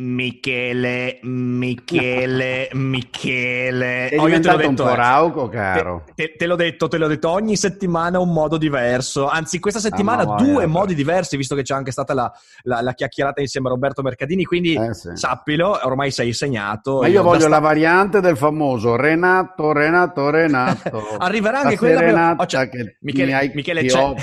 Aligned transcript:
Michele, 0.00 1.18
Michele, 1.22 2.70
Michele. 2.72 4.08
È 4.08 4.16
diventato 4.16 4.66
un 4.66 4.74
po' 4.74 4.94
rauco, 4.94 5.48
caro. 5.48 6.04
Te, 6.14 6.14
te, 6.14 6.34
te, 6.38 6.46
l'ho 6.46 6.56
detto, 6.56 6.88
te 6.88 6.96
l'ho 6.96 7.06
detto, 7.06 7.28
ogni 7.28 7.54
settimana 7.54 8.18
un 8.18 8.32
modo 8.32 8.56
diverso. 8.56 9.28
Anzi, 9.28 9.58
questa 9.58 9.78
settimana 9.78 10.22
ah, 10.22 10.24
no, 10.24 10.36
due 10.36 10.64
modi 10.66 10.94
diversi, 10.94 11.36
visto 11.36 11.54
che 11.54 11.62
c'è 11.62 11.74
anche 11.74 11.90
stata 11.90 12.14
la, 12.14 12.32
la, 12.62 12.80
la 12.80 12.94
chiacchierata 12.94 13.42
insieme 13.42 13.68
a 13.68 13.72
Roberto 13.72 14.00
Mercadini. 14.00 14.44
Quindi 14.44 14.74
eh, 14.74 14.94
sì. 14.94 15.10
sappilo, 15.14 15.78
ormai 15.82 16.10
sei 16.10 16.32
segnato. 16.32 17.00
Ma 17.00 17.06
io, 17.06 17.14
io 17.14 17.22
voglio 17.22 17.40
sta... 17.40 17.50
la 17.50 17.58
variante 17.58 18.20
del 18.20 18.38
famoso 18.38 18.96
Renato, 18.96 19.72
Renato, 19.72 20.30
Renato. 20.30 21.16
Arriverà 21.18 21.60
anche 21.60 21.76
quella. 21.76 22.00
Renata 22.00 22.42
oh, 22.42 22.46
cioè, 22.46 22.70
che 22.70 22.96
Michele, 23.00 23.52
Michele 23.54 23.84
c'è 23.84 24.14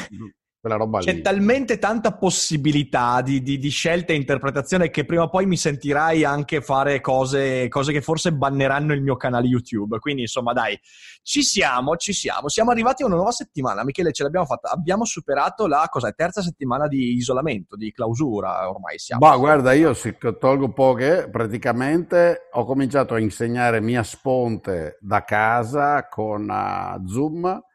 quella 0.67 0.75
roba 0.75 0.99
C'è 0.99 1.13
lì. 1.13 1.21
talmente 1.21 1.79
tanta 1.79 2.13
possibilità 2.13 3.21
di, 3.21 3.41
di, 3.41 3.57
di, 3.57 3.69
scelta 3.69 4.11
e 4.11 4.17
interpretazione 4.17 4.89
che 4.89 5.05
prima 5.05 5.23
o 5.23 5.29
poi 5.29 5.45
mi 5.45 5.57
sentirai 5.57 6.25
anche 6.25 6.61
fare 6.61 6.99
cose, 6.99 7.67
cose, 7.69 7.93
che 7.93 8.01
forse 8.01 8.33
banneranno 8.33 8.93
il 8.93 9.01
mio 9.01 9.15
canale 9.15 9.47
YouTube. 9.47 9.97
Quindi, 9.99 10.21
insomma, 10.21 10.53
dai, 10.53 10.77
ci 11.23 11.41
siamo, 11.41 11.95
ci 11.95 12.13
siamo. 12.13 12.49
Siamo 12.49 12.71
arrivati 12.71 13.03
a 13.03 13.05
una 13.05 13.15
nuova 13.15 13.31
settimana. 13.31 13.83
Michele, 13.83 14.11
ce 14.11 14.23
l'abbiamo 14.23 14.45
fatta. 14.45 14.69
Abbiamo 14.69 15.05
superato 15.05 15.67
la 15.67 15.87
cosa, 15.89 16.11
terza 16.11 16.41
settimana 16.41 16.87
di 16.87 17.13
isolamento, 17.13 17.75
di 17.75 17.91
clausura. 17.91 18.69
Ormai 18.69 18.99
siamo. 18.99 19.25
Ma 19.25 19.35
guarda, 19.37 19.73
io 19.73 19.93
se 19.93 20.17
tolgo 20.17 20.73
poche, 20.73 21.29
praticamente 21.31 22.49
ho 22.51 22.65
cominciato 22.65 23.13
a 23.13 23.19
insegnare 23.19 23.79
mia 23.79 24.03
sponte 24.03 24.97
da 24.99 25.23
casa 25.23 26.07
con 26.07 26.47
uh, 26.49 27.07
Zoom 27.07 27.65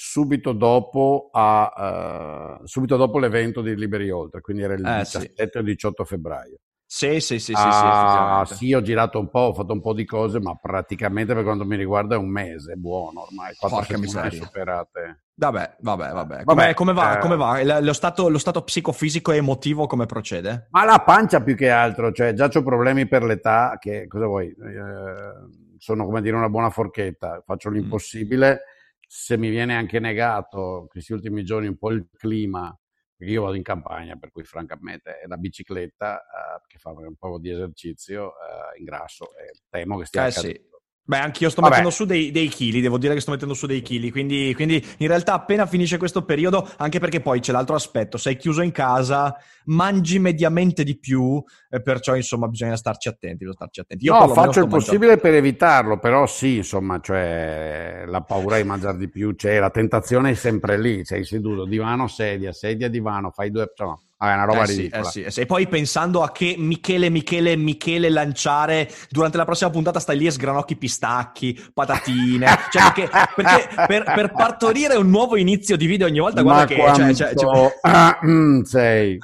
subito 0.00 0.52
dopo, 0.52 1.28
a, 1.32 2.60
uh, 2.60 2.66
subito 2.66 2.96
dopo 2.96 3.18
l'evento 3.18 3.62
di 3.62 3.74
Liberi 3.74 4.08
Oltre, 4.10 4.40
quindi 4.40 4.62
era 4.62 4.74
il 4.74 4.86
eh, 4.86 4.98
17 4.98 5.50
sì. 5.50 5.58
o 5.58 5.62
18 5.62 6.04
febbraio. 6.04 6.58
Sì, 6.86 7.18
sì, 7.18 7.40
sì, 7.40 7.52
ah, 7.56 8.44
sì, 8.46 8.54
sì, 8.54 8.72
ho 8.74 8.80
girato 8.80 9.18
un 9.18 9.28
po', 9.28 9.40
ho 9.40 9.54
fatto 9.54 9.72
un 9.72 9.80
po' 9.80 9.94
di 9.94 10.04
cose, 10.04 10.38
ma 10.38 10.54
praticamente 10.54 11.34
per 11.34 11.42
quanto 11.42 11.64
mi 11.64 11.74
riguarda 11.74 12.14
è 12.14 12.18
un 12.18 12.28
mese 12.28 12.76
buono 12.76 13.22
ormai, 13.22 13.54
quattro 13.56 13.78
Porca 13.78 13.96
settimane 13.96 14.30
superate. 14.30 15.22
Vabbè, 15.34 15.76
vabbè, 15.80 16.12
vabbè. 16.12 16.44
vabbè 16.44 16.74
come, 16.74 16.92
va? 16.92 17.18
Eh... 17.18 17.20
Come 17.20 17.36
va? 17.36 17.80
Lo, 17.80 17.92
stato, 17.92 18.28
lo 18.28 18.38
stato 18.38 18.62
psicofisico 18.62 19.32
e 19.32 19.36
emotivo 19.36 19.88
come 19.88 20.06
procede? 20.06 20.68
Ma 20.70 20.84
la 20.84 21.00
pancia 21.00 21.42
più 21.42 21.56
che 21.56 21.70
altro, 21.70 22.12
cioè 22.12 22.34
già 22.34 22.48
ho 22.52 22.62
problemi 22.62 23.08
per 23.08 23.24
l'età, 23.24 23.76
che 23.80 24.06
cosa 24.06 24.26
vuoi? 24.26 24.46
Eh, 24.46 25.76
sono 25.76 26.04
come 26.04 26.22
dire 26.22 26.36
una 26.36 26.48
buona 26.48 26.70
forchetta, 26.70 27.42
faccio 27.44 27.68
l'impossibile. 27.68 28.52
Mm 28.52 28.76
se 29.10 29.38
mi 29.38 29.48
viene 29.48 29.74
anche 29.74 30.00
negato 30.00 30.86
questi 30.86 31.14
ultimi 31.14 31.42
giorni 31.42 31.66
un 31.66 31.78
po' 31.78 31.90
il 31.90 32.06
clima, 32.12 32.78
perché 33.16 33.32
io 33.32 33.42
vado 33.42 33.54
in 33.54 33.62
campagna, 33.62 34.16
per 34.16 34.30
cui 34.30 34.44
francamente 34.44 35.18
è 35.18 35.26
la 35.26 35.38
bicicletta 35.38 36.20
eh, 36.20 36.60
che 36.66 36.76
fa 36.78 36.90
un 36.90 37.16
po' 37.16 37.38
di 37.38 37.50
esercizio 37.50 38.32
eh, 38.32 38.78
in 38.78 38.84
grasso 38.84 39.34
e 39.34 39.60
temo 39.70 39.96
che 39.96 40.04
stia 40.04 40.26
eh, 40.26 40.28
accadendo. 40.28 40.58
Sì. 40.58 40.77
Beh, 41.08 41.20
anch'io 41.20 41.48
sto 41.48 41.62
Vabbè. 41.62 41.76
mettendo 41.76 41.94
su 41.94 42.04
dei, 42.04 42.30
dei 42.30 42.48
chili, 42.48 42.82
devo 42.82 42.98
dire 42.98 43.14
che 43.14 43.20
sto 43.20 43.30
mettendo 43.30 43.54
su 43.54 43.64
dei 43.64 43.80
chili, 43.80 44.10
quindi, 44.10 44.52
quindi, 44.54 44.84
in 44.98 45.06
realtà 45.08 45.32
appena 45.32 45.64
finisce 45.64 45.96
questo 45.96 46.22
periodo, 46.22 46.68
anche 46.76 46.98
perché 46.98 47.22
poi 47.22 47.40
c'è 47.40 47.50
l'altro 47.50 47.74
aspetto, 47.74 48.18
sei 48.18 48.36
chiuso 48.36 48.60
in 48.60 48.72
casa, 48.72 49.34
mangi 49.64 50.18
mediamente 50.18 50.84
di 50.84 50.98
più, 50.98 51.42
eh, 51.70 51.80
perciò 51.80 52.14
insomma 52.14 52.46
bisogna 52.46 52.76
starci 52.76 53.08
attenti, 53.08 53.46
starci 53.50 53.80
attenti. 53.80 54.04
Io 54.04 54.18
no, 54.18 54.28
faccio 54.28 54.60
il 54.60 54.68
possibile 54.68 55.12
mangiando. 55.12 55.22
per 55.22 55.34
evitarlo, 55.34 55.98
però 55.98 56.26
sì, 56.26 56.56
insomma, 56.56 57.00
cioè 57.00 58.04
la 58.06 58.20
paura 58.20 58.58
di 58.58 58.64
mangiare 58.64 58.98
di 58.98 59.08
più 59.08 59.34
c'è, 59.34 59.58
la 59.58 59.70
tentazione 59.70 60.32
è 60.32 60.34
sempre 60.34 60.78
lì, 60.78 61.06
sei 61.06 61.24
seduto, 61.24 61.64
divano, 61.64 62.06
sedia, 62.06 62.52
sedia, 62.52 62.90
divano, 62.90 63.30
fai 63.30 63.50
due... 63.50 63.66
Insomma, 63.70 63.98
Ah, 64.20 64.32
è 64.32 64.34
una 64.34 64.44
roba 64.44 64.62
eh 64.62 64.66
ridicola. 64.66 65.04
Sì, 65.04 65.22
eh 65.22 65.30
sì, 65.30 65.40
E 65.40 65.46
poi 65.46 65.68
pensando 65.68 66.22
a 66.22 66.32
che 66.32 66.56
Michele, 66.58 67.08
Michele, 67.08 67.54
Michele 67.54 68.10
lanciare 68.10 68.90
durante 69.10 69.36
la 69.36 69.44
prossima 69.44 69.70
puntata 69.70 70.00
stai 70.00 70.18
lì 70.18 70.26
e 70.26 70.32
sgranocchi 70.32 70.74
pistacchi, 70.74 71.56
patatine. 71.72 72.46
cioè 72.72 72.92
perché, 72.92 73.08
perché 73.36 73.68
per, 73.86 74.02
per, 74.02 74.32
partorire 74.32 74.96
un 74.96 75.08
nuovo 75.08 75.36
inizio 75.36 75.76
di 75.76 75.86
video 75.86 76.08
ogni 76.08 76.18
volta, 76.18 76.42
guarda 76.42 76.62
Ma 76.62 76.66
che... 76.66 76.94
Cioè, 76.94 77.14
cioè, 77.14 77.34
cioè... 77.34 77.78
Ah, 77.82 78.18
mm, 78.24 78.62
sei... 78.62 79.18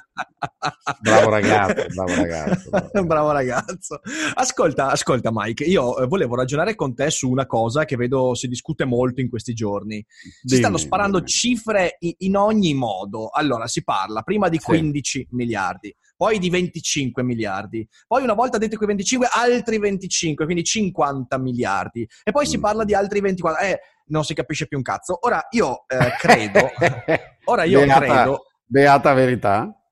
Bravo 1.01 1.29
ragazzo, 1.29 1.87
bravo 1.95 2.15
ragazzo. 2.15 2.71
Bravo. 2.71 3.07
bravo 3.07 3.31
ragazzo. 3.33 4.01
Ascolta, 4.35 4.91
ascolta 4.91 5.31
Mike, 5.33 5.65
io 5.65 5.99
eh, 5.99 6.07
volevo 6.07 6.37
ragionare 6.37 6.75
con 6.75 6.95
te 6.95 7.11
su 7.11 7.31
una 7.31 7.47
cosa 7.47 7.85
che 7.85 7.97
vedo 7.97 8.35
si 8.35 8.49
discute 8.49 8.85
molto 8.85 9.21
in 9.21 9.29
questi 9.29 9.55
giorni. 9.55 10.05
Si 10.43 10.57
stanno 10.57 10.77
sparando 10.77 11.19
dimmi. 11.19 11.31
cifre 11.31 11.99
in 12.19 12.37
ogni 12.37 12.75
modo. 12.75 13.29
Allora, 13.31 13.67
si 13.67 13.83
parla 13.83 14.23
prima 14.23 14.49
di 14.49 14.59
15 14.59 15.19
sì. 15.19 15.27
miliardi, 15.31 15.95
poi 16.17 16.39
di 16.39 16.51
25 16.51 17.23
miliardi, 17.23 17.87
poi 18.07 18.23
una 18.23 18.35
volta 18.35 18.59
detto 18.59 18.77
quei 18.77 18.89
25, 18.89 19.29
altri 19.31 19.79
25, 19.79 20.45
quindi 20.45 20.65
50 20.65 21.39
miliardi, 21.39 22.09
e 22.23 22.31
poi 22.31 22.47
mm. 22.47 22.49
si 22.49 22.61
parla 22.61 22.85
di 22.85 22.95
altri 22.95 23.21
24. 23.21 23.65
Eh, 23.65 23.81
non 24.07 24.25
si 24.25 24.35
capisce 24.35 24.67
più 24.67 24.77
un 24.77 24.83
cazzo. 24.83 25.19
Ora 25.23 25.47
io 25.51 25.85
eh, 25.89 26.13
credo, 26.19 26.71
ora 27.45 27.65
io 27.65 27.81
beata, 27.81 28.01
credo... 28.01 28.43
Beata 28.67 29.13
verità 29.13 29.84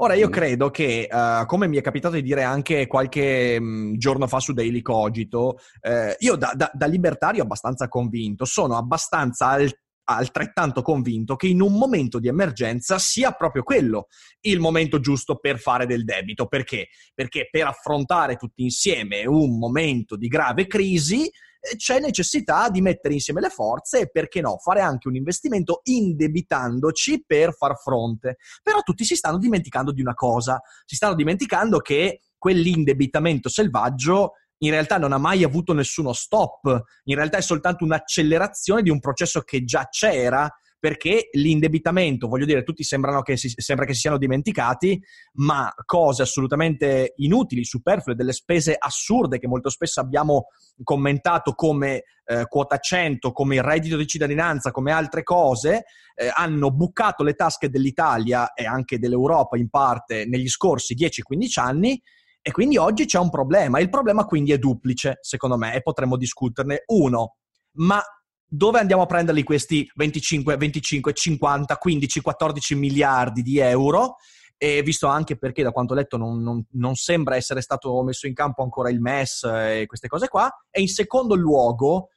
Ora, 0.00 0.14
io 0.14 0.28
credo 0.28 0.70
che, 0.70 1.08
uh, 1.10 1.44
come 1.46 1.66
mi 1.66 1.76
è 1.76 1.80
capitato 1.80 2.14
di 2.14 2.22
dire 2.22 2.44
anche 2.44 2.86
qualche 2.86 3.58
mh, 3.58 3.64
mm, 3.64 3.94
giorno 3.96 4.28
fa 4.28 4.38
su 4.38 4.52
Daily 4.52 4.80
Cogito, 4.80 5.58
eh, 5.80 6.14
io 6.20 6.36
da, 6.36 6.52
da, 6.54 6.70
da, 6.72 6.86
libertario 6.86 7.42
abbastanza 7.42 7.88
convinto, 7.88 8.44
sono 8.44 8.76
abbastanza 8.76 9.48
al, 9.48 9.68
altrettanto 10.04 10.82
convinto 10.82 11.34
che 11.34 11.48
in 11.48 11.60
un 11.60 11.72
momento 11.72 12.20
di 12.20 12.28
emergenza 12.28 12.98
sia 13.00 13.32
proprio 13.32 13.64
quello 13.64 14.06
il 14.42 14.60
momento 14.60 15.00
giusto 15.00 15.36
per 15.36 15.58
fare 15.58 15.84
del 15.84 16.04
debito. 16.04 16.46
Perché? 16.46 16.90
Perché 17.12 17.48
per 17.50 17.66
affrontare 17.66 18.36
tutti 18.36 18.62
insieme 18.62 19.26
un 19.26 19.58
momento 19.58 20.16
di 20.16 20.28
grave 20.28 20.68
crisi 20.68 21.28
c'è 21.76 22.00
necessità 22.00 22.68
di 22.68 22.80
mettere 22.80 23.14
insieme 23.14 23.40
le 23.40 23.48
forze 23.48 24.00
e 24.00 24.10
perché 24.10 24.40
no, 24.40 24.58
fare 24.58 24.80
anche 24.80 25.08
un 25.08 25.16
investimento 25.16 25.80
indebitandoci 25.84 27.24
per 27.26 27.54
far 27.54 27.78
fronte. 27.78 28.36
Però 28.62 28.82
tutti 28.82 29.04
si 29.04 29.16
stanno 29.16 29.38
dimenticando 29.38 29.92
di 29.92 30.00
una 30.00 30.14
cosa, 30.14 30.60
si 30.84 30.96
stanno 30.96 31.14
dimenticando 31.14 31.78
che 31.78 32.20
quell'indebitamento 32.36 33.48
selvaggio 33.48 34.32
in 34.58 34.70
realtà 34.70 34.98
non 34.98 35.12
ha 35.12 35.18
mai 35.18 35.44
avuto 35.44 35.72
nessuno 35.72 36.12
stop, 36.12 36.82
in 37.04 37.14
realtà 37.14 37.38
è 37.38 37.42
soltanto 37.42 37.84
un'accelerazione 37.84 38.82
di 38.82 38.90
un 38.90 38.98
processo 38.98 39.42
che 39.42 39.64
già 39.64 39.86
c'era 39.88 40.50
perché 40.78 41.28
l'indebitamento, 41.32 42.28
voglio 42.28 42.44
dire, 42.44 42.62
tutti 42.62 42.84
sembrano 42.84 43.22
che 43.22 43.36
si, 43.36 43.52
sembra 43.56 43.84
che 43.84 43.94
si 43.94 44.00
siano 44.00 44.18
dimenticati, 44.18 45.00
ma 45.34 45.72
cose 45.84 46.22
assolutamente 46.22 47.14
inutili, 47.16 47.64
superflue, 47.64 48.14
delle 48.14 48.32
spese 48.32 48.76
assurde 48.78 49.38
che 49.38 49.48
molto 49.48 49.70
spesso 49.70 50.00
abbiamo 50.00 50.46
commentato 50.84 51.54
come 51.54 52.04
eh, 52.24 52.46
quota 52.46 52.78
100, 52.78 53.32
come 53.32 53.56
il 53.56 53.62
reddito 53.62 53.96
di 53.96 54.06
cittadinanza, 54.06 54.70
come 54.70 54.92
altre 54.92 55.22
cose, 55.22 55.84
eh, 56.14 56.30
hanno 56.32 56.70
bucato 56.70 57.24
le 57.24 57.34
tasche 57.34 57.70
dell'Italia 57.70 58.52
e 58.52 58.64
anche 58.64 58.98
dell'Europa 58.98 59.56
in 59.56 59.68
parte 59.68 60.26
negli 60.26 60.48
scorsi 60.48 60.94
10-15 60.94 61.60
anni. 61.60 62.00
E 62.40 62.50
quindi 62.52 62.76
oggi 62.76 63.04
c'è 63.04 63.18
un 63.18 63.30
problema. 63.30 63.80
Il 63.80 63.90
problema 63.90 64.24
quindi 64.24 64.52
è 64.52 64.58
duplice, 64.58 65.18
secondo 65.20 65.56
me, 65.56 65.74
e 65.74 65.82
potremmo 65.82 66.16
discuterne. 66.16 66.82
Uno, 66.86 67.36
ma 67.72 68.00
dove 68.48 68.78
andiamo 68.78 69.02
a 69.02 69.06
prenderli 69.06 69.42
questi 69.42 69.88
25, 69.94 70.56
25, 70.56 71.12
50, 71.12 71.76
15, 71.76 72.20
14 72.20 72.74
miliardi 72.74 73.42
di 73.42 73.58
euro? 73.58 74.16
E 74.56 74.82
visto 74.82 75.06
anche 75.06 75.36
perché, 75.36 75.62
da 75.62 75.70
quanto 75.70 75.92
ho 75.92 75.96
letto, 75.96 76.16
non, 76.16 76.42
non, 76.42 76.64
non, 76.72 76.96
sembra 76.96 77.36
essere 77.36 77.60
stato 77.60 78.02
messo 78.02 78.26
in 78.26 78.34
campo 78.34 78.62
ancora 78.62 78.90
il 78.90 79.00
MES 79.00 79.44
e 79.44 79.84
queste 79.86 80.08
cose 80.08 80.28
qua. 80.28 80.50
E 80.70 80.80
in 80.80 80.88
secondo 80.88 81.36
luogo, 81.36 82.08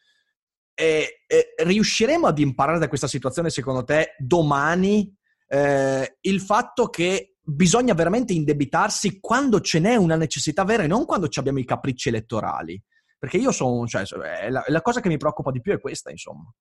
eh, 0.73 1.21
eh, 1.27 1.53
riusciremo 1.57 2.25
ad 2.25 2.39
imparare 2.39 2.79
da 2.79 2.87
questa 2.87 3.07
situazione, 3.07 3.51
secondo 3.51 3.83
te, 3.83 4.15
domani 4.17 5.13
eh, 5.47 6.17
il 6.21 6.41
fatto 6.41 6.87
che 6.87 7.35
bisogna 7.43 7.93
veramente 7.93 8.33
indebitarsi 8.33 9.19
quando 9.19 9.59
ce 9.61 9.79
n'è 9.79 9.95
una 9.95 10.15
necessità 10.15 10.63
vera 10.63 10.83
e 10.83 10.87
non 10.87 11.05
quando 11.05 11.27
abbiamo 11.35 11.59
i 11.59 11.65
capricci 11.65 12.09
elettorali? 12.09 12.81
Perché 13.21 13.37
io 13.37 13.51
sono, 13.51 13.85
cioè, 13.85 14.03
la, 14.49 14.63
la 14.65 14.81
cosa 14.81 14.99
che 14.99 15.07
mi 15.07 15.17
preoccupa 15.17 15.51
di 15.51 15.61
più 15.61 15.73
è 15.73 15.79
questa, 15.79 16.09
insomma. 16.09 16.51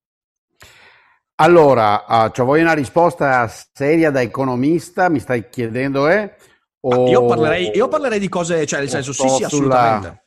Allora, 1.37 2.05
uh, 2.07 2.31
cioè 2.33 2.45
vuoi 2.45 2.61
una 2.61 2.75
risposta 2.75 3.49
seria 3.49 4.11
da 4.11 4.21
economista? 4.21 5.09
Mi 5.09 5.21
stai 5.21 5.49
chiedendo, 5.49 6.07
eh? 6.07 6.37
O... 6.81 7.09
Io, 7.09 7.25
parlerei, 7.25 7.75
io, 7.75 7.89
parlerei, 7.89 8.19
di 8.19 8.29
cose, 8.29 8.67
cioè 8.67 8.81
nel 8.81 8.91
senso, 8.91 9.15
sì, 9.15 9.27
sì, 9.27 9.43
assolutamente. 9.43 10.27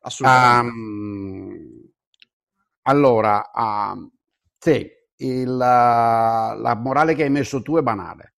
assolutamente. 0.00 0.78
Um, 0.78 1.90
allora, 2.84 3.50
um, 3.52 4.10
sì, 4.58 4.90
il, 5.16 5.56
la 5.56 6.80
morale 6.82 7.14
che 7.14 7.24
hai 7.24 7.30
messo 7.30 7.60
tu 7.60 7.76
è 7.76 7.82
banale. 7.82 8.36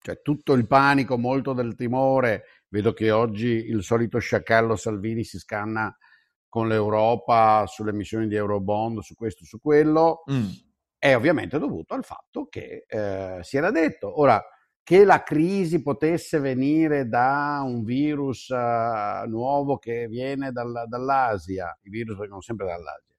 Cioè, 0.00 0.22
tutto 0.22 0.54
il 0.54 0.66
panico, 0.66 1.18
molto 1.18 1.52
del 1.52 1.74
timore. 1.74 2.44
Vedo 2.68 2.94
che 2.94 3.10
oggi 3.10 3.66
il 3.66 3.82
solito 3.82 4.18
sciacallo 4.18 4.74
Salvini 4.74 5.22
si 5.22 5.38
scanna 5.38 5.94
con 6.56 6.68
l'Europa 6.68 7.66
sulle 7.66 7.90
emissioni 7.90 8.28
di 8.28 8.34
Eurobond, 8.34 9.00
su 9.00 9.14
questo, 9.14 9.44
su 9.44 9.60
quello, 9.60 10.22
mm. 10.32 10.46
è 10.96 11.14
ovviamente 11.14 11.58
dovuto 11.58 11.92
al 11.92 12.02
fatto 12.02 12.46
che 12.46 12.86
eh, 12.88 13.40
si 13.42 13.58
era 13.58 13.70
detto. 13.70 14.18
Ora, 14.18 14.42
che 14.82 15.04
la 15.04 15.22
crisi 15.22 15.82
potesse 15.82 16.38
venire 16.38 17.08
da 17.08 17.60
un 17.62 17.84
virus 17.84 18.48
uh, 18.48 19.28
nuovo 19.28 19.76
che 19.76 20.08
viene 20.08 20.50
dal, 20.50 20.84
dall'Asia, 20.88 21.78
i 21.82 21.90
virus 21.90 22.16
vengono 22.16 22.40
sempre 22.40 22.64
dall'Asia, 22.64 23.14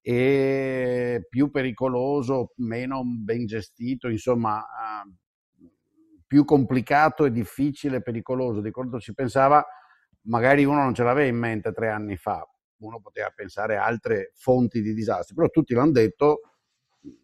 e 0.00 1.26
più 1.28 1.50
pericoloso, 1.50 2.54
meno 2.56 3.02
ben 3.04 3.44
gestito, 3.44 4.08
insomma, 4.08 4.60
uh, 4.60 5.66
più 6.26 6.46
complicato 6.46 7.26
e 7.26 7.32
difficile 7.32 7.96
e 7.96 8.02
pericoloso 8.02 8.62
di 8.62 8.70
quanto 8.70 8.98
si 8.98 9.12
pensava, 9.12 9.62
magari 10.22 10.64
uno 10.64 10.82
non 10.82 10.94
ce 10.94 11.02
l'aveva 11.02 11.28
in 11.28 11.36
mente 11.36 11.72
tre 11.72 11.90
anni 11.90 12.16
fa, 12.16 12.48
uno 12.86 13.00
poteva 13.00 13.30
pensare 13.30 13.76
a 13.76 13.84
altre 13.84 14.32
fonti 14.34 14.82
di 14.82 14.94
disastri, 14.94 15.34
però 15.34 15.48
tutti 15.48 15.74
l'hanno 15.74 15.92
detto, 15.92 16.40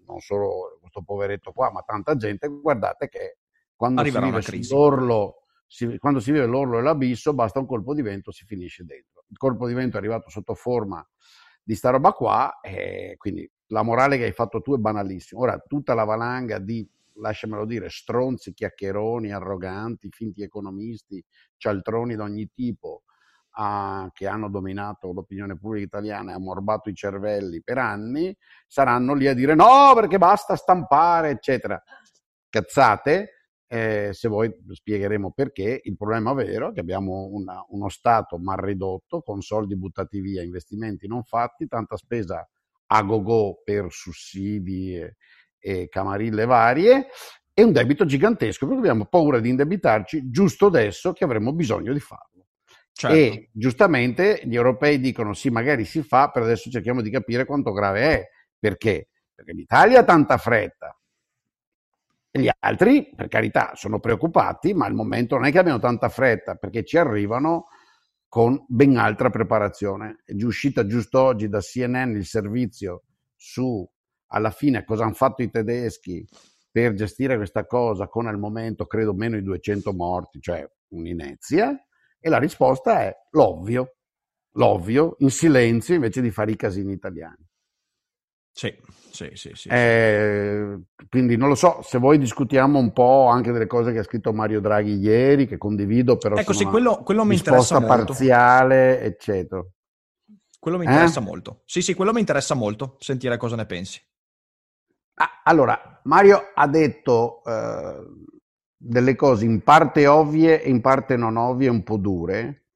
non 0.06 0.20
solo 0.20 0.78
questo 0.80 1.02
poveretto 1.02 1.52
qua, 1.52 1.70
ma 1.70 1.82
tanta 1.82 2.16
gente, 2.16 2.48
guardate 2.48 3.08
che 3.08 3.38
quando 3.74 4.00
Arriverà 4.00 4.40
si 4.40 4.50
vive 4.50 4.62
sull'orlo, 4.62 5.34
si, 5.66 5.98
quando 5.98 6.18
si 6.20 6.32
vive 6.32 6.46
l'orlo 6.46 6.78
e 6.78 6.82
l'abisso, 6.82 7.32
basta 7.32 7.60
un 7.60 7.66
colpo 7.66 7.94
di 7.94 8.02
vento, 8.02 8.32
si 8.32 8.44
finisce 8.44 8.84
dentro. 8.84 9.24
Il 9.28 9.36
colpo 9.36 9.68
di 9.68 9.74
vento 9.74 9.96
è 9.96 9.98
arrivato 10.00 10.30
sotto 10.30 10.54
forma 10.54 11.06
di 11.62 11.74
sta 11.74 11.90
roba 11.90 12.12
qua, 12.12 12.60
e 12.60 13.14
quindi 13.18 13.48
la 13.66 13.82
morale 13.82 14.16
che 14.16 14.24
hai 14.24 14.32
fatto 14.32 14.62
tu 14.62 14.74
è 14.74 14.78
banalissima. 14.78 15.40
Ora, 15.42 15.58
tutta 15.58 15.94
la 15.94 16.04
valanga 16.04 16.58
di, 16.58 16.88
lasciamelo 17.20 17.66
dire, 17.66 17.90
stronzi, 17.90 18.54
chiacchieroni, 18.54 19.30
arroganti, 19.30 20.08
finti 20.10 20.42
economisti, 20.42 21.22
cialtroni 21.56 22.14
di 22.14 22.20
ogni 22.20 22.50
tipo, 22.52 23.02
uh, 23.56 24.08
che 24.12 24.26
hanno 24.26 24.48
dominato 24.48 25.12
l'opinione 25.12 25.56
pubblica 25.56 25.84
italiana 25.84 26.32
e 26.32 26.34
ammorbato 26.34 26.88
i 26.88 26.94
cervelli 26.94 27.62
per 27.62 27.78
anni, 27.78 28.36
saranno 28.66 29.14
lì 29.14 29.26
a 29.26 29.34
dire 29.34 29.54
no, 29.54 29.92
perché 29.94 30.18
basta 30.18 30.56
stampare, 30.56 31.30
eccetera. 31.30 31.82
Cazzate, 32.48 33.38
eh, 33.66 34.10
se 34.12 34.28
vuoi 34.28 34.52
spiegheremo 34.68 35.32
perché. 35.32 35.80
Il 35.84 35.96
problema 35.96 36.32
vero 36.32 36.70
è 36.70 36.72
che 36.72 36.80
abbiamo 36.80 37.28
una, 37.30 37.64
uno 37.68 37.88
Stato 37.88 38.38
mal 38.38 38.58
ridotto, 38.58 39.20
con 39.22 39.42
soldi 39.42 39.76
buttati 39.76 40.20
via, 40.20 40.42
investimenti 40.42 41.06
non 41.06 41.22
fatti, 41.22 41.68
tanta 41.68 41.96
spesa 41.96 42.48
a 42.90 43.02
go-go 43.02 43.60
per 43.62 43.86
sussidi 43.90 44.96
e, 44.96 45.16
e 45.58 45.88
camarille 45.88 46.46
varie 46.46 47.08
e 47.52 47.62
un 47.62 47.72
debito 47.72 48.04
gigantesco 48.04 48.66
perché 48.66 48.80
abbiamo 48.80 49.06
paura 49.06 49.40
di 49.40 49.48
indebitarci 49.48 50.30
giusto 50.30 50.66
adesso 50.66 51.12
che 51.12 51.24
avremo 51.24 51.52
bisogno 51.52 51.92
di 51.92 52.00
farlo. 52.00 52.37
Certo. 52.98 53.16
E 53.16 53.48
giustamente 53.52 54.40
gli 54.42 54.56
europei 54.56 54.98
dicono 54.98 55.32
sì, 55.32 55.50
magari 55.50 55.84
si 55.84 56.02
fa, 56.02 56.30
per 56.30 56.42
adesso 56.42 56.68
cerchiamo 56.68 57.00
di 57.00 57.10
capire 57.10 57.44
quanto 57.44 57.70
grave 57.70 58.00
è. 58.00 58.28
Perché? 58.58 59.10
Perché 59.32 59.52
l'Italia 59.52 60.00
ha 60.00 60.04
tanta 60.04 60.36
fretta, 60.36 61.00
gli 62.28 62.48
altri, 62.58 63.08
per 63.14 63.28
carità, 63.28 63.70
sono 63.76 64.00
preoccupati, 64.00 64.74
ma 64.74 64.86
al 64.86 64.94
momento 64.94 65.36
non 65.36 65.44
è 65.44 65.52
che 65.52 65.60
abbiano 65.60 65.78
tanta 65.78 66.08
fretta 66.08 66.56
perché 66.56 66.84
ci 66.84 66.98
arrivano 66.98 67.66
con 68.26 68.64
ben 68.66 68.96
altra 68.96 69.30
preparazione. 69.30 70.22
È 70.24 70.34
uscita 70.42 70.84
giusto 70.84 71.20
oggi 71.22 71.48
da 71.48 71.60
CNN 71.60 72.16
il 72.16 72.26
servizio 72.26 73.04
su 73.36 73.88
alla 74.30 74.50
fine 74.50 74.84
cosa 74.84 75.04
hanno 75.04 75.14
fatto 75.14 75.42
i 75.42 75.50
tedeschi 75.50 76.26
per 76.68 76.94
gestire 76.94 77.36
questa 77.36 77.64
cosa 77.64 78.08
con 78.08 78.26
al 78.26 78.38
momento 78.38 78.86
credo 78.86 79.14
meno 79.14 79.36
di 79.36 79.44
200 79.44 79.92
morti, 79.92 80.40
cioè 80.40 80.68
un'inezia, 80.88 81.80
e 82.20 82.28
la 82.28 82.38
risposta 82.38 83.00
è 83.00 83.16
l'ovvio, 83.30 83.96
l'ovvio, 84.52 85.16
in 85.18 85.30
silenzio 85.30 85.94
invece 85.94 86.20
di 86.20 86.30
fare 86.30 86.52
i 86.52 86.56
casini 86.56 86.92
italiani. 86.92 87.46
Sì, 88.58 88.76
sì, 89.12 89.30
sì. 89.34 89.52
sì, 89.54 89.68
eh, 89.68 90.80
quindi 91.08 91.36
non 91.36 91.48
lo 91.48 91.54
so, 91.54 91.80
se 91.82 91.98
voi 91.98 92.18
discutiamo 92.18 92.76
un 92.76 92.92
po' 92.92 93.28
anche 93.28 93.52
delle 93.52 93.68
cose 93.68 93.92
che 93.92 93.98
ha 93.98 94.02
scritto 94.02 94.32
Mario 94.32 94.60
Draghi 94.60 94.96
ieri, 94.96 95.46
che 95.46 95.58
condivido, 95.58 96.16
però 96.16 96.34
ecco, 96.34 96.52
sì, 96.52 96.64
quello, 96.64 96.96
quello 97.04 97.24
mi 97.24 97.36
interessa 97.36 97.78
molto. 97.78 98.04
parziale, 98.04 99.00
eccetera. 99.00 99.64
Quello 100.58 100.76
mi 100.76 100.86
interessa 100.86 101.20
eh? 101.20 101.22
molto. 101.22 101.62
Sì, 101.66 101.82
sì, 101.82 101.94
quello 101.94 102.12
mi 102.12 102.18
interessa 102.18 102.54
molto, 102.54 102.96
sentire 102.98 103.36
cosa 103.36 103.54
ne 103.54 103.64
pensi. 103.64 104.02
Ah, 105.14 105.42
allora, 105.44 106.00
Mario 106.04 106.50
ha 106.52 106.66
detto 106.66 107.44
eh, 107.44 108.02
delle 108.80 109.16
cose 109.16 109.44
in 109.44 109.62
parte 109.62 110.06
ovvie 110.06 110.62
e 110.62 110.70
in 110.70 110.80
parte 110.80 111.16
non 111.16 111.36
ovvie, 111.36 111.68
un 111.68 111.82
po' 111.82 111.96
dure, 111.98 112.66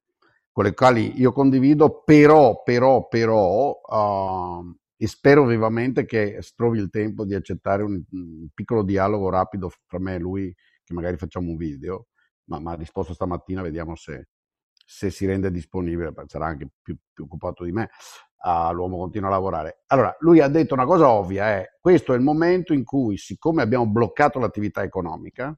con 0.50 0.64
le 0.64 0.74
quali 0.74 1.18
io 1.20 1.32
condivido, 1.32 2.02
però, 2.04 2.62
però, 2.62 3.08
però... 3.08 3.80
Uh, 3.86 4.76
e 5.02 5.08
spero 5.08 5.44
vivamente 5.44 6.04
che 6.04 6.40
trovi 6.54 6.78
il 6.78 6.88
tempo 6.88 7.24
di 7.24 7.34
accettare 7.34 7.82
un, 7.82 8.00
un 8.12 8.48
piccolo 8.54 8.84
dialogo 8.84 9.30
rapido 9.30 9.68
fra 9.88 9.98
me 9.98 10.14
e 10.14 10.18
lui, 10.20 10.54
che 10.84 10.94
magari 10.94 11.16
facciamo 11.16 11.50
un 11.50 11.56
video, 11.56 12.06
ma, 12.44 12.60
ha 12.70 12.74
risposto 12.76 13.12
stamattina, 13.12 13.62
vediamo 13.62 13.96
se, 13.96 14.28
se, 14.72 15.10
si 15.10 15.26
rende 15.26 15.50
disponibile, 15.50 16.12
sarà 16.26 16.46
anche 16.46 16.68
più, 16.80 16.96
più 17.12 17.24
occupato 17.24 17.64
di 17.64 17.72
me, 17.72 17.90
uh, 18.44 18.72
l'uomo 18.72 18.96
continua 18.96 19.26
a 19.26 19.32
lavorare. 19.32 19.82
Allora, 19.88 20.14
lui 20.20 20.38
ha 20.38 20.46
detto 20.46 20.74
una 20.74 20.86
cosa 20.86 21.10
ovvia, 21.10 21.48
è 21.48 21.66
questo 21.80 22.12
è 22.12 22.16
il 22.16 22.22
momento 22.22 22.72
in 22.72 22.84
cui, 22.84 23.16
siccome 23.16 23.60
abbiamo 23.62 23.88
bloccato 23.88 24.38
l'attività 24.38 24.84
economica, 24.84 25.52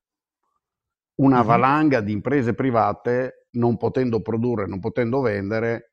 una 1.17 1.43
valanga 1.43 2.01
di 2.01 2.13
imprese 2.13 2.55
private, 2.55 3.49
non 3.53 3.77
potendo 3.77 4.21
produrre, 4.21 4.67
non 4.67 4.81
potendo 4.81 5.21
vendere, 5.21 5.93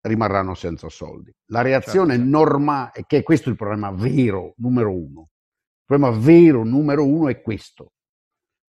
rimarranno 0.00 0.54
senza 0.54 0.88
soldi. 0.88 1.34
La 1.46 1.62
reazione 1.62 2.14
certo. 2.14 2.28
normale, 2.30 2.90
è 2.92 3.04
che 3.06 3.22
questo 3.22 3.48
è 3.48 3.52
il 3.52 3.58
problema 3.58 3.90
vero, 3.90 4.54
numero 4.58 4.90
uno. 4.90 5.30
Il 5.86 5.98
problema 5.98 6.16
vero, 6.16 6.64
numero 6.64 7.06
uno, 7.06 7.28
è 7.28 7.40
questo, 7.40 7.92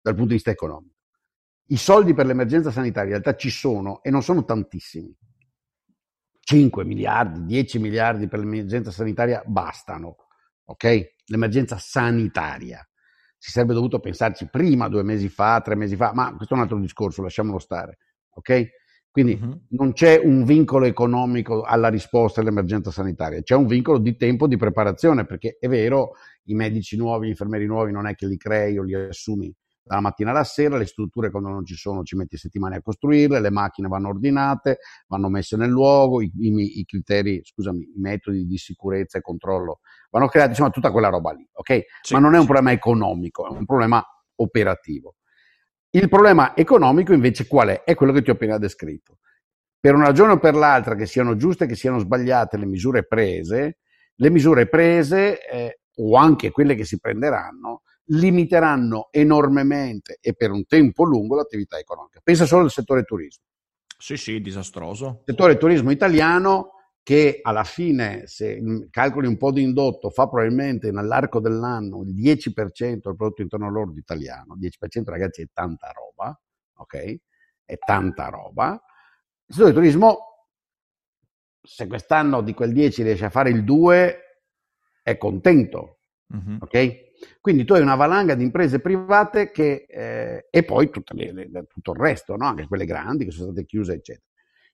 dal 0.02 0.14
punto 0.14 0.30
di 0.30 0.36
vista 0.36 0.52
economico. 0.52 0.96
I 1.68 1.78
soldi 1.78 2.14
per 2.14 2.26
l'emergenza 2.26 2.72
sanitaria 2.72 3.16
in 3.16 3.22
realtà 3.22 3.36
ci 3.36 3.50
sono 3.50 4.02
e 4.04 4.10
non 4.10 4.22
sono 4.22 4.44
tantissimi. 4.44 5.16
5 6.40 6.84
miliardi, 6.84 7.46
10 7.46 7.80
miliardi 7.80 8.28
per 8.28 8.40
l'emergenza 8.40 8.92
sanitaria 8.92 9.42
bastano, 9.46 10.18
ok? 10.66 11.16
L'emergenza 11.28 11.78
sanitaria. 11.78 12.86
Si 13.44 13.52
sarebbe 13.52 13.74
dovuto 13.74 14.00
pensarci 14.00 14.48
prima, 14.50 14.88
due 14.88 15.04
mesi 15.04 15.28
fa, 15.28 15.60
tre 15.60 15.76
mesi 15.76 15.98
fa, 15.98 16.14
ma 16.14 16.34
questo 16.34 16.54
è 16.54 16.58
un 16.58 16.64
altro 16.64 16.80
discorso, 16.80 17.22
lasciamolo 17.22 17.60
stare, 17.60 17.98
ok? 18.36 18.70
Quindi 19.12 19.38
uh-huh. 19.38 19.66
non 19.72 19.92
c'è 19.92 20.18
un 20.24 20.46
vincolo 20.46 20.86
economico 20.86 21.62
alla 21.64 21.90
risposta 21.90 22.40
all'emergenza 22.40 22.90
sanitaria, 22.90 23.42
c'è 23.42 23.54
un 23.54 23.68
vincolo 23.68 23.98
di 23.98 24.16
tempo 24.16 24.48
di 24.48 24.56
preparazione, 24.56 25.26
perché 25.26 25.58
è 25.60 25.68
vero, 25.68 26.12
i 26.44 26.54
medici 26.54 26.96
nuovi, 26.96 27.26
gli 27.26 27.32
infermieri 27.32 27.66
nuovi 27.66 27.92
non 27.92 28.08
è 28.08 28.16
che 28.16 28.28
li 28.28 28.38
crei 28.38 28.78
o 28.78 28.84
li 28.84 28.96
assumi 28.96 29.54
dalla 29.84 30.02
mattina 30.02 30.32
alla 30.32 30.46
sera, 30.46 30.78
le 30.78 30.86
strutture 30.86 31.30
quando 31.30 31.50
non 31.50 31.66
ci 31.66 31.76
sono 31.76 32.04
ci 32.04 32.16
metti 32.16 32.38
settimane 32.38 32.78
a 32.78 32.82
costruirle, 32.82 33.40
le 33.42 33.50
macchine 33.50 33.90
vanno 33.90 34.08
ordinate, 34.08 34.80
vanno 35.08 35.30
messe 35.30 35.58
nel 35.58 35.70
luogo, 35.70 36.22
i, 36.22 36.32
i, 36.36 36.80
i 36.80 36.86
criteri, 36.86 37.42
scusami, 37.44 37.80
i 37.96 38.00
metodi 38.00 38.46
di 38.46 38.58
sicurezza 38.58 39.18
e 39.18 39.22
controllo 39.22 39.80
vanno 40.10 40.28
creati, 40.28 40.50
insomma 40.52 40.70
tutta 40.70 40.92
quella 40.92 41.10
roba 41.10 41.34
lì, 41.34 41.48
ok? 41.52 41.86
Sì, 42.02 42.14
Ma 42.14 42.20
non 42.20 42.36
è 42.36 42.40
un 42.40 42.46
problema 42.46 42.72
economico, 42.72 43.46
è 43.48 43.58
un 43.58 43.66
problema 43.66 44.04
operativo. 44.36 45.16
Il 45.90 46.08
problema 46.10 46.56
economico 46.56 47.14
invece 47.14 47.46
qual 47.46 47.70
è? 47.70 47.84
È 47.84 47.94
quello 47.94 48.14
che 48.14 48.22
ti 48.22 48.30
ho 48.30 48.34
appena 48.34 48.58
descritto. 48.58 49.20
Per 49.80 49.94
una 49.94 50.06
ragione 50.06 50.34
o 50.34 50.40
per 50.40 50.56
l'altra, 50.56 50.96
che 50.96 51.06
siano 51.06 51.36
giuste, 51.36 51.66
che 51.66 51.76
siano 51.76 52.00
sbagliate 52.00 52.58
le 52.58 52.66
misure 52.66 53.06
prese, 53.06 53.80
le 54.16 54.30
misure 54.30 54.68
prese 54.68 55.46
eh, 55.46 55.80
o 55.98 56.16
anche 56.16 56.52
quelle 56.52 56.76
che 56.76 56.86
si 56.86 57.00
prenderanno 57.00 57.82
limiteranno 58.08 59.08
enormemente 59.12 60.18
e 60.20 60.34
per 60.34 60.52
un 60.52 60.66
tempo 60.66 61.04
lungo 61.04 61.36
l'attività 61.36 61.78
economica. 61.78 62.20
Pensa 62.24 62.46
solo 62.46 62.64
al 62.64 62.72
settore 62.72 63.04
turismo. 63.04 63.44
Sì, 63.98 64.18
sì, 64.18 64.42
disastroso. 64.42 65.20
Il 65.20 65.34
settore 65.34 65.58
turismo 65.58 65.90
italiano 65.92 66.72
che 67.04 67.40
alla 67.42 67.64
fine, 67.66 68.28
se 68.28 68.62
calcoli 68.90 69.28
un 69.28 69.38
po' 69.38 69.52
di 69.52 69.62
indotto, 69.62 70.10
fa 70.10 70.28
probabilmente 70.28 70.92
nell'arco 70.92 71.40
dell'anno 71.40 72.02
il 72.04 72.14
10% 72.14 73.10
del 73.10 73.16
prodotto 73.16 73.42
interno 73.42 73.70
lordo 73.70 74.00
italiano. 74.00 74.56
10% 74.58 75.10
ragazzi 75.10 75.42
è 75.42 75.48
tanta 75.54 75.92
roba, 75.92 76.38
ok? 76.76 77.16
È 77.66 77.78
tanta 77.78 78.30
roba. 78.30 78.82
Il 79.46 79.54
settore 79.54 79.74
turismo, 79.74 80.18
se 81.62 81.88
quest'anno 81.88 82.42
di 82.42 82.54
quel 82.54 82.72
10 82.72 83.04
riesce 83.04 83.26
a 83.26 83.30
fare 83.30 83.50
il 83.50 83.64
2, 83.66 84.18
è 85.02 85.18
contento, 85.18 86.00
uh-huh. 86.28 86.58
ok? 86.62 87.13
Quindi 87.42 87.66
tu 87.66 87.74
hai 87.74 87.82
una 87.82 87.96
valanga 87.96 88.36
di 88.36 88.44
imprese 88.44 88.80
private 88.80 89.52
che, 89.52 89.86
eh, 89.88 90.48
e 90.50 90.64
poi 90.64 90.90
le, 91.14 91.32
le, 91.34 91.66
tutto 91.68 91.92
il 91.92 92.00
resto, 92.00 92.36
no? 92.36 92.46
anche 92.46 92.68
quelle 92.68 92.86
grandi 92.86 93.26
che 93.26 93.32
sono 93.32 93.52
state 93.52 93.66
chiuse, 93.66 93.94
eccetera 93.94 94.26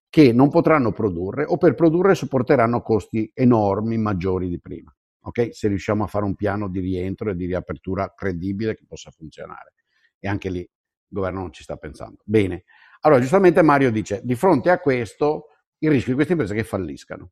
che 0.09 0.33
non 0.33 0.49
potranno 0.49 0.91
produrre 0.91 1.45
o 1.45 1.57
per 1.57 1.75
produrre 1.75 2.15
sopporteranno 2.15 2.81
costi 2.81 3.31
enormi, 3.33 3.97
maggiori 3.97 4.49
di 4.49 4.59
prima. 4.59 4.93
Okay? 5.21 5.53
Se 5.53 5.67
riusciamo 5.67 6.03
a 6.03 6.07
fare 6.07 6.25
un 6.25 6.35
piano 6.35 6.67
di 6.67 6.79
rientro 6.79 7.29
e 7.29 7.35
di 7.35 7.45
riapertura 7.45 8.13
credibile 8.15 8.75
che 8.75 8.85
possa 8.87 9.11
funzionare. 9.11 9.73
E 10.17 10.27
anche 10.27 10.49
lì 10.49 10.59
il 10.59 10.69
governo 11.07 11.41
non 11.41 11.53
ci 11.53 11.61
sta 11.61 11.77
pensando. 11.77 12.21
Bene. 12.25 12.63
Allora, 13.01 13.21
giustamente 13.21 13.61
Mario 13.61 13.91
dice, 13.91 14.21
di 14.23 14.35
fronte 14.35 14.71
a 14.71 14.79
questo, 14.79 15.49
il 15.77 15.91
rischio 15.91 16.09
di 16.09 16.15
queste 16.15 16.33
imprese 16.33 16.53
è 16.53 16.57
che 16.57 16.63
falliscano. 16.63 17.31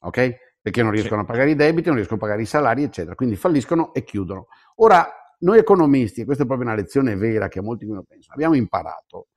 Ok? 0.00 0.36
Perché 0.66 0.82
non 0.82 0.90
riescono 0.90 1.20
sì. 1.20 1.26
a 1.28 1.30
pagare 1.30 1.50
i 1.52 1.54
debiti, 1.54 1.86
non 1.86 1.94
riescono 1.94 2.18
a 2.18 2.22
pagare 2.24 2.42
i 2.42 2.46
salari, 2.46 2.82
eccetera. 2.82 3.14
Quindi 3.14 3.36
falliscono 3.36 3.94
e 3.94 4.02
chiudono. 4.02 4.48
Ora, 4.78 5.08
noi 5.42 5.58
economisti, 5.58 6.22
e 6.22 6.24
questa 6.24 6.42
è 6.42 6.46
proprio 6.46 6.66
una 6.66 6.76
lezione 6.76 7.14
vera 7.14 7.46
che 7.46 7.60
a 7.60 7.62
molti 7.62 7.84
di 7.84 7.92
noi 7.92 8.02
pensano, 8.04 8.34
abbiamo 8.34 8.56
imparato 8.56 9.28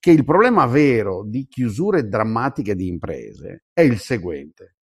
che 0.00 0.10
il 0.10 0.24
problema 0.24 0.66
vero 0.66 1.22
di 1.24 1.46
chiusure 1.46 2.08
drammatiche 2.08 2.74
di 2.74 2.88
imprese 2.88 3.66
è 3.72 3.82
il 3.82 4.00
seguente. 4.00 4.78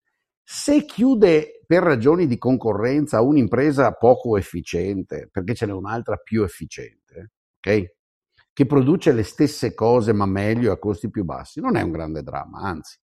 Se 0.42 0.84
chiude 0.84 1.62
per 1.64 1.84
ragioni 1.84 2.26
di 2.26 2.38
concorrenza 2.38 3.20
un'impresa 3.20 3.92
poco 3.92 4.36
efficiente, 4.36 5.28
perché 5.30 5.54
ce 5.54 5.66
n'è 5.66 5.72
un'altra 5.72 6.16
più 6.16 6.42
efficiente, 6.42 7.34
ok? 7.58 7.94
Che 8.52 8.66
produce 8.66 9.12
le 9.12 9.22
stesse 9.22 9.74
cose 9.74 10.12
ma 10.12 10.26
meglio 10.26 10.72
a 10.72 10.78
costi 10.80 11.08
più 11.08 11.22
bassi, 11.22 11.60
non 11.60 11.76
è 11.76 11.82
un 11.82 11.92
grande 11.92 12.24
dramma, 12.24 12.62
anzi. 12.62 12.98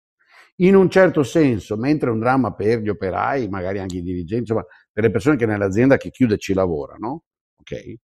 In 0.60 0.74
un 0.74 0.90
certo 0.90 1.22
senso, 1.22 1.76
mentre 1.76 2.10
è 2.10 2.12
un 2.12 2.18
dramma 2.18 2.52
per 2.54 2.80
gli 2.80 2.88
operai, 2.88 3.48
magari 3.48 3.78
anche 3.78 3.96
i 3.96 4.02
dirigenti, 4.02 4.50
insomma, 4.50 4.64
per 4.92 5.04
le 5.04 5.10
persone 5.10 5.36
che 5.36 5.46
nell'azienda 5.46 5.96
che 5.96 6.10
chiude 6.10 6.36
ci 6.36 6.52
lavorano, 6.52 7.24
ok? 7.60 7.94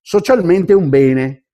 Socialmente 0.00 0.72
è 0.72 0.76
un 0.76 0.88
bene, 0.88 1.44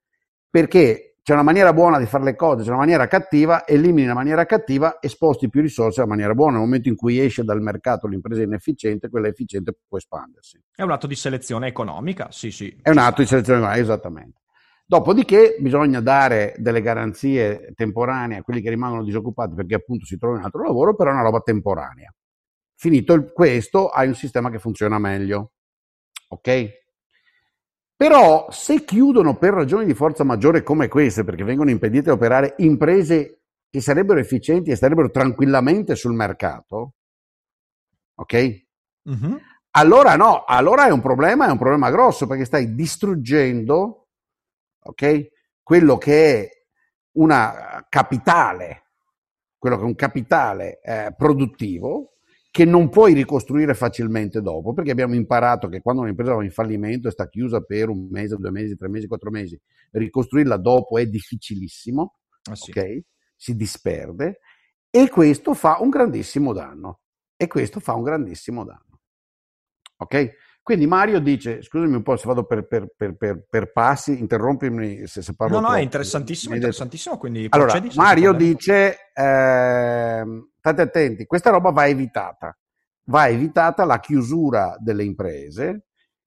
perché 0.49 1.17
c'è 1.21 1.33
una 1.33 1.43
maniera 1.43 1.73
buona 1.73 1.97
di 1.99 2.05
fare 2.05 2.23
le 2.23 2.35
cose, 2.35 2.63
c'è 2.63 2.69
una 2.69 2.77
maniera 2.77 3.07
cattiva, 3.07 3.65
elimini 3.67 4.07
la 4.07 4.13
maniera 4.13 4.45
cattiva 4.45 4.99
e 4.99 5.09
sposti 5.09 5.49
più 5.49 5.59
risorse 5.59 5.99
alla 5.99 6.09
maniera 6.09 6.33
buona. 6.33 6.53
Nel 6.53 6.61
momento 6.61 6.87
in 6.87 6.95
cui 6.95 7.19
esce 7.19 7.43
dal 7.43 7.61
mercato 7.61 8.07
l'impresa 8.07 8.43
inefficiente, 8.43 9.09
quella 9.09 9.27
efficiente 9.27 9.75
può 9.87 9.97
espandersi. 9.97 10.61
È 10.73 10.83
un 10.83 10.91
atto 10.91 11.07
di 11.07 11.15
selezione 11.15 11.67
economica, 11.67 12.29
sì, 12.31 12.51
sì. 12.51 12.77
È 12.81 12.91
un 12.91 12.99
atto 12.99 13.21
di 13.21 13.27
selezione 13.27 13.59
economica, 13.59 13.83
esattamente. 13.83 14.43
Dopodiché 14.87 15.57
bisogna 15.59 15.99
dare 15.99 16.53
delle 16.57 16.81
garanzie 16.81 17.73
temporanee 17.73 18.37
a 18.37 18.43
quelli 18.43 18.61
che 18.61 18.69
rimangono 18.69 19.03
disoccupati 19.03 19.55
perché 19.55 19.75
appunto 19.75 20.05
si 20.05 20.17
trovano 20.17 20.41
un 20.41 20.45
altro 20.45 20.63
lavoro, 20.63 20.95
però 20.95 21.09
è 21.09 21.13
una 21.13 21.23
roba 21.23 21.39
temporanea. 21.39 22.13
Finito 22.75 23.31
questo, 23.31 23.89
hai 23.89 24.07
un 24.07 24.15
sistema 24.15 24.51
che 24.51 24.59
funziona 24.59 24.99
meglio. 24.99 25.53
Ok? 26.27 26.83
Però 27.95 28.47
se 28.51 28.83
chiudono 28.83 29.37
per 29.37 29.53
ragioni 29.53 29.85
di 29.85 29.93
forza 29.93 30.23
maggiore 30.23 30.63
come 30.63 30.87
queste, 30.87 31.23
perché 31.23 31.43
vengono 31.43 31.69
impedite 31.69 32.03
di 32.03 32.09
operare 32.09 32.53
imprese 32.57 33.39
che 33.69 33.81
sarebbero 33.81 34.19
efficienti 34.19 34.69
e 34.69 34.75
starebbero 34.75 35.09
tranquillamente 35.09 35.95
sul 35.95 36.13
mercato, 36.13 36.93
ok? 38.15 38.63
Mm-hmm. 39.09 39.35
Allora 39.71 40.15
no, 40.15 40.43
allora 40.45 40.87
è 40.87 40.91
un 40.91 41.01
problema, 41.01 41.47
è 41.47 41.51
un 41.51 41.57
problema 41.57 41.89
grosso 41.89 42.27
perché 42.27 42.45
stai 42.45 42.75
distruggendo, 42.75 44.04
ok? 44.85 45.27
Quello 45.61 45.97
che 45.97 46.41
è 46.41 46.49
una 47.13 47.85
capitale, 47.89 48.83
quello 49.57 49.77
che 49.77 49.81
è 49.81 49.85
un 49.85 49.95
capitale 49.95 50.79
eh, 50.81 51.13
produttivo 51.15 52.13
che 52.51 52.63
non 52.63 52.89
puoi 52.89 53.13
ricostruire 53.13 53.73
facilmente 53.73 54.41
dopo, 54.41 54.73
perché 54.73 54.91
abbiamo 54.91 55.15
imparato 55.15 55.67
che 55.67 55.81
quando 55.81 56.03
un'impresa 56.03 56.33
va 56.33 56.43
in 56.43 56.51
fallimento 56.51 57.07
e 57.07 57.11
sta 57.11 57.27
chiusa 57.27 57.61
per 57.61 57.89
un 57.89 58.07
mese, 58.09 58.37
due 58.37 58.51
mesi, 58.51 58.77
tre 58.77 58.87
mesi, 58.87 59.07
quattro 59.07 59.29
mesi, 59.29 59.59
ricostruirla 59.91 60.55
dopo 60.57 60.97
è 60.97 61.05
difficilissimo, 61.05 62.15
ah, 62.49 62.55
sì. 62.55 62.71
ok? 62.71 63.01
Si 63.35 63.55
disperde 63.55 64.39
e 64.89 65.09
questo 65.09 65.53
fa 65.53 65.79
un 65.81 65.89
grandissimo 65.89 66.53
danno. 66.53 67.01
E 67.35 67.47
questo 67.47 67.81
fa 67.81 67.93
un 67.93 68.03
grandissimo 68.03 68.63
danno. 68.63 69.01
Ok? 69.97 70.35
Quindi 70.65 70.87
Mario 70.87 71.19
dice, 71.19 71.61
scusami 71.61 71.93
un 71.93 72.01
po' 72.01 72.15
se 72.17 72.25
vado 72.25 72.43
per, 72.43 72.65
per, 72.65 72.87
per, 72.97 73.45
per 73.47 73.71
passi, 73.71 74.17
interrompimi 74.17 75.05
se, 75.05 75.21
se 75.21 75.35
parlo. 75.35 75.57
No, 75.57 75.59
no, 75.59 75.67
troppo. 75.67 75.79
è 75.79 75.83
interessantissimo, 75.83 76.53
è 76.53 76.55
interessantissimo, 76.55 77.19
quindi 77.19 77.45
allora, 77.49 77.79
Mario 77.93 78.33
dice, 78.33 79.11
eh, 79.13 80.23
state 80.57 80.81
attenti, 80.81 81.27
questa 81.27 81.51
roba 81.51 81.69
va 81.69 81.85
evitata. 81.85 82.57
Va 83.03 83.27
evitata 83.27 83.85
la 83.85 83.99
chiusura 83.99 84.75
delle 84.79 85.03
imprese 85.03 85.85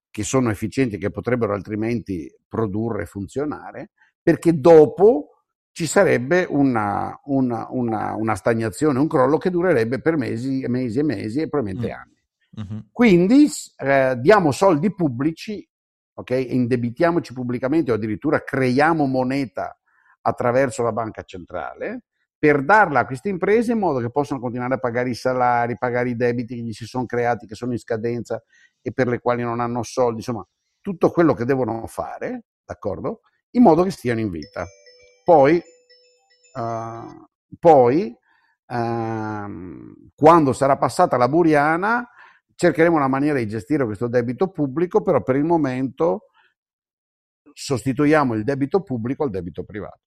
che 0.08 0.22
sono 0.22 0.50
efficienti, 0.50 0.98
che 0.98 1.10
potrebbero 1.10 1.52
altrimenti 1.52 2.32
produrre 2.46 3.02
e 3.02 3.06
funzionare, 3.06 3.90
perché 4.22 4.60
dopo 4.60 5.42
ci 5.72 5.86
sarebbe 5.88 6.46
una, 6.48 7.18
una, 7.24 7.66
una, 7.70 8.14
una 8.14 8.34
stagnazione, 8.36 9.00
un 9.00 9.08
crollo 9.08 9.36
che 9.36 9.50
durerebbe 9.50 10.00
per 10.00 10.16
mesi 10.16 10.60
e 10.60 10.68
mesi 10.68 11.00
e 11.00 11.02
mesi 11.02 11.40
e 11.40 11.48
probabilmente 11.48 11.92
mm. 11.92 11.98
anni. 11.98 12.17
Mm-hmm. 12.58 12.78
Quindi 12.92 13.48
eh, 13.76 14.16
diamo 14.18 14.50
soldi 14.50 14.92
pubblici, 14.94 15.66
ok? 16.14 16.30
Indebitiamoci 16.30 17.32
pubblicamente 17.32 17.92
o 17.92 17.94
addirittura 17.94 18.42
creiamo 18.42 19.06
moneta 19.06 19.78
attraverso 20.22 20.82
la 20.82 20.92
banca 20.92 21.22
centrale 21.22 22.02
per 22.38 22.64
darla 22.64 23.00
a 23.00 23.06
queste 23.06 23.28
imprese 23.28 23.72
in 23.72 23.78
modo 23.78 23.98
che 23.98 24.10
possano 24.10 24.40
continuare 24.40 24.74
a 24.74 24.78
pagare 24.78 25.10
i 25.10 25.14
salari, 25.14 25.76
pagare 25.76 26.10
i 26.10 26.16
debiti 26.16 26.54
che 26.54 26.62
gli 26.62 26.72
si 26.72 26.86
sono 26.86 27.04
creati, 27.04 27.46
che 27.46 27.56
sono 27.56 27.72
in 27.72 27.78
scadenza 27.78 28.42
e 28.80 28.92
per 28.92 29.08
le 29.08 29.18
quali 29.18 29.42
non 29.42 29.58
hanno 29.58 29.82
soldi, 29.82 30.18
insomma, 30.18 30.46
tutto 30.80 31.10
quello 31.10 31.34
che 31.34 31.44
devono 31.44 31.84
fare, 31.88 32.44
d'accordo? 32.64 33.22
In 33.52 33.62
modo 33.62 33.82
che 33.82 33.90
stiano 33.90 34.20
in 34.20 34.30
vita. 34.30 34.64
Poi, 35.24 35.60
uh, 36.54 37.26
poi 37.58 38.16
uh, 38.66 40.10
quando 40.14 40.52
sarà 40.52 40.76
passata 40.76 41.16
la 41.16 41.28
buriana, 41.28 42.08
cercheremo 42.58 42.96
una 42.96 43.06
maniera 43.06 43.38
di 43.38 43.46
gestire 43.46 43.84
questo 43.84 44.08
debito 44.08 44.50
pubblico, 44.50 45.00
però 45.00 45.22
per 45.22 45.36
il 45.36 45.44
momento 45.44 46.26
sostituiamo 47.52 48.34
il 48.34 48.42
debito 48.42 48.82
pubblico 48.82 49.22
al 49.22 49.30
debito 49.30 49.62
privato. 49.62 50.00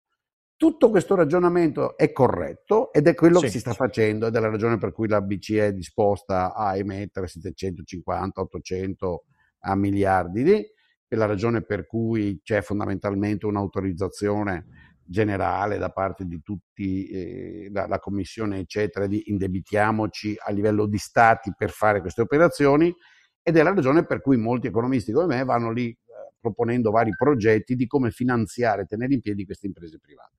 Tutto 0.58 0.90
questo 0.90 1.16
ragionamento 1.16 1.96
è 1.96 2.12
corretto 2.12 2.92
ed 2.92 3.08
è 3.08 3.16
quello 3.16 3.40
sì. 3.40 3.46
che 3.46 3.52
si 3.52 3.60
sta 3.60 3.72
facendo 3.72 4.28
ed 4.28 4.36
è 4.36 4.40
la 4.42 4.50
ragione 4.50 4.78
per 4.78 4.92
cui 4.92 5.08
la 5.08 5.22
BCE 5.22 5.68
è 5.68 5.74
disposta 5.74 6.54
a 6.54 6.76
emettere 6.76 7.28
750, 7.28 8.42
800 8.42 9.24
a 9.60 9.76
miliardi 9.76 10.44
di, 10.44 10.72
è 11.08 11.16
la 11.16 11.28
ragione 11.28 11.62
per 11.62 11.88
cui 11.88 12.42
c'è 12.44 12.62
fondamentalmente 12.62 13.46
un'autorizzazione 13.46 14.91
generale 15.12 15.78
da 15.78 15.90
parte 15.90 16.26
di 16.26 16.42
tutti, 16.42 17.06
eh, 17.08 17.70
la, 17.72 17.86
la, 17.86 18.00
Commissione, 18.00 18.60
eccetera, 18.60 19.06
di 19.06 19.30
indebitiamoci 19.30 20.36
a 20.40 20.52
livello 20.52 20.88
di 20.88 20.98
stati 20.98 21.52
per 21.56 21.70
fare 21.70 22.00
queste 22.00 22.22
operazioni 22.22 22.96
ed 23.44 23.58
è 23.58 23.62
la 23.64 23.74
ragione 23.74 24.06
per 24.06 24.22
cui 24.22 24.38
molti 24.38 24.68
economisti 24.68 25.12
come 25.12 25.36
me 25.36 25.44
vanno 25.44 25.72
lì 25.72 25.90
eh, 25.90 25.98
proponendo 26.40 26.92
vari 26.92 27.12
progetti 27.16 27.76
di 27.76 27.88
come 27.88 28.10
finanziare, 28.12 28.86
tenere 28.86 29.14
in 29.14 29.20
piedi 29.20 29.46
queste 29.46 29.68
imprese 29.68 30.00
private. 30.00 30.38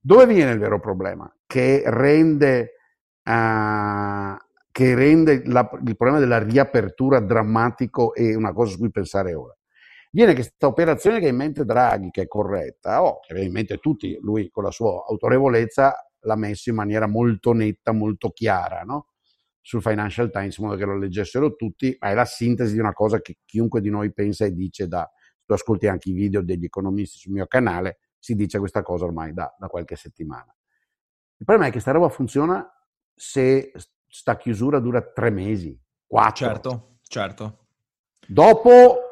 Dove 0.00 0.26
viene 0.26 0.50
il 0.50 0.58
vero 0.58 0.80
problema? 0.80 1.32
Che 1.46 1.82
rende, 1.86 2.72
uh, 3.22 4.36
che 4.70 4.94
rende 4.94 5.42
la, 5.46 5.70
il 5.86 5.96
problema 5.96 6.18
della 6.18 6.42
riapertura 6.42 7.20
drammatico 7.20 8.12
e 8.12 8.34
una 8.34 8.52
cosa 8.52 8.72
su 8.72 8.78
cui 8.78 8.90
pensare 8.90 9.34
ora 9.34 9.56
viene 10.14 10.34
questa 10.34 10.68
operazione 10.68 11.18
che 11.18 11.26
ha 11.26 11.30
in 11.30 11.36
mente 11.36 11.64
Draghi, 11.64 12.10
che 12.10 12.22
è 12.22 12.28
corretta, 12.28 13.02
o 13.02 13.06
oh, 13.06 13.20
che 13.20 13.32
aveva 13.32 13.46
in 13.46 13.52
mente 13.52 13.78
tutti, 13.78 14.16
lui 14.20 14.48
con 14.48 14.62
la 14.62 14.70
sua 14.70 15.04
autorevolezza 15.08 16.08
l'ha 16.20 16.36
messo 16.36 16.70
in 16.70 16.76
maniera 16.76 17.08
molto 17.08 17.52
netta, 17.52 17.92
molto 17.92 18.30
chiara, 18.30 18.82
no? 18.82 19.08
sul 19.60 19.82
Financial 19.82 20.30
Times, 20.30 20.56
in 20.56 20.64
modo 20.64 20.76
che 20.76 20.84
lo 20.84 20.96
leggessero 20.96 21.56
tutti, 21.56 21.96
ma 21.98 22.10
è 22.10 22.14
la 22.14 22.24
sintesi 22.24 22.74
di 22.74 22.78
una 22.78 22.92
cosa 22.92 23.20
che 23.20 23.38
chiunque 23.44 23.80
di 23.80 23.90
noi 23.90 24.12
pensa 24.12 24.44
e 24.44 24.52
dice 24.52 24.86
da, 24.86 25.10
tu 25.44 25.52
ascolti 25.52 25.88
anche 25.88 26.10
i 26.10 26.12
video 26.12 26.42
degli 26.42 26.64
economisti 26.64 27.18
sul 27.18 27.32
mio 27.32 27.46
canale, 27.46 27.98
si 28.18 28.34
dice 28.34 28.58
questa 28.58 28.82
cosa 28.82 29.04
ormai 29.04 29.32
da, 29.32 29.52
da 29.58 29.66
qualche 29.66 29.96
settimana. 29.96 30.54
Il 31.36 31.44
problema 31.44 31.70
è 31.70 31.72
che 31.72 31.80
sta 31.80 31.90
roba 31.90 32.08
funziona 32.08 32.66
se 33.14 33.72
sta 34.06 34.36
chiusura 34.36 34.78
dura 34.78 35.02
tre 35.02 35.30
mesi, 35.30 35.78
quattro. 36.06 36.46
Certo, 36.46 36.98
certo. 37.02 37.66
Dopo 38.26 39.03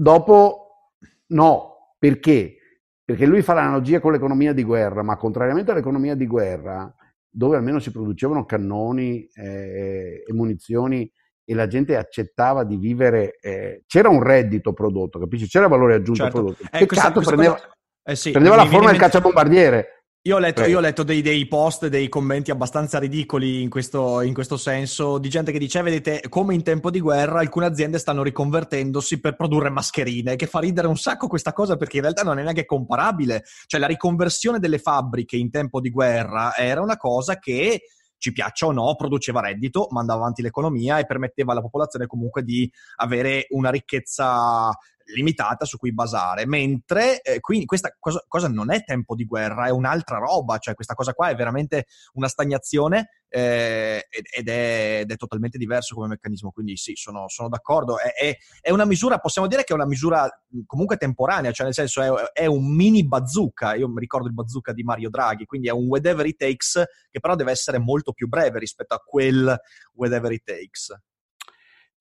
Dopo 0.00 0.94
no, 1.26 1.94
perché? 1.98 2.56
Perché 3.04 3.26
lui 3.26 3.42
fa 3.42 3.52
l'analogia 3.52 4.00
con 4.00 4.12
l'economia 4.12 4.54
di 4.54 4.64
guerra, 4.64 5.02
ma 5.02 5.18
contrariamente 5.18 5.72
all'economia 5.72 6.14
di 6.14 6.26
guerra, 6.26 6.90
dove 7.28 7.56
almeno 7.56 7.80
si 7.80 7.90
producevano 7.90 8.46
cannoni 8.46 9.28
eh, 9.34 10.24
e 10.26 10.32
munizioni 10.32 11.12
e 11.44 11.54
la 11.54 11.66
gente 11.66 11.98
accettava 11.98 12.64
di 12.64 12.78
vivere, 12.78 13.36
eh, 13.42 13.82
c'era 13.86 14.08
un 14.08 14.22
reddito 14.22 14.72
prodotto, 14.72 15.18
capisci? 15.18 15.46
C'era 15.46 15.68
valore 15.68 15.96
aggiunto 15.96 16.22
certo. 16.22 16.38
prodotto. 16.38 16.62
Eh, 16.62 16.78
Peccato 16.78 17.12
questa, 17.12 17.34
prendeva, 17.34 17.54
cosa... 17.56 17.76
eh 18.04 18.16
sì, 18.16 18.30
prendeva 18.30 18.56
la 18.56 18.66
forma 18.66 18.90
del 18.90 19.00
cacciabombardiere. 19.00 19.99
Io 20.24 20.36
ho 20.36 20.38
letto, 20.38 20.64
io 20.66 20.76
ho 20.76 20.80
letto 20.82 21.02
dei, 21.02 21.22
dei, 21.22 21.48
post, 21.48 21.86
dei 21.86 22.10
commenti 22.10 22.50
abbastanza 22.50 22.98
ridicoli 22.98 23.62
in 23.62 23.70
questo, 23.70 24.20
in 24.20 24.34
questo, 24.34 24.58
senso, 24.58 25.16
di 25.16 25.30
gente 25.30 25.50
che 25.50 25.58
dice, 25.58 25.80
vedete, 25.80 26.28
come 26.28 26.52
in 26.52 26.62
tempo 26.62 26.90
di 26.90 27.00
guerra 27.00 27.38
alcune 27.38 27.64
aziende 27.64 27.96
stanno 27.98 28.22
riconvertendosi 28.22 29.18
per 29.18 29.34
produrre 29.34 29.70
mascherine, 29.70 30.36
che 30.36 30.46
fa 30.46 30.58
ridere 30.58 30.88
un 30.88 30.98
sacco 30.98 31.26
questa 31.26 31.54
cosa 31.54 31.76
perché 31.76 31.96
in 31.96 32.02
realtà 32.02 32.22
non 32.22 32.38
è 32.38 32.42
neanche 32.42 32.66
comparabile. 32.66 33.44
Cioè 33.64 33.80
la 33.80 33.86
riconversione 33.86 34.58
delle 34.58 34.78
fabbriche 34.78 35.38
in 35.38 35.50
tempo 35.50 35.80
di 35.80 35.88
guerra 35.88 36.54
era 36.54 36.82
una 36.82 36.98
cosa 36.98 37.38
che 37.38 37.80
ci 38.18 38.32
piaccia 38.32 38.66
o 38.66 38.72
no, 38.72 38.94
produceva 38.96 39.40
reddito, 39.40 39.86
mandava 39.88 40.20
avanti 40.20 40.42
l'economia 40.42 40.98
e 40.98 41.06
permetteva 41.06 41.52
alla 41.52 41.62
popolazione 41.62 42.04
comunque 42.06 42.42
di 42.42 42.70
avere 42.96 43.46
una 43.48 43.70
ricchezza 43.70 44.70
limitata 45.14 45.64
su 45.64 45.76
cui 45.76 45.92
basare, 45.92 46.46
mentre 46.46 47.20
eh, 47.22 47.40
quindi 47.40 47.66
questa 47.66 47.94
cosa, 47.98 48.24
cosa, 48.26 48.48
non 48.48 48.70
è 48.72 48.84
tempo 48.84 49.14
di 49.14 49.24
guerra, 49.24 49.66
è 49.66 49.70
un'altra 49.70 50.18
roba, 50.18 50.58
cioè 50.58 50.74
questa 50.74 50.94
cosa 50.94 51.12
qua 51.12 51.28
è 51.28 51.34
veramente 51.34 51.86
una 52.14 52.28
stagnazione 52.28 53.08
eh, 53.28 54.06
ed, 54.08 54.48
è, 54.48 55.00
ed, 55.02 55.10
è, 55.10 55.16
totalmente 55.16 55.58
diverso 55.58 55.94
come 55.94 56.08
meccanismo, 56.08 56.50
quindi 56.50 56.76
sì, 56.76 56.92
sono, 56.94 57.28
sono 57.28 57.48
d'accordo. 57.48 57.98
È, 57.98 58.12
è, 58.12 58.36
è, 58.60 58.70
una 58.70 58.84
misura, 58.84 59.18
possiamo 59.18 59.46
dire 59.46 59.64
che 59.64 59.72
è 59.72 59.76
una 59.76 59.86
misura 59.86 60.28
comunque 60.66 60.96
temporanea, 60.96 61.52
cioè 61.52 61.66
nel 61.66 61.74
senso 61.74 62.32
è, 62.32 62.46
un 62.46 62.74
mini 62.74 63.06
bazooka, 63.06 63.74
io 63.74 63.88
mi 63.88 64.00
ricordo 64.00 64.26
il 64.26 64.34
bazooka 64.34 64.72
di 64.72 64.82
Mario 64.82 65.10
Draghi, 65.10 65.46
quindi 65.46 65.68
è 65.68 65.72
un 65.72 65.86
whatever 65.86 66.26
it 66.26 66.36
takes 66.36 66.82
che 67.10 67.20
però 67.20 67.34
deve 67.34 67.52
essere 67.52 67.78
molto 67.78 68.12
più 68.12 68.28
breve 68.28 68.58
rispetto 68.58 68.94
a 68.94 68.98
quel 68.98 69.56
whatever 69.94 70.32
it 70.32 70.44
takes. 70.44 70.92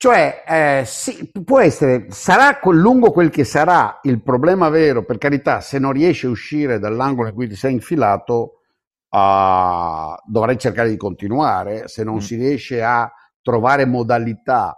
Cioè, 0.02 0.46
eh, 0.48 0.84
sì, 0.86 1.30
può 1.44 1.60
essere, 1.60 2.06
sarà 2.12 2.58
lungo 2.72 3.12
quel 3.12 3.30
che 3.30 3.44
sarà 3.44 4.00
il 4.04 4.24
problema 4.24 4.70
vero, 4.70 5.04
per 5.04 5.18
carità, 5.18 5.60
se 5.60 5.78
non 5.78 5.92
riesci 5.92 6.26
a 6.26 6.30
uscire 6.30 6.80
dall'angolo 6.80 7.28
in 7.28 7.34
cui 7.34 7.50
ti 7.50 7.56
sei 7.58 7.74
infilato, 7.74 8.62
uh, 9.10 10.16
dovrai 10.26 10.58
cercare 10.58 10.88
di 10.88 10.96
continuare, 10.96 11.90
se 11.90 12.06
non 12.06 12.16
mm. 12.16 12.20
si 12.20 12.38
riesce 12.38 12.82
a 12.82 13.12
trovare 13.42 13.84
modalità, 13.86 14.78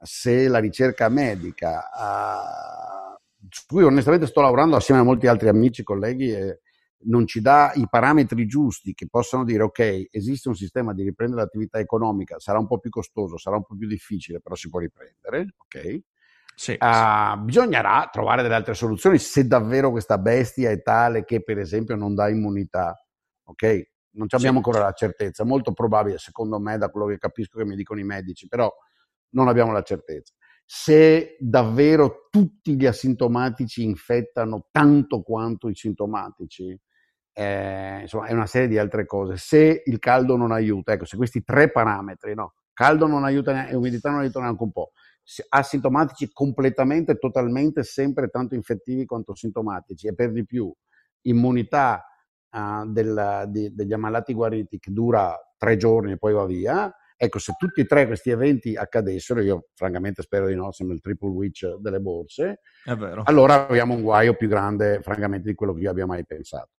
se 0.00 0.48
la 0.48 0.60
ricerca 0.60 1.10
medica, 1.10 1.90
uh, 1.94 3.18
su 3.50 3.64
cui 3.66 3.84
onestamente 3.84 4.26
sto 4.26 4.40
lavorando 4.40 4.76
assieme 4.76 5.02
a 5.02 5.04
molti 5.04 5.26
altri 5.26 5.48
amici, 5.48 5.82
colleghi, 5.82 6.32
e 6.32 6.60
non 7.06 7.26
ci 7.26 7.40
dà 7.40 7.72
i 7.74 7.86
parametri 7.88 8.46
giusti 8.46 8.94
che 8.94 9.06
possano 9.08 9.44
dire 9.44 9.62
ok, 9.62 10.08
esiste 10.10 10.48
un 10.48 10.54
sistema 10.54 10.94
di 10.94 11.02
riprendere 11.02 11.42
l'attività 11.42 11.78
economica, 11.78 12.38
sarà 12.38 12.58
un 12.58 12.66
po' 12.66 12.78
più 12.78 12.90
costoso, 12.90 13.36
sarà 13.36 13.56
un 13.56 13.64
po' 13.64 13.76
più 13.76 13.86
difficile, 13.86 14.40
però 14.40 14.54
si 14.54 14.68
può 14.68 14.78
riprendere, 14.78 15.54
ok? 15.56 16.00
Sì, 16.56 16.72
uh, 16.72 17.36
sì. 17.36 17.44
Bisognerà 17.44 18.08
trovare 18.10 18.42
delle 18.42 18.54
altre 18.54 18.74
soluzioni 18.74 19.18
se 19.18 19.46
davvero 19.46 19.90
questa 19.90 20.18
bestia 20.18 20.70
è 20.70 20.82
tale 20.82 21.24
che 21.24 21.42
per 21.42 21.58
esempio 21.58 21.96
non 21.96 22.14
dà 22.14 22.28
immunità, 22.28 22.96
ok? 23.44 23.92
Non 24.12 24.28
abbiamo 24.30 24.60
sì. 24.60 24.64
ancora 24.64 24.84
la 24.84 24.92
certezza, 24.92 25.44
molto 25.44 25.72
probabile 25.72 26.18
secondo 26.18 26.60
me 26.60 26.78
da 26.78 26.88
quello 26.88 27.06
che 27.06 27.18
capisco 27.18 27.58
che 27.58 27.64
mi 27.64 27.74
dicono 27.74 28.00
i 28.00 28.04
medici, 28.04 28.46
però 28.46 28.72
non 29.30 29.48
abbiamo 29.48 29.72
la 29.72 29.82
certezza. 29.82 30.32
Se 30.64 31.36
davvero 31.38 32.28
tutti 32.30 32.76
gli 32.76 32.86
asintomatici 32.86 33.84
infettano 33.84 34.68
tanto 34.70 35.22
quanto 35.22 35.68
i 35.68 35.74
sintomatici, 35.74 36.78
eh, 37.32 38.00
insomma, 38.02 38.26
è 38.26 38.32
una 38.32 38.46
serie 38.46 38.68
di 38.68 38.78
altre 38.78 39.06
cose. 39.06 39.36
Se 39.36 39.82
il 39.84 39.98
caldo 39.98 40.36
non 40.36 40.52
aiuta, 40.52 40.92
ecco, 40.92 41.04
se 41.04 41.16
questi 41.16 41.42
tre 41.42 41.70
parametri, 41.70 42.34
no, 42.34 42.54
caldo 42.72 43.06
non 43.06 43.24
aiuta 43.24 43.66
e 43.66 43.74
umidità 43.74 44.10
non 44.10 44.20
aiutano 44.20 44.44
neanche 44.46 44.62
un 44.62 44.72
po', 44.72 44.92
asintomatici 45.48 46.30
completamente, 46.32 47.16
totalmente, 47.18 47.82
sempre 47.82 48.28
tanto 48.28 48.54
infettivi 48.54 49.04
quanto 49.06 49.34
sintomatici 49.34 50.06
e 50.06 50.14
per 50.14 50.32
di 50.32 50.44
più 50.44 50.72
immunità 51.22 52.04
uh, 52.50 52.90
del, 52.90 53.44
di, 53.48 53.74
degli 53.74 53.92
ammalati 53.92 54.34
guariti 54.34 54.78
che 54.78 54.92
dura 54.92 55.34
tre 55.56 55.76
giorni 55.76 56.12
e 56.12 56.18
poi 56.18 56.32
va 56.34 56.44
via. 56.44 56.94
Ecco, 57.24 57.38
se 57.38 57.54
tutti 57.56 57.80
e 57.80 57.84
tre 57.86 58.06
questi 58.06 58.30
eventi 58.30 58.76
accadessero, 58.76 59.40
io 59.40 59.68
francamente 59.74 60.22
spero 60.22 60.46
di 60.46 60.54
no, 60.54 60.72
sembra 60.72 60.94
il 60.94 61.00
triple 61.00 61.30
witch 61.30 61.76
delle 61.76 62.00
borse, 62.00 62.60
allora 63.24 63.66
abbiamo 63.66 63.94
un 63.94 64.02
guaio 64.02 64.34
più 64.34 64.46
grande, 64.46 65.00
francamente, 65.00 65.48
di 65.48 65.54
quello 65.54 65.72
che 65.72 65.80
io 65.80 65.90
abbia 65.90 66.06
mai 66.06 66.24
pensato. 66.26 66.70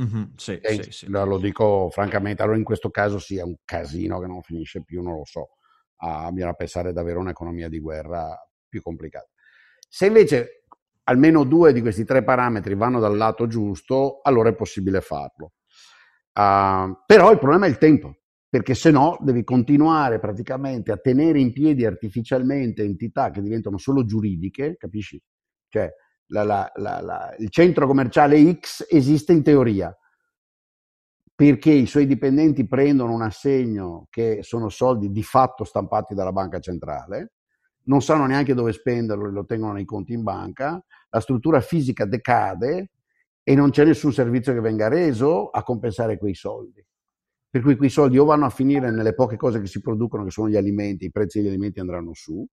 Mm-hmm, 0.00 0.22
sì, 0.36 0.58
e 0.58 0.82
sì, 0.82 0.90
sì. 0.92 1.06
Lo 1.08 1.38
dico 1.38 1.88
francamente, 1.90 2.42
allora 2.42 2.58
in 2.58 2.64
questo 2.64 2.90
caso 2.90 3.18
è 3.34 3.42
un 3.42 3.56
casino 3.64 4.20
che 4.20 4.26
non 4.26 4.42
finisce 4.42 4.84
più, 4.84 5.02
non 5.02 5.16
lo 5.16 5.24
so. 5.24 5.56
Ah, 5.96 6.30
bisogna 6.30 6.52
pensare 6.52 6.92
davvero 6.92 7.18
a 7.18 7.22
un'economia 7.22 7.68
di 7.68 7.80
guerra 7.80 8.38
più 8.68 8.82
complicata. 8.82 9.28
Se 9.88 10.06
invece 10.06 10.64
almeno 11.04 11.44
due 11.44 11.72
di 11.72 11.80
questi 11.80 12.04
tre 12.04 12.22
parametri 12.22 12.74
vanno 12.74 13.00
dal 13.00 13.16
lato 13.16 13.46
giusto, 13.46 14.20
allora 14.22 14.50
è 14.50 14.54
possibile 14.54 15.00
farlo. 15.00 15.54
Uh, 16.34 17.02
però 17.04 17.32
il 17.32 17.38
problema 17.38 17.66
è 17.66 17.68
il 17.68 17.78
tempo, 17.78 18.17
perché 18.48 18.74
se 18.74 18.90
no 18.90 19.18
devi 19.20 19.44
continuare 19.44 20.18
praticamente 20.18 20.90
a 20.90 20.96
tenere 20.96 21.38
in 21.38 21.52
piedi 21.52 21.84
artificialmente 21.84 22.82
entità 22.82 23.30
che 23.30 23.42
diventano 23.42 23.76
solo 23.76 24.04
giuridiche, 24.04 24.76
capisci? 24.76 25.20
Cioè, 25.68 25.90
la, 26.28 26.42
la, 26.44 26.70
la, 26.74 27.34
il 27.38 27.50
centro 27.50 27.86
commerciale 27.86 28.58
X 28.58 28.86
esiste 28.88 29.32
in 29.32 29.42
teoria 29.42 29.94
perché 31.34 31.70
i 31.70 31.86
suoi 31.86 32.06
dipendenti 32.06 32.66
prendono 32.66 33.12
un 33.12 33.22
assegno 33.22 34.08
che 34.10 34.40
sono 34.42 34.68
soldi 34.68 35.10
di 35.10 35.22
fatto 35.22 35.62
stampati 35.62 36.12
dalla 36.12 36.32
banca 36.32 36.58
centrale, 36.58 37.34
non 37.84 38.02
sanno 38.02 38.26
neanche 38.26 38.54
dove 38.54 38.72
spenderlo 38.72 39.28
e 39.28 39.30
lo 39.30 39.44
tengono 39.44 39.74
nei 39.74 39.84
conti 39.84 40.14
in 40.14 40.24
banca, 40.24 40.82
la 41.10 41.20
struttura 41.20 41.60
fisica 41.60 42.06
decade 42.06 42.90
e 43.42 43.54
non 43.54 43.70
c'è 43.70 43.84
nessun 43.84 44.12
servizio 44.12 44.52
che 44.52 44.60
venga 44.60 44.88
reso 44.88 45.48
a 45.48 45.62
compensare 45.62 46.18
quei 46.18 46.34
soldi. 46.34 46.84
Per 47.58 47.66
cui 47.66 47.76
quei 47.76 47.90
soldi 47.90 48.18
o 48.18 48.24
vanno 48.24 48.44
a 48.46 48.50
finire 48.50 48.92
nelle 48.92 49.14
poche 49.14 49.36
cose 49.36 49.60
che 49.60 49.66
si 49.66 49.80
producono, 49.80 50.22
che 50.22 50.30
sono 50.30 50.48
gli 50.48 50.54
alimenti, 50.54 51.06
i 51.06 51.10
prezzi 51.10 51.40
degli 51.40 51.48
alimenti 51.48 51.80
andranno 51.80 52.12
su, 52.14 52.46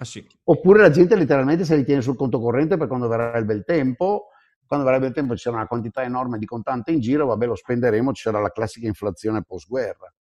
Ah, 0.00 0.04
sì. 0.04 0.24
Oppure 0.44 0.80
la 0.80 0.90
gente 0.90 1.16
letteralmente 1.16 1.64
se 1.64 1.74
li 1.74 1.84
tiene 1.84 2.02
sul 2.02 2.16
conto 2.16 2.40
corrente 2.40 2.76
per 2.76 2.86
quando 2.86 3.08
verrà 3.08 3.36
il 3.36 3.44
bel 3.44 3.64
tempo, 3.64 4.28
quando 4.64 4.84
verrà 4.84 4.98
il 4.98 5.04
bel 5.06 5.14
tempo 5.14 5.34
ci 5.34 5.42
sarà 5.42 5.56
una 5.56 5.66
quantità 5.66 6.04
enorme 6.04 6.38
di 6.38 6.46
contante 6.46 6.92
in 6.92 7.00
giro, 7.00 7.26
vabbè 7.26 7.46
lo 7.46 7.56
spenderemo, 7.56 8.12
ci 8.12 8.22
sarà 8.22 8.40
la 8.40 8.50
classica 8.50 8.86
inflazione 8.86 9.42
post-guerra. 9.42 10.12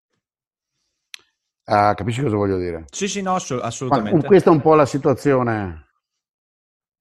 Uh, 1.65 1.93
capisci 1.93 2.23
cosa 2.23 2.35
voglio 2.35 2.57
dire? 2.57 2.85
Sì, 2.91 3.07
sì, 3.07 3.21
no, 3.21 3.35
assolutamente. 3.35 4.17
Ma 4.17 4.23
questa 4.23 4.49
è 4.49 4.53
un 4.53 4.61
po' 4.61 4.73
la 4.73 4.85
situazione. 4.85 5.86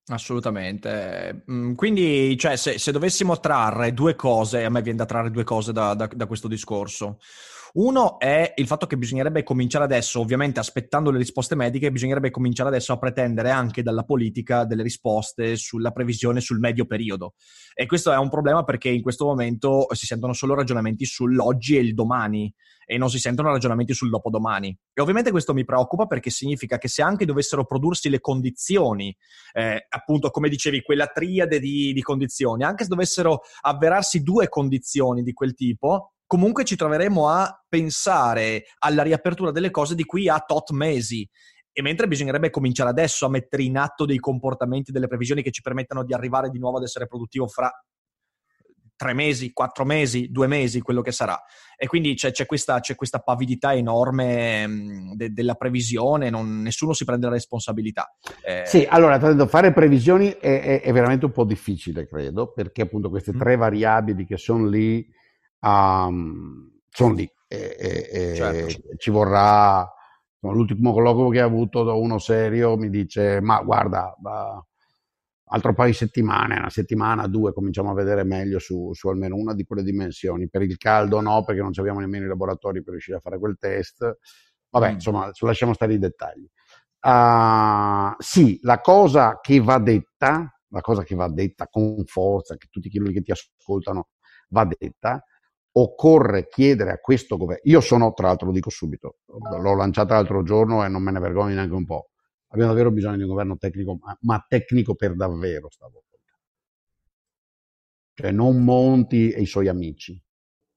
Assolutamente. 0.09 1.43
Mm, 1.51 1.75
quindi, 1.75 2.37
cioè, 2.39 2.57
se, 2.57 2.79
se, 2.79 2.93
dovessimo 2.93 3.41
trarre 3.41 3.93
due 3.93 4.15
cose, 4.15 4.65
a 4.65 4.71
me 4.71 4.81
viene 4.81 4.99
da 4.99 5.05
trarre 5.05 5.31
due 5.33 5.43
cose 5.43 5.73
da, 5.73 5.95
da, 5.95 6.09
da 6.13 6.27
questo 6.27 6.47
discorso. 6.47 7.19
Uno 7.77 8.19
è 8.19 8.55
il 8.57 8.67
fatto 8.67 8.87
che 8.87 8.97
bisognerebbe 8.97 9.43
cominciare 9.43 9.85
adesso, 9.85 10.21
ovviamente 10.21 10.61
aspettando 10.61 11.11
le 11.11 11.19
risposte 11.19 11.55
mediche, 11.55 11.93
bisognerebbe 11.93 12.31
cominciare 12.31 12.71
adesso 12.71 12.95
a 12.95 12.99
pretendere 12.99 13.51
anche 13.51 13.83
dalla 13.83 14.03
politica 14.03 14.65
delle 14.65 14.83
risposte 14.83 15.57
sulla 15.57 15.91
previsione 15.91 16.41
sul 16.41 16.59
medio 16.59 16.87
periodo. 16.87 17.35
E 17.75 17.85
questo 17.85 18.11
è 18.13 18.17
un 18.17 18.31
problema 18.31 18.65
perché 18.65 18.89
in 18.89 19.03
questo 19.03 19.27
momento 19.27 19.89
si 19.91 20.07
sentono 20.07 20.33
solo 20.33 20.55
ragionamenti 20.55 21.05
sull'oggi 21.05 21.77
e 21.77 21.81
il 21.81 21.93
domani 21.93 22.51
e 22.87 22.97
non 22.97 23.11
si 23.11 23.19
sentono 23.19 23.51
ragionamenti 23.51 23.93
sul 23.93 24.09
dopodomani. 24.09 24.75
E 24.95 25.03
ovviamente 25.03 25.31
questo 25.31 25.53
mi 25.53 25.67
preoccupa 25.67 26.07
perché 26.07 26.31
significa 26.31 26.79
che 26.79 26.89
se 26.89 27.03
anche 27.03 27.27
dovessero 27.27 27.67
prodursi 27.67 28.09
le 28.09 28.21
condizioni, 28.21 29.15
eh, 29.53 29.85
appunto 29.87 30.31
come 30.31 30.49
dicevi, 30.49 30.81
quella 30.81 31.09
triade 31.09 31.61
di, 31.61 31.93
di 31.93 32.01
condizioni, 32.01 32.65
anche 32.65 32.85
se 32.85 32.89
dovessero 32.89 33.41
avverarsi 33.61 34.23
due 34.23 34.49
condizioni 34.49 35.23
di 35.23 35.35
quel 35.35 35.53
tipo, 35.53 36.13
comunque 36.27 36.65
ci 36.65 36.77
troveremo 36.77 37.29
a 37.29 37.65
pensare 37.69 38.65
alla 38.79 39.03
riapertura 39.03 39.51
delle 39.51 39.71
cose 39.71 39.95
di 39.95 40.05
qui 40.05 40.29
a 40.29 40.41
tot 40.41 40.71
mesi. 40.71 41.29
E 41.73 41.83
mentre 41.83 42.09
bisognerebbe 42.09 42.51
cominciare 42.51 42.89
adesso 42.89 43.27
a 43.27 43.29
mettere 43.29 43.63
in 43.63 43.77
atto 43.77 44.07
dei 44.07 44.19
comportamenti, 44.19 44.93
delle 44.93 45.09
previsioni 45.09 45.43
che 45.43 45.51
ci 45.51 45.61
permettano 45.61 46.05
di 46.05 46.15
arrivare 46.15 46.49
di 46.49 46.59
nuovo 46.59 46.79
ad 46.79 46.85
essere 46.85 47.07
produttivo 47.07 47.47
fra 47.49 47.71
tre 48.97 49.13
mesi, 49.13 49.53
quattro 49.53 49.85
mesi, 49.85 50.31
due 50.31 50.47
mesi, 50.47 50.81
quello 50.81 51.03
che 51.03 51.13
sarà. 51.13 51.39
E 51.77 51.87
quindi 51.87 52.15
c'è, 52.15 52.33
c'è, 52.33 52.47
questa, 52.47 52.81
c'è 52.81 52.95
questa, 52.95 53.19
pavidità 53.19 53.75
enorme 53.75 54.67
mh, 54.67 55.15
de, 55.17 55.33
della 55.33 55.55
previsione, 55.55 56.31
non, 56.31 56.63
nessuno 56.63 56.95
si 56.95 57.05
prende 57.05 57.27
la 57.27 57.33
responsabilità. 57.33 58.17
Eh... 58.43 58.63
Sì, 58.65 58.87
allora, 58.89 59.47
fare 59.47 59.73
previsioni 59.73 60.31
è, 60.31 60.63
è, 60.63 60.81
è, 60.81 60.93
veramente 60.93 61.27
un 61.27 61.33
po' 61.33 61.45
difficile, 61.45 62.09
credo, 62.09 62.53
perché 62.53 62.83
appunto 62.83 63.11
queste 63.11 63.35
mm. 63.35 63.39
tre 63.39 63.57
variabili 63.57 64.25
che 64.25 64.39
sono 64.39 64.67
lì 64.67 65.07
um, 65.61 66.81
sono 66.89 67.15
lì 67.15 67.31
e, 67.49 68.09
e, 68.11 68.35
certo. 68.35 68.97
ci 68.97 69.11
vorrà 69.11 69.89
l'ultimo 70.41 70.93
colloquio 70.93 71.29
che 71.29 71.41
ha 71.41 71.45
avuto 71.45 71.83
da 71.83 71.93
uno 71.93 72.19
serio 72.19 72.77
mi 72.77 72.89
dice 72.89 73.41
ma 73.41 73.61
guarda 73.63 74.15
altro 75.49 75.75
paio 75.75 75.91
di 75.91 75.97
settimane 75.97 76.59
una 76.59 76.71
settimana 76.71 77.27
due 77.27 77.53
cominciamo 77.53 77.91
a 77.91 77.95
vedere 77.95 78.25
meglio 78.25 78.59
su, 78.59 78.93
su, 78.95 79.09
almeno 79.09 79.37
una 79.37 79.55
di 79.55 79.65
quelle 79.65 79.83
dimensioni 79.83 80.49
per 80.49 80.63
il 80.63 80.77
caldo 80.77 81.21
no 81.21 81.45
perché 81.45 81.63
non 81.63 81.73
abbiamo 81.77 82.01
nemmeno 82.01 82.25
i 82.25 82.29
laboratori 82.29 82.83
per 82.83 82.93
riuscire 82.93 83.17
a 83.17 83.21
fare 83.21 83.39
quel 83.39 83.57
test 83.59 84.19
vabbè 84.71 84.91
mm. 84.91 84.95
insomma 84.95 85.31
lasciamo 85.41 85.73
stare 85.73 85.95
i 85.95 85.99
dettagli 85.99 86.49
uh, 87.03 88.15
sì 88.19 88.59
la 88.63 88.81
cosa 88.81 89.39
che 89.41 89.61
va 89.61 89.79
detta 89.79 90.51
la 90.71 90.81
cosa 90.81 91.05
che 91.05 91.15
va 91.15 91.29
detta 91.29 91.69
con 91.69 92.03
forza 92.07 92.57
che 92.57 92.67
tutti 92.71 92.91
quelli 92.91 93.13
che 93.13 93.23
ti 93.23 93.31
ascoltano 93.31 94.09
va 94.49 94.65
detta 94.65 95.23
occorre 95.79 96.49
chiedere 96.49 96.91
a 96.91 96.99
questo 96.99 97.37
governo, 97.37 97.63
io 97.65 97.81
sono 97.81 98.13
tra 98.13 98.29
l'altro 98.29 98.47
lo 98.47 98.53
dico 98.53 98.71
subito, 98.71 99.19
l'ho 99.27 99.75
lanciata 99.75 100.15
l'altro 100.15 100.43
giorno 100.43 100.85
e 100.85 100.89
non 100.89 101.03
me 101.03 101.13
ne 101.13 101.21
vergogno 101.21 101.55
neanche 101.55 101.75
un 101.75 101.85
po', 101.85 102.11
abbiamo 102.49 102.71
davvero 102.71 102.91
bisogno 102.91 103.17
di 103.17 103.23
un 103.23 103.29
governo 103.29 103.57
tecnico, 103.59 103.99
ma 104.21 104.45
tecnico 104.49 104.95
per 104.95 105.15
davvero 105.15 105.69
stavolta. 105.71 106.17
Cioè 108.15 108.31
non 108.31 108.65
Monti 108.65 109.31
e 109.31 109.43
i 109.43 109.47
suoi 109.47 109.69
amici. 109.69 110.19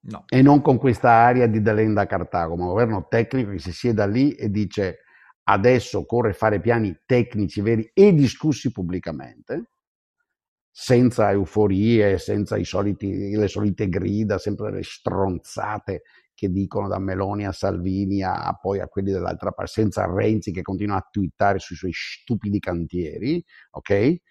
No. 0.01 0.25
E 0.27 0.41
non 0.41 0.61
con 0.61 0.77
questa 0.77 1.11
aria 1.11 1.47
di 1.47 1.61
Delenda 1.61 2.05
Cartago, 2.05 2.55
ma 2.55 2.63
un 2.63 2.69
governo 2.69 3.07
tecnico 3.07 3.51
che 3.51 3.59
si 3.59 3.71
sieda 3.71 4.05
lì 4.05 4.33
e 4.33 4.49
dice 4.49 4.99
adesso 5.43 5.99
occorre 5.99 6.33
fare 6.33 6.59
piani 6.59 6.97
tecnici 7.05 7.61
veri 7.61 7.89
e 7.93 8.13
discussi 8.13 8.71
pubblicamente, 8.71 9.71
senza 10.71 11.31
euforie, 11.31 12.17
senza 12.17 12.61
soliti, 12.63 13.35
le 13.35 13.47
solite 13.47 13.89
grida, 13.89 14.37
sempre 14.37 14.71
le 14.71 14.83
stronzate 14.83 16.03
che 16.33 16.49
dicono 16.49 16.87
da 16.87 16.99
Meloni 16.99 17.45
a 17.45 17.51
Salvini 17.51 18.23
a, 18.23 18.57
poi 18.61 18.79
a 18.79 18.87
quelli 18.87 19.11
dell'altra 19.11 19.51
parte, 19.51 19.71
senza 19.71 20.05
Renzi 20.05 20.51
che 20.53 20.61
continua 20.61 20.95
a 20.95 21.07
twittare 21.11 21.59
sui 21.59 21.75
suoi 21.75 21.91
stupidi 21.93 22.59
cantieri, 22.59 23.43
ok? 23.71 23.89
Eh, 23.89 24.21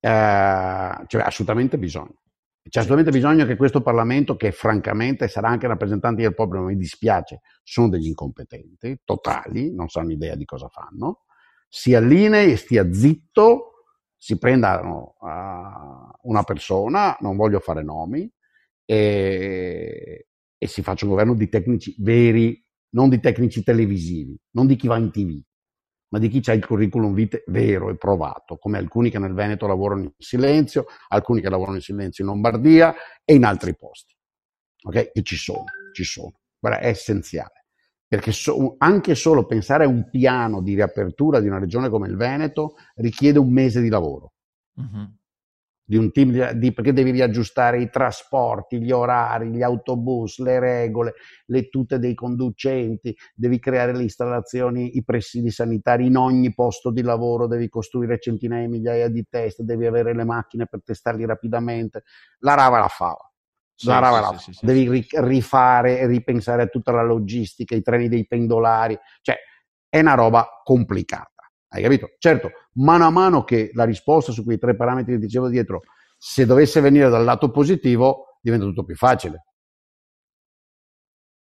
c'è 0.00 1.18
assolutamente 1.18 1.78
bisogno. 1.78 2.20
C'è 2.68 2.80
assolutamente 2.80 3.10
bisogno 3.10 3.46
che 3.46 3.56
questo 3.56 3.80
Parlamento, 3.80 4.36
che 4.36 4.52
francamente 4.52 5.28
sarà 5.28 5.48
anche 5.48 5.66
rappresentante 5.66 6.20
del 6.20 6.34
popolo, 6.34 6.62
mi 6.62 6.76
dispiace, 6.76 7.40
sono 7.62 7.88
degli 7.88 8.06
incompetenti, 8.06 9.00
totali, 9.04 9.74
non 9.74 9.88
sanno 9.88 10.12
idea 10.12 10.34
di 10.34 10.44
cosa 10.44 10.68
fanno, 10.68 11.24
si 11.68 11.94
allinei 11.94 12.52
e 12.52 12.56
stia 12.56 12.90
zitto, 12.92 13.73
si 14.24 14.38
prendano 14.38 15.16
uh, 15.20 16.28
una 16.30 16.42
persona, 16.44 17.14
non 17.20 17.36
voglio 17.36 17.60
fare 17.60 17.82
nomi, 17.82 18.26
e, 18.86 20.28
e 20.56 20.66
si 20.66 20.80
faccia 20.80 21.04
un 21.04 21.10
governo 21.10 21.34
di 21.34 21.46
tecnici 21.50 21.94
veri, 21.98 22.58
non 22.94 23.10
di 23.10 23.20
tecnici 23.20 23.62
televisivi, 23.62 24.34
non 24.52 24.66
di 24.66 24.76
chi 24.76 24.86
va 24.86 24.96
in 24.96 25.10
tv, 25.10 25.42
ma 26.08 26.18
di 26.18 26.30
chi 26.30 26.40
ha 26.48 26.54
il 26.54 26.64
curriculum 26.64 27.12
vitae 27.12 27.44
vero 27.48 27.90
e 27.90 27.98
provato, 27.98 28.56
come 28.56 28.78
alcuni 28.78 29.10
che 29.10 29.18
nel 29.18 29.34
Veneto 29.34 29.66
lavorano 29.66 30.04
in 30.04 30.12
silenzio, 30.16 30.86
alcuni 31.08 31.42
che 31.42 31.50
lavorano 31.50 31.76
in 31.76 31.82
silenzio 31.82 32.24
in 32.24 32.30
Lombardia 32.30 32.94
e 33.26 33.34
in 33.34 33.44
altri 33.44 33.76
posti. 33.76 34.16
Ok? 34.84 35.12
Che 35.12 35.22
ci 35.22 35.36
sono, 35.36 35.66
ci 35.92 36.04
sono. 36.04 36.32
Guarda, 36.58 36.80
è 36.80 36.86
essenziale. 36.86 37.63
Perché 38.14 38.32
so, 38.32 38.76
anche 38.78 39.14
solo 39.14 39.46
pensare 39.46 39.84
a 39.84 39.88
un 39.88 40.08
piano 40.10 40.62
di 40.62 40.74
riapertura 40.74 41.40
di 41.40 41.48
una 41.48 41.58
regione 41.58 41.88
come 41.88 42.08
il 42.08 42.16
Veneto 42.16 42.74
richiede 42.96 43.38
un 43.38 43.52
mese 43.52 43.80
di 43.80 43.88
lavoro. 43.88 44.32
Uh-huh 44.76 45.12
di 45.86 45.96
un 45.96 46.10
team 46.12 46.52
di, 46.52 46.72
perché 46.72 46.92
devi 46.92 47.10
riaggiustare 47.10 47.80
i 47.80 47.90
trasporti, 47.90 48.80
gli 48.80 48.90
orari, 48.90 49.50
gli 49.50 49.62
autobus, 49.62 50.38
le 50.38 50.58
regole, 50.58 51.14
le 51.46 51.68
tute 51.68 51.98
dei 51.98 52.14
conducenti, 52.14 53.14
devi 53.34 53.58
creare 53.58 53.94
le 53.94 54.02
installazioni, 54.02 54.96
i 54.96 55.04
presidi 55.04 55.50
sanitari 55.50 56.06
in 56.06 56.16
ogni 56.16 56.54
posto 56.54 56.90
di 56.90 57.02
lavoro, 57.02 57.46
devi 57.46 57.68
costruire 57.68 58.18
centinaia 58.18 58.62
di 58.62 58.72
migliaia 58.72 59.08
di 59.08 59.26
test, 59.28 59.62
devi 59.62 59.86
avere 59.86 60.14
le 60.14 60.24
macchine 60.24 60.66
per 60.66 60.82
testarli 60.82 61.26
rapidamente. 61.26 62.04
La 62.38 62.54
rava 62.54 62.78
la 62.78 62.88
fava. 62.88 63.28
Sì, 63.76 63.88
rava 63.88 64.36
sì, 64.38 64.52
sì, 64.52 64.64
devi 64.64 65.06
rifare 65.10 65.98
e 65.98 66.06
ripensare 66.06 66.62
a 66.62 66.66
tutta 66.66 66.92
la 66.92 67.02
logistica, 67.02 67.74
i 67.74 67.82
treni 67.82 68.08
dei 68.08 68.26
pendolari, 68.26 68.96
cioè 69.20 69.36
è 69.88 70.00
una 70.00 70.14
roba 70.14 70.48
complicata. 70.62 71.30
Hai 71.68 71.82
capito? 71.82 72.10
Certo, 72.18 72.50
mano 72.74 73.04
a 73.04 73.10
mano 73.10 73.42
che 73.42 73.70
la 73.74 73.84
risposta 73.84 74.30
su 74.30 74.44
quei 74.44 74.58
tre 74.58 74.76
parametri 74.76 75.14
che 75.14 75.18
dicevo 75.18 75.48
dietro, 75.48 75.82
se 76.16 76.46
dovesse 76.46 76.80
venire 76.80 77.08
dal 77.08 77.24
lato 77.24 77.50
positivo, 77.50 78.38
diventa 78.40 78.64
tutto 78.64 78.84
più 78.84 78.94
facile. 78.94 79.44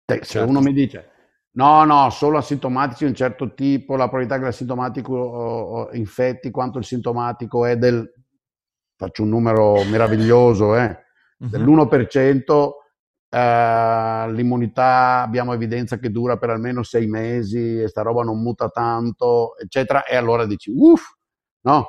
Se 0.07 0.23
certo. 0.25 0.49
uno 0.49 0.61
mi 0.61 0.73
dice 0.73 1.12
no, 1.53 1.85
no, 1.85 2.11
solo 2.11 2.38
asintomatici 2.38 3.05
di 3.05 3.11
un 3.11 3.16
certo 3.16 3.55
tipo, 3.55 3.97
la 3.97 4.09
probabilità 4.09 4.38
che 4.38 4.45
l'asintomatico 4.45 5.90
infetti 5.92 6.51
quanto 6.51 6.79
il 6.79 6.85
sintomatico 6.85 7.66
è 7.66 7.77
del, 7.77 8.11
faccio 8.97 9.23
un 9.23 9.29
numero 9.29 9.83
meraviglioso, 9.85 10.77
eh. 10.77 10.99
Dell'1%, 11.48 12.70
Uh, 13.33 14.31
l'immunità 14.31 15.22
abbiamo 15.22 15.55
evidenza 15.55 15.98
che 15.98 16.11
dura 16.11 16.37
per 16.37 16.50
almeno 16.50 16.83
sei 16.83 17.07
mesi 17.07 17.81
e 17.81 17.88
sta 17.88 18.02
roba 18.02 18.22
non 18.22 18.42
muta 18.42 18.68
tanto, 18.68 19.57
eccetera, 19.57 20.05
e 20.05 20.16
allora 20.16 20.44
dici, 20.44 20.70
uff, 20.70 21.14
no, 21.62 21.87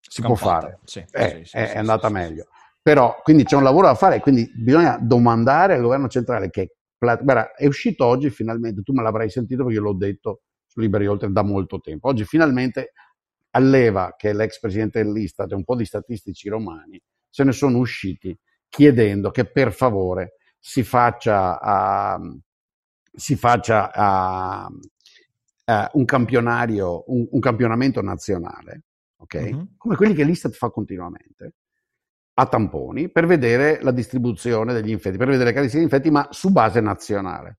si 0.00 0.22
può 0.22 0.36
fare, 0.36 0.78
sì, 0.84 1.04
eh, 1.10 1.40
sì, 1.42 1.44
sì, 1.46 1.56
è, 1.56 1.78
andata 1.78 2.08
meglio. 2.10 2.46
Però, 2.80 3.18
quindi 3.24 3.42
c'è 3.42 3.56
un 3.56 3.64
lavoro 3.64 3.88
da 3.88 3.96
fare, 3.96 4.20
quindi 4.20 4.48
bisogna 4.54 4.96
domandare 5.00 5.74
al 5.74 5.82
governo 5.82 6.06
centrale 6.06 6.48
che, 6.48 6.76
guarda, 6.96 7.54
è 7.54 7.66
uscito 7.66 8.06
oggi 8.06 8.30
finalmente, 8.30 8.82
tu 8.82 8.92
me 8.92 9.02
l'avrai 9.02 9.30
sentito 9.30 9.64
perché 9.64 9.78
io 9.78 9.84
l'ho 9.84 9.94
detto 9.94 10.42
su 10.64 10.78
Liberi 10.78 11.08
Oltre 11.08 11.32
da 11.32 11.42
molto 11.42 11.80
tempo, 11.80 12.06
oggi 12.06 12.24
finalmente 12.24 12.92
Alleva, 13.50 14.14
che 14.16 14.30
è 14.30 14.32
l'ex 14.32 14.60
presidente 14.60 15.02
dell'Istat 15.02 15.50
e 15.50 15.54
un 15.54 15.64
po' 15.64 15.74
di 15.74 15.84
statistici 15.84 16.48
romani, 16.48 17.00
se 17.28 17.42
ne 17.42 17.52
sono 17.52 17.78
usciti 17.78 18.36
chiedendo 18.74 19.30
che 19.30 19.44
per 19.44 19.72
favore 19.72 20.34
si 20.58 20.82
faccia, 20.82 22.16
uh, 22.18 22.40
si 23.12 23.36
faccia 23.36 24.66
uh, 24.66 25.88
un, 25.92 26.04
campionario, 26.04 27.04
un, 27.06 27.28
un, 27.30 27.40
campionamento 27.40 28.02
nazionale, 28.02 28.82
okay? 29.18 29.52
uh-huh. 29.52 29.68
come 29.76 29.94
quelli 29.94 30.12
che 30.12 30.24
l'Istat 30.24 30.54
fa 30.54 30.70
continuamente, 30.70 31.54
a 32.34 32.46
tamponi, 32.46 33.10
per 33.12 33.26
vedere 33.26 33.80
la 33.80 33.92
distribuzione 33.92 34.72
degli 34.72 34.90
infetti, 34.90 35.18
per 35.18 35.28
vedere 35.28 35.44
le 35.44 35.52
caratteristiche 35.52 35.84
degli 35.84 35.92
infetti, 35.92 36.10
ma 36.10 36.26
su 36.32 36.50
base 36.50 36.80
nazionale. 36.80 37.58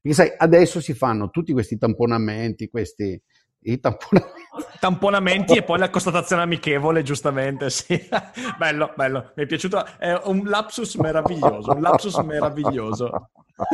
Perché 0.00 0.16
sai, 0.16 0.32
adesso 0.36 0.80
si 0.80 0.94
fanno 0.94 1.30
tutti 1.30 1.52
questi 1.52 1.78
tamponamenti, 1.78 2.68
questi, 2.68 3.22
i 3.66 3.80
tamponamenti. 3.80 4.44
tamponamenti 4.80 5.56
e 5.56 5.62
poi 5.62 5.78
la 5.78 5.90
constatazione 5.90 6.42
amichevole, 6.42 7.02
giustamente, 7.02 7.70
sì. 7.70 7.98
bello, 8.58 8.92
bello, 8.94 9.32
mi 9.34 9.42
è 9.44 9.46
piaciuto, 9.46 9.84
è 9.98 10.20
un 10.24 10.44
lapsus 10.44 10.94
meraviglioso, 10.96 11.72
un 11.72 11.80
lapsus 11.80 12.16
meraviglioso. 12.18 13.30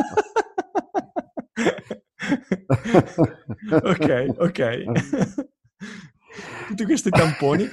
ok, 3.69 4.35
ok. 4.37 4.83
Tutti 6.67 6.85
questi 6.85 7.09
tamponi. 7.09 7.69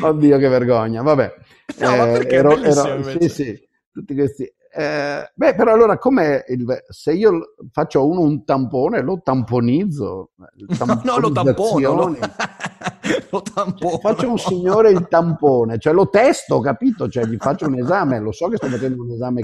Oddio, 0.00 0.38
che 0.38 0.48
vergogna, 0.48 1.02
vabbè. 1.02 1.34
No, 1.78 1.92
eh, 1.92 1.96
ma 1.96 2.04
perché 2.06 2.36
ero, 2.36 2.56
ero, 2.62 3.02
sì, 3.18 3.28
sì, 3.28 3.68
tutti 3.90 4.14
questi 4.14 4.48
eh, 4.78 5.30
beh, 5.34 5.54
però 5.54 5.72
allora 5.72 5.96
com'è 5.96 6.44
il, 6.48 6.66
se 6.86 7.14
io 7.14 7.54
faccio 7.72 8.06
uno 8.06 8.20
un 8.20 8.44
tampone, 8.44 9.00
lo 9.00 9.22
tamponizzo? 9.22 10.32
No, 10.36 11.00
no, 11.02 11.18
lo 11.18 11.32
tampono. 11.32 11.94
Lo, 11.94 12.08
lo 13.30 13.42
tampono. 13.42 13.90
Cioè, 13.90 14.00
faccio 14.00 14.28
un 14.28 14.38
signore 14.38 14.90
il 14.90 15.08
tampone, 15.08 15.78
cioè 15.78 15.94
lo 15.94 16.10
testo, 16.10 16.60
capito? 16.60 17.08
Cioè 17.08 17.24
gli 17.24 17.38
faccio 17.38 17.66
un 17.66 17.78
esame, 17.78 18.20
lo 18.20 18.32
so 18.32 18.48
che 18.48 18.58
sto 18.58 18.66
facendo 18.66 19.02
un 19.02 19.12
esame. 19.12 19.40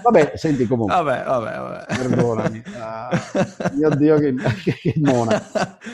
Vabbè, 0.00 0.34
senti 0.36 0.64
comunque. 0.68 0.94
Vabbè, 0.94 1.24
vabbè, 1.24 1.58
vabbè. 1.58 1.84
Perdonami. 1.96 2.62
Uh, 2.64 3.76
mio 3.76 3.88
Dio 3.96 4.18
che, 4.18 4.34
che, 4.80 4.94
mona. 4.98 5.44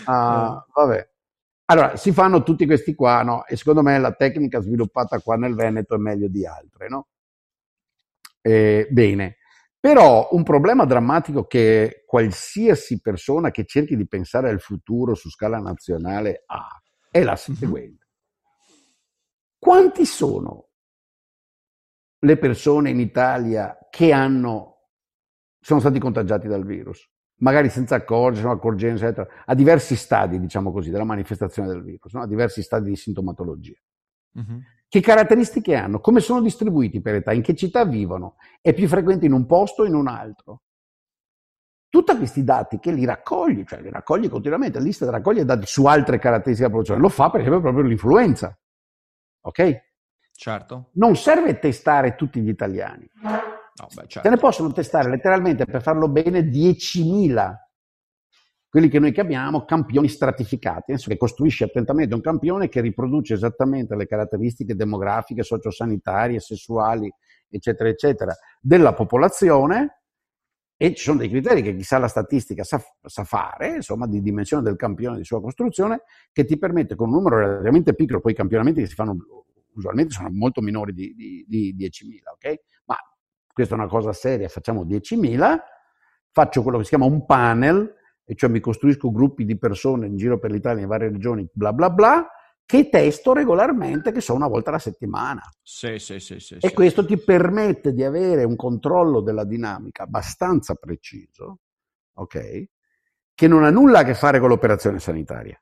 Uh, 0.06 0.62
vabbè. 0.74 1.08
Allora, 1.66 1.96
si 1.96 2.12
fanno 2.12 2.42
tutti 2.42 2.66
questi 2.66 2.94
qua, 2.94 3.22
no? 3.22 3.46
E 3.46 3.56
secondo 3.56 3.80
me 3.80 3.98
la 3.98 4.12
tecnica 4.12 4.60
sviluppata 4.60 5.20
qua 5.20 5.36
nel 5.36 5.54
Veneto 5.54 5.94
è 5.94 5.98
meglio 5.98 6.28
di 6.28 6.46
altre, 6.46 6.90
no? 6.90 7.06
Eh, 8.46 8.86
bene, 8.90 9.38
però 9.80 10.28
un 10.32 10.42
problema 10.42 10.84
drammatico 10.84 11.46
che 11.46 12.04
qualsiasi 12.06 13.00
persona 13.00 13.50
che 13.50 13.64
cerchi 13.64 13.96
di 13.96 14.06
pensare 14.06 14.50
al 14.50 14.60
futuro 14.60 15.14
su 15.14 15.30
scala 15.30 15.58
nazionale 15.58 16.42
ha 16.46 16.68
è 17.10 17.22
la 17.22 17.38
mhm. 17.46 17.54
seguente. 17.54 18.06
Quanti 19.58 20.04
sono 20.04 20.68
le 22.18 22.36
persone 22.36 22.90
in 22.90 23.00
Italia 23.00 23.78
che 23.88 24.12
hanno, 24.12 24.88
sono 25.60 25.80
stati 25.80 25.98
contagiati 25.98 26.48
dal 26.48 26.66
virus? 26.66 27.08
Magari 27.36 27.70
senza 27.70 27.94
accorgersi, 27.94 29.04
eccetera, 29.04 29.44
a 29.46 29.54
diversi 29.54 29.96
stadi, 29.96 30.38
diciamo 30.38 30.70
così, 30.70 30.90
della 30.90 31.04
manifestazione 31.04 31.68
del 31.68 31.82
virus, 31.82 32.12
no? 32.12 32.22
a 32.22 32.26
diversi 32.26 32.62
stadi 32.62 32.90
di 32.90 32.96
sintomatologia. 32.96 33.78
Uh-huh. 34.32 34.60
Che 34.94 35.00
caratteristiche 35.00 35.74
hanno? 35.74 35.98
Come 35.98 36.20
sono 36.20 36.40
distribuiti 36.40 37.00
per 37.00 37.16
età? 37.16 37.32
In 37.32 37.42
che 37.42 37.56
città 37.56 37.84
vivono? 37.84 38.36
È 38.60 38.72
più 38.72 38.86
frequente 38.86 39.26
in 39.26 39.32
un 39.32 39.44
posto 39.44 39.82
o 39.82 39.86
in 39.86 39.94
un 39.96 40.06
altro? 40.06 40.62
Tutti 41.88 42.16
questi 42.16 42.44
dati 42.44 42.78
che 42.78 42.92
li 42.92 43.04
raccogli, 43.04 43.64
cioè 43.66 43.80
li 43.80 43.90
raccogli 43.90 44.28
continuamente, 44.28 44.78
la 44.78 44.84
lista 44.84 45.10
raccoglie 45.10 45.44
dati 45.44 45.66
su 45.66 45.84
altre 45.86 46.20
caratteristiche 46.20 46.68
della 46.68 46.80
popolazione, 46.80 47.00
lo 47.00 47.08
fa 47.08 47.28
per 47.28 47.40
esempio 47.40 47.60
proprio 47.60 47.82
l'influenza. 47.82 48.56
Ok? 49.40 49.82
Certo. 50.30 50.90
Non 50.92 51.16
serve 51.16 51.58
testare 51.58 52.14
tutti 52.14 52.40
gli 52.40 52.48
italiani. 52.48 53.10
No, 53.20 53.88
beh, 53.96 54.06
certo. 54.06 54.20
Se 54.20 54.30
ne 54.30 54.36
possono 54.36 54.70
testare 54.70 55.10
letteralmente 55.10 55.64
per 55.64 55.82
farlo 55.82 56.08
bene 56.08 56.42
10.000 56.42 57.52
quelli 58.74 58.88
che 58.88 58.98
noi 58.98 59.12
chiamiamo 59.12 59.64
campioni 59.64 60.08
stratificati, 60.08 60.86
nel 60.88 60.98
senso 60.98 61.10
che 61.10 61.16
costruisce 61.16 61.62
attentamente 61.62 62.12
un 62.12 62.20
campione 62.20 62.68
che 62.68 62.80
riproduce 62.80 63.34
esattamente 63.34 63.94
le 63.94 64.04
caratteristiche 64.04 64.74
demografiche, 64.74 65.44
sociosanitarie, 65.44 66.40
sessuali, 66.40 67.08
eccetera, 67.48 67.88
eccetera, 67.88 68.34
della 68.60 68.92
popolazione 68.92 70.00
e 70.76 70.92
ci 70.92 71.04
sono 71.04 71.18
dei 71.18 71.28
criteri 71.28 71.62
che 71.62 71.76
chissà 71.76 71.98
la 71.98 72.08
statistica 72.08 72.64
sa, 72.64 72.82
sa, 73.00 73.22
fare, 73.22 73.76
insomma, 73.76 74.08
di 74.08 74.20
dimensione 74.20 74.64
del 74.64 74.74
campione 74.74 75.18
di 75.18 75.24
sua 75.24 75.40
costruzione, 75.40 76.02
che 76.32 76.44
ti 76.44 76.58
permette 76.58 76.96
con 76.96 77.10
un 77.10 77.14
numero 77.14 77.38
relativamente 77.38 77.94
piccolo, 77.94 78.18
poi 78.18 78.32
i 78.32 78.34
campionamenti 78.34 78.80
che 78.80 78.88
si 78.88 78.94
fanno 78.94 79.16
usualmente 79.76 80.14
sono 80.14 80.30
molto 80.32 80.60
minori 80.60 80.92
di, 80.92 81.14
di, 81.14 81.44
di 81.46 81.76
10.000, 81.76 81.92
ok? 82.32 82.60
Ma 82.86 82.96
questa 83.52 83.76
è 83.76 83.78
una 83.78 83.86
cosa 83.86 84.12
seria, 84.12 84.48
facciamo 84.48 84.84
10.000 84.84 85.58
faccio 86.34 86.62
quello 86.62 86.78
che 86.78 86.82
si 86.82 86.88
chiama 86.88 87.04
un 87.04 87.24
panel, 87.24 87.94
e 88.24 88.34
cioè 88.34 88.48
mi 88.50 88.60
costruisco 88.60 89.10
gruppi 89.10 89.44
di 89.44 89.58
persone 89.58 90.06
in 90.06 90.16
giro 90.16 90.38
per 90.38 90.50
l'Italia, 90.50 90.82
in 90.82 90.88
varie 90.88 91.10
regioni, 91.10 91.46
bla 91.52 91.72
bla 91.72 91.90
bla, 91.90 92.26
che 92.66 92.88
testo 92.88 93.32
regolarmente, 93.32 94.10
che 94.10 94.20
so 94.20 94.34
una 94.34 94.48
volta 94.48 94.70
alla 94.70 94.78
settimana. 94.78 95.42
Sì, 95.62 95.98
sì, 95.98 96.18
sì, 96.18 96.40
sì, 96.40 96.56
e 96.60 96.72
questo 96.72 97.02
sì. 97.02 97.08
ti 97.08 97.18
permette 97.18 97.92
di 97.92 98.02
avere 98.02 98.44
un 98.44 98.56
controllo 98.56 99.20
della 99.20 99.44
dinamica 99.44 100.04
abbastanza 100.04 100.74
preciso, 100.74 101.58
ok? 102.14 102.64
Che 103.34 103.48
non 103.48 103.64
ha 103.64 103.70
nulla 103.70 104.00
a 104.00 104.04
che 104.04 104.14
fare 104.14 104.38
con 104.40 104.48
l'operazione 104.48 104.98
sanitaria. 104.98 105.60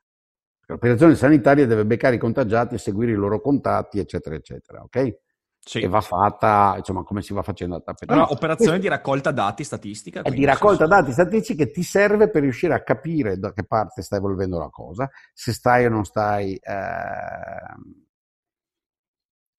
L'operazione 0.65 1.15
sanitaria 1.15 1.67
deve 1.67 1.85
beccare 1.85 2.15
i 2.15 2.19
contagiati 2.19 2.75
e 2.75 2.77
seguire 2.77 3.11
i 3.11 3.15
loro 3.15 3.41
contatti, 3.41 3.99
eccetera, 3.99 4.35
eccetera, 4.35 4.81
ok? 4.81 5.17
Sì. 5.65 5.79
E 5.79 5.87
va 5.87 6.01
fatta, 6.01 6.75
insomma, 6.77 7.03
come 7.03 7.21
si 7.21 7.33
va 7.33 7.41
facendo 7.41 7.75
a 7.75 7.79
tappeto. 7.79 8.11
Allora, 8.11 8.27
No, 8.27 8.33
operazione 8.33 8.79
di 8.79 8.87
raccolta 8.89 9.31
dati 9.31 9.63
statistica. 9.63 10.21
è 10.21 10.31
di 10.31 10.43
raccolta 10.43 10.83
sì. 10.83 10.89
dati 10.89 11.11
statistici 11.13 11.55
che 11.55 11.71
ti 11.71 11.83
serve 11.83 12.29
per 12.29 12.41
riuscire 12.41 12.73
a 12.73 12.83
capire 12.83 13.37
da 13.37 13.53
che 13.53 13.63
parte 13.65 14.01
sta 14.01 14.17
evolvendo 14.17 14.59
la 14.59 14.69
cosa, 14.69 15.09
se 15.33 15.53
stai 15.53 15.85
o 15.85 15.89
non 15.89 16.03
stai 16.03 16.59
ehm, 16.61 18.03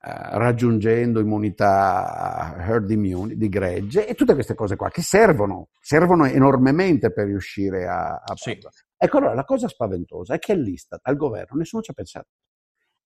eh, 0.06 0.38
raggiungendo 0.38 1.20
immunità 1.20 2.54
herd 2.58 2.90
immunity 2.90 3.38
di 3.38 3.48
gregge 3.48 4.06
e 4.06 4.14
tutte 4.14 4.34
queste 4.34 4.54
cose 4.54 4.76
qua 4.76 4.90
che 4.90 5.00
servono, 5.00 5.68
servono 5.80 6.26
enormemente 6.26 7.10
per 7.10 7.24
riuscire 7.24 7.86
a, 7.86 8.16
a 8.22 8.34
Sì. 8.34 8.58
Ecco 8.98 9.16
allora 9.18 9.32
la 9.32 9.44
cosa 9.44 9.66
spaventosa 9.68 10.34
è 10.34 10.38
che 10.38 10.52
all'Istat, 10.52 11.00
al 11.04 11.16
governo, 11.16 11.56
nessuno 11.56 11.80
ci 11.82 11.90
ha 11.90 11.94
pensato 11.94 12.28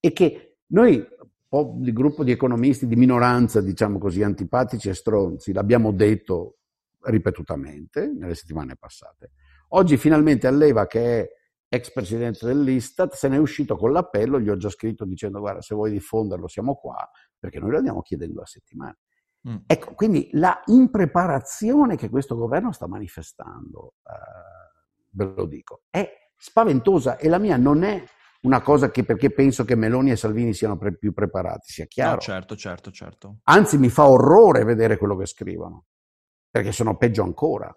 e 0.01 0.13
che 0.13 0.59
noi, 0.73 1.07
po' 1.49 1.75
di 1.79 1.93
gruppo 1.93 2.25
di 2.25 2.31
economisti 2.31 2.87
di 2.87 2.97
minoranza, 2.97 3.61
diciamo 3.61 3.99
così, 3.99 4.23
antipatici 4.23 4.89
e 4.89 4.95
stronzi, 4.95 5.53
l'abbiamo 5.53 5.93
detto 5.93 6.59
ripetutamente 7.03 8.13
nelle 8.13 8.35
settimane 8.35 8.77
passate. 8.77 9.33
Oggi 9.69 9.97
finalmente 9.97 10.47
Alleva, 10.47 10.87
che 10.87 11.21
è 11.21 11.29
ex 11.69 11.93
presidente 11.93 12.47
dell'Istat, 12.47 13.15
se 13.15 13.29
ne 13.29 13.37
è 13.37 13.39
uscito 13.39 13.77
con 13.77 13.93
l'appello, 13.93 14.41
gli 14.41 14.49
ho 14.49 14.57
già 14.57 14.71
scritto 14.71 15.05
dicendo 15.05 15.41
guarda 15.41 15.61
se 15.61 15.75
vuoi 15.75 15.91
diffonderlo 15.91 16.49
siamo 16.49 16.77
qua, 16.77 17.09
perché 17.39 17.59
noi 17.59 17.71
lo 17.71 17.77
andiamo 17.79 18.03
chiedendo 18.03 18.43
a 18.43 18.47
settimane. 18.47 18.99
Mm. 19.49 19.57
Ecco, 19.67 19.95
quindi 19.95 20.29
la 20.33 20.61
impreparazione 20.67 21.97
che 21.97 22.09
questo 22.09 22.37
governo 22.37 22.73
sta 22.73 22.87
manifestando, 22.87 23.95
eh, 24.05 25.07
ve 25.11 25.33
lo 25.37 25.47
dico, 25.47 25.83
è 25.91 26.11
spaventosa 26.37 27.17
e 27.17 27.29
la 27.29 27.39
mia 27.39 27.57
non 27.57 27.83
è 27.83 28.03
una 28.41 28.63
cosa 28.63 28.91
che 28.91 29.05
perché 29.05 29.33
penso 29.33 29.65
che 29.65 29.75
Meloni 29.75 30.11
e 30.11 30.17
Salvini 30.17 30.55
siano 30.55 30.77
pre- 30.77 30.97
più 30.97 31.13
preparati, 31.13 31.73
sia 31.73 31.87
chiaro. 31.87 32.13
No, 32.13 32.21
certo, 32.21 32.57
certo, 32.57 32.91
certo. 32.91 33.39
Anzi, 33.45 33.79
mi 33.79 33.89
fa 33.89 34.09
orrore 34.09 34.65
vedere 34.65 34.97
quello 34.97 35.17
che 35.17 35.27
scrivono, 35.27 35.87
perché 36.51 36.73
sono 36.73 36.97
peggio 36.97 37.23
ancora. 37.23 37.75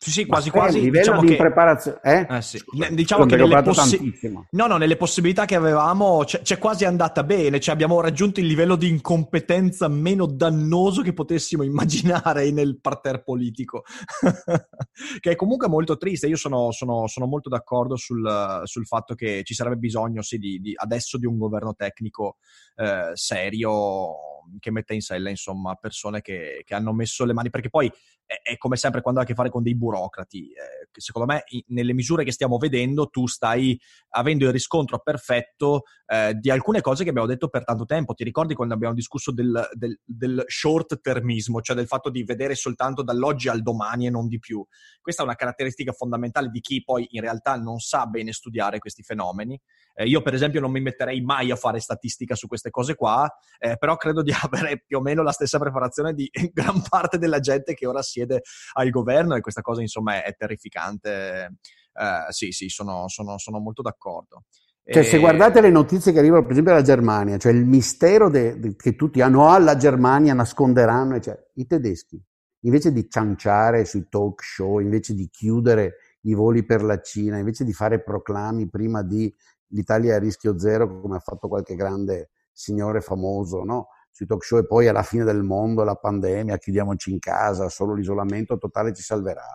Sì, 0.00 0.12
sì, 0.12 0.26
quasi 0.26 0.50
quasi. 0.50 0.78
livello 0.78 1.00
Diciamo 1.00 1.20
di 1.22 1.26
che... 1.26 1.32
impreparazione, 1.32 1.98
eh? 2.02 2.26
Eh 2.36 2.40
sì. 2.40 2.58
Scusa, 2.58 2.88
diciamo 2.90 3.26
che 3.26 3.34
nelle 3.34 3.62
possi-. 3.62 4.18
No, 4.52 4.68
no, 4.68 4.76
nelle 4.76 4.96
possibilità 4.96 5.44
che 5.44 5.56
avevamo 5.56 6.22
c'è, 6.24 6.40
c'è 6.42 6.56
quasi 6.58 6.84
andata 6.84 7.24
bene, 7.24 7.58
cioè 7.58 7.74
abbiamo 7.74 8.00
raggiunto 8.00 8.38
il 8.38 8.46
livello 8.46 8.76
di 8.76 8.88
incompetenza 8.88 9.88
meno 9.88 10.26
dannoso 10.26 11.02
che 11.02 11.12
potessimo 11.12 11.64
immaginare 11.66 12.48
nel 12.52 12.78
parterre 12.80 13.24
politico, 13.24 13.82
che 15.18 15.30
è 15.32 15.34
comunque 15.34 15.66
molto 15.66 15.96
triste. 15.96 16.28
Io 16.28 16.36
sono, 16.36 16.70
sono- 16.70 17.08
sono 17.08 17.26
molto 17.26 17.48
d'accordo 17.48 17.96
sul, 17.96 18.60
sul 18.64 18.86
fatto 18.86 19.16
che 19.16 19.42
ci 19.42 19.54
sarebbe 19.54 19.78
bisogno 19.78 20.22
sì, 20.22 20.38
di, 20.38 20.60
di- 20.60 20.74
adesso 20.76 21.18
di 21.18 21.26
un 21.26 21.38
governo 21.38 21.74
tecnico 21.74 22.36
eh, 22.76 23.10
serio 23.14 24.37
che 24.58 24.70
metta 24.70 24.94
in 24.94 25.00
sella 25.00 25.30
insomma 25.30 25.74
persone 25.74 26.20
che, 26.20 26.62
che 26.64 26.74
hanno 26.74 26.92
messo 26.92 27.24
le 27.24 27.32
mani, 27.32 27.50
perché 27.50 27.68
poi 27.68 27.90
è, 28.24 28.40
è 28.42 28.56
come 28.56 28.76
sempre 28.76 29.00
quando 29.00 29.20
hai 29.20 29.26
a 29.26 29.28
che 29.28 29.34
fare 29.34 29.50
con 29.50 29.62
dei 29.62 29.76
burocrati, 29.76 30.50
eh, 30.50 30.88
secondo 31.00 31.32
me 31.32 31.44
i- 31.48 31.64
nelle 31.68 31.94
misure 31.94 32.24
che 32.24 32.32
stiamo 32.32 32.58
vedendo 32.58 33.08
tu 33.08 33.26
stai 33.26 33.78
avendo 34.10 34.46
il 34.46 34.52
riscontro 34.52 34.98
perfetto 35.00 35.82
eh, 36.06 36.34
di 36.34 36.50
alcune 36.50 36.80
cose 36.80 37.04
che 37.04 37.10
abbiamo 37.10 37.26
detto 37.28 37.48
per 37.48 37.64
tanto 37.64 37.84
tempo. 37.84 38.14
Ti 38.14 38.24
ricordi 38.24 38.54
quando 38.54 38.74
abbiamo 38.74 38.94
discusso 38.94 39.32
del, 39.32 39.68
del- 39.72 39.98
del 40.04 40.44
short 40.46 41.00
termismo, 41.00 41.60
cioè 41.60 41.76
del 41.76 41.86
fatto 41.86 42.10
di 42.10 42.22
vedere 42.24 42.54
soltanto 42.54 43.02
dall'oggi 43.02 43.48
al 43.48 43.62
domani 43.62 44.06
e 44.06 44.10
non 44.10 44.28
di 44.28 44.38
più? 44.38 44.64
Questa 45.00 45.22
è 45.22 45.24
una 45.24 45.34
caratteristica 45.34 45.92
fondamentale 45.92 46.48
di 46.48 46.60
chi 46.60 46.82
poi 46.82 47.06
in 47.10 47.20
realtà 47.20 47.56
non 47.56 47.78
sa 47.78 48.06
bene 48.06 48.32
studiare 48.32 48.78
questi 48.78 49.02
fenomeni. 49.02 49.58
Eh, 49.94 50.06
io, 50.06 50.22
per 50.22 50.34
esempio, 50.34 50.60
non 50.60 50.70
mi 50.70 50.80
metterei 50.80 51.20
mai 51.20 51.50
a 51.50 51.56
fare 51.56 51.80
statistica 51.80 52.34
su 52.34 52.46
queste 52.46 52.70
cose 52.70 52.94
qua, 52.94 53.28
eh, 53.58 53.76
però 53.76 53.96
credo 53.96 54.22
di 54.22 54.32
avere 54.44 54.82
più 54.86 54.98
o 54.98 55.00
meno 55.00 55.22
la 55.22 55.32
stessa 55.32 55.58
preparazione 55.58 56.14
di 56.14 56.28
gran 56.52 56.82
parte 56.88 57.18
della 57.18 57.40
gente 57.40 57.74
che 57.74 57.86
ora 57.86 58.02
siede 58.02 58.42
al 58.74 58.90
governo 58.90 59.34
e 59.34 59.40
questa 59.40 59.60
cosa, 59.60 59.80
insomma, 59.80 60.22
è, 60.22 60.24
è 60.24 60.36
terrificante. 60.36 61.56
Eh, 61.92 62.26
sì, 62.32 62.52
sì, 62.52 62.68
sono, 62.68 63.08
sono- 63.08 63.38
sono 63.38 63.58
molto 63.58 63.82
d'accordo. 63.82 64.44
Cioè, 64.90 65.02
se 65.02 65.18
guardate 65.18 65.60
le 65.60 65.68
notizie 65.68 66.12
che 66.12 66.18
arrivano, 66.18 66.42
per 66.42 66.52
esempio, 66.52 66.72
dalla 66.72 66.84
Germania, 66.84 67.36
cioè 67.36 67.52
il 67.52 67.66
mistero 67.66 68.30
de- 68.30 68.58
de- 68.58 68.74
che 68.74 68.96
tutti 68.96 69.20
hanno 69.20 69.50
alla 69.50 69.76
Germania 69.76 70.32
nasconderanno, 70.32 71.16
e 71.16 71.20
cioè, 71.20 71.38
i 71.54 71.66
tedeschi, 71.66 72.18
invece 72.60 72.90
di 72.90 73.06
cianciare 73.08 73.84
sui 73.84 74.08
talk 74.08 74.42
show, 74.42 74.78
invece 74.78 75.12
di 75.14 75.28
chiudere 75.28 75.96
i 76.22 76.32
voli 76.32 76.64
per 76.64 76.82
la 76.82 77.00
Cina, 77.02 77.36
invece 77.36 77.64
di 77.64 77.74
fare 77.74 78.02
proclami 78.02 78.68
prima 78.70 79.02
di 79.02 79.32
l'Italia 79.72 80.16
a 80.16 80.18
rischio 80.18 80.58
zero, 80.58 81.00
come 81.02 81.16
ha 81.16 81.20
fatto 81.20 81.48
qualche 81.48 81.74
grande 81.74 82.30
signore 82.50 83.02
famoso, 83.02 83.62
no? 83.64 83.88
Sui 84.18 84.26
talk 84.26 84.42
show 84.44 84.58
e 84.58 84.66
poi 84.66 84.88
alla 84.88 85.04
fine 85.04 85.22
del 85.22 85.44
mondo, 85.44 85.84
la 85.84 85.94
pandemia, 85.94 86.56
chiudiamoci 86.58 87.12
in 87.12 87.20
casa, 87.20 87.68
solo 87.68 87.94
l'isolamento 87.94 88.58
totale 88.58 88.92
ci 88.92 89.00
salverà. 89.00 89.46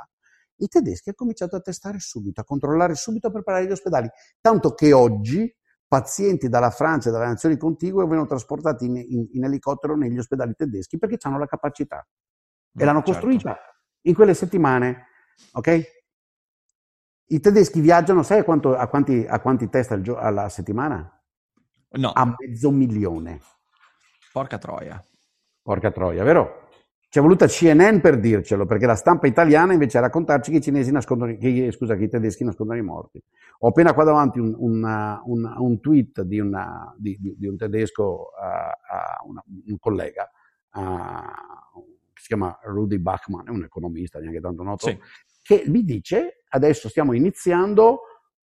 I 0.56 0.68
tedeschi 0.70 1.10
hanno 1.10 1.18
cominciato 1.18 1.58
a 1.58 1.60
testare 1.60 2.00
subito, 2.00 2.40
a 2.40 2.46
controllare 2.46 2.96
subito, 2.96 3.28
a 3.28 3.32
preparare 3.32 3.66
gli 3.68 3.72
ospedali. 3.72 4.08
Tanto 4.40 4.74
che 4.74 4.94
oggi 4.94 5.54
pazienti 5.86 6.48
dalla 6.48 6.70
Francia 6.70 7.10
e 7.10 7.12
dalle 7.12 7.26
nazioni 7.26 7.58
contigue 7.58 8.04
vengono 8.06 8.26
trasportati 8.26 8.86
in, 8.86 8.96
in- 8.96 9.28
in 9.34 9.44
elicottero 9.44 9.98
negli 9.98 10.18
ospedali 10.18 10.54
tedeschi 10.56 10.98
perché 10.98 11.18
hanno 11.24 11.40
la 11.40 11.46
capacità 11.46 12.08
e 12.74 12.86
l'hanno 12.86 13.04
certo. 13.04 13.12
costruita 13.12 13.58
in 14.04 14.14
quelle 14.16 14.34
settimane. 14.34 15.08
Ok? 15.52 15.82
I 17.26 17.40
tedeschi 17.42 17.82
viaggiano, 17.82 18.24
sai 18.24 18.40
a, 18.40 18.44
quanto- 18.46 18.78
a 18.78 18.88
quanti, 18.88 19.26
a 19.28 19.42
quanti 19.42 19.68
test 19.68 19.92
al 19.92 20.00
gio- 20.00 20.16
alla 20.18 20.48
settimana? 20.48 21.22
No, 21.96 22.12
A 22.14 22.34
mezzo 22.40 22.72
milione. 22.72 23.42
Porca 24.34 24.58
troia. 24.58 25.02
Porca 25.62 25.92
troia, 25.92 26.24
vero? 26.24 26.68
Ci 27.08 27.20
è 27.20 27.22
voluta 27.22 27.46
CNN 27.46 28.00
per 28.00 28.20
dircelo, 28.20 28.66
perché 28.66 28.88
la 28.88 28.96
stampa 28.96 29.28
italiana 29.28 29.72
invece 29.74 30.00
a 30.00 30.02
raccontarci 30.02 30.50
che 30.50 30.58
i 30.58 30.62
cinesi 30.62 30.92
nascondono, 30.92 31.38
che, 31.38 31.72
scusa, 31.72 31.96
che 31.96 32.06
i 32.06 32.10
tedeschi 32.10 32.44
nascondono 32.44 32.80
i 32.80 32.84
morti. 32.84 33.22
Ho 33.60 33.68
appena 33.68 33.94
qua 33.94 34.04
davanti 34.04 34.40
un, 34.40 34.56
una- 34.58 35.22
un- 35.26 35.54
un 35.60 35.80
tweet 35.80 36.24
di, 36.24 36.40
una- 36.40 36.92
di- 36.98 37.16
di- 37.22 37.36
di 37.38 37.48
un 37.48 37.56
tedesco, 37.56 38.30
a- 38.36 38.72
a 38.72 39.22
una- 39.28 39.44
un 39.68 39.78
collega, 39.78 40.30
che 42.14 42.22
si 42.22 42.28
chiama 42.28 42.58
Rudy 42.64 42.98
Bachmann, 42.98 43.46
è 43.46 43.50
un 43.52 43.64
economista 43.64 44.20
neanche 44.20 44.42
tanto 44.42 44.64
noto, 44.64 44.88
Sì. 44.88 45.00
che 45.44 45.64
mi 45.68 45.84
dice, 45.84 46.44
adesso 46.50 46.90
stiamo 46.90 47.14
iniziando 47.14 48.00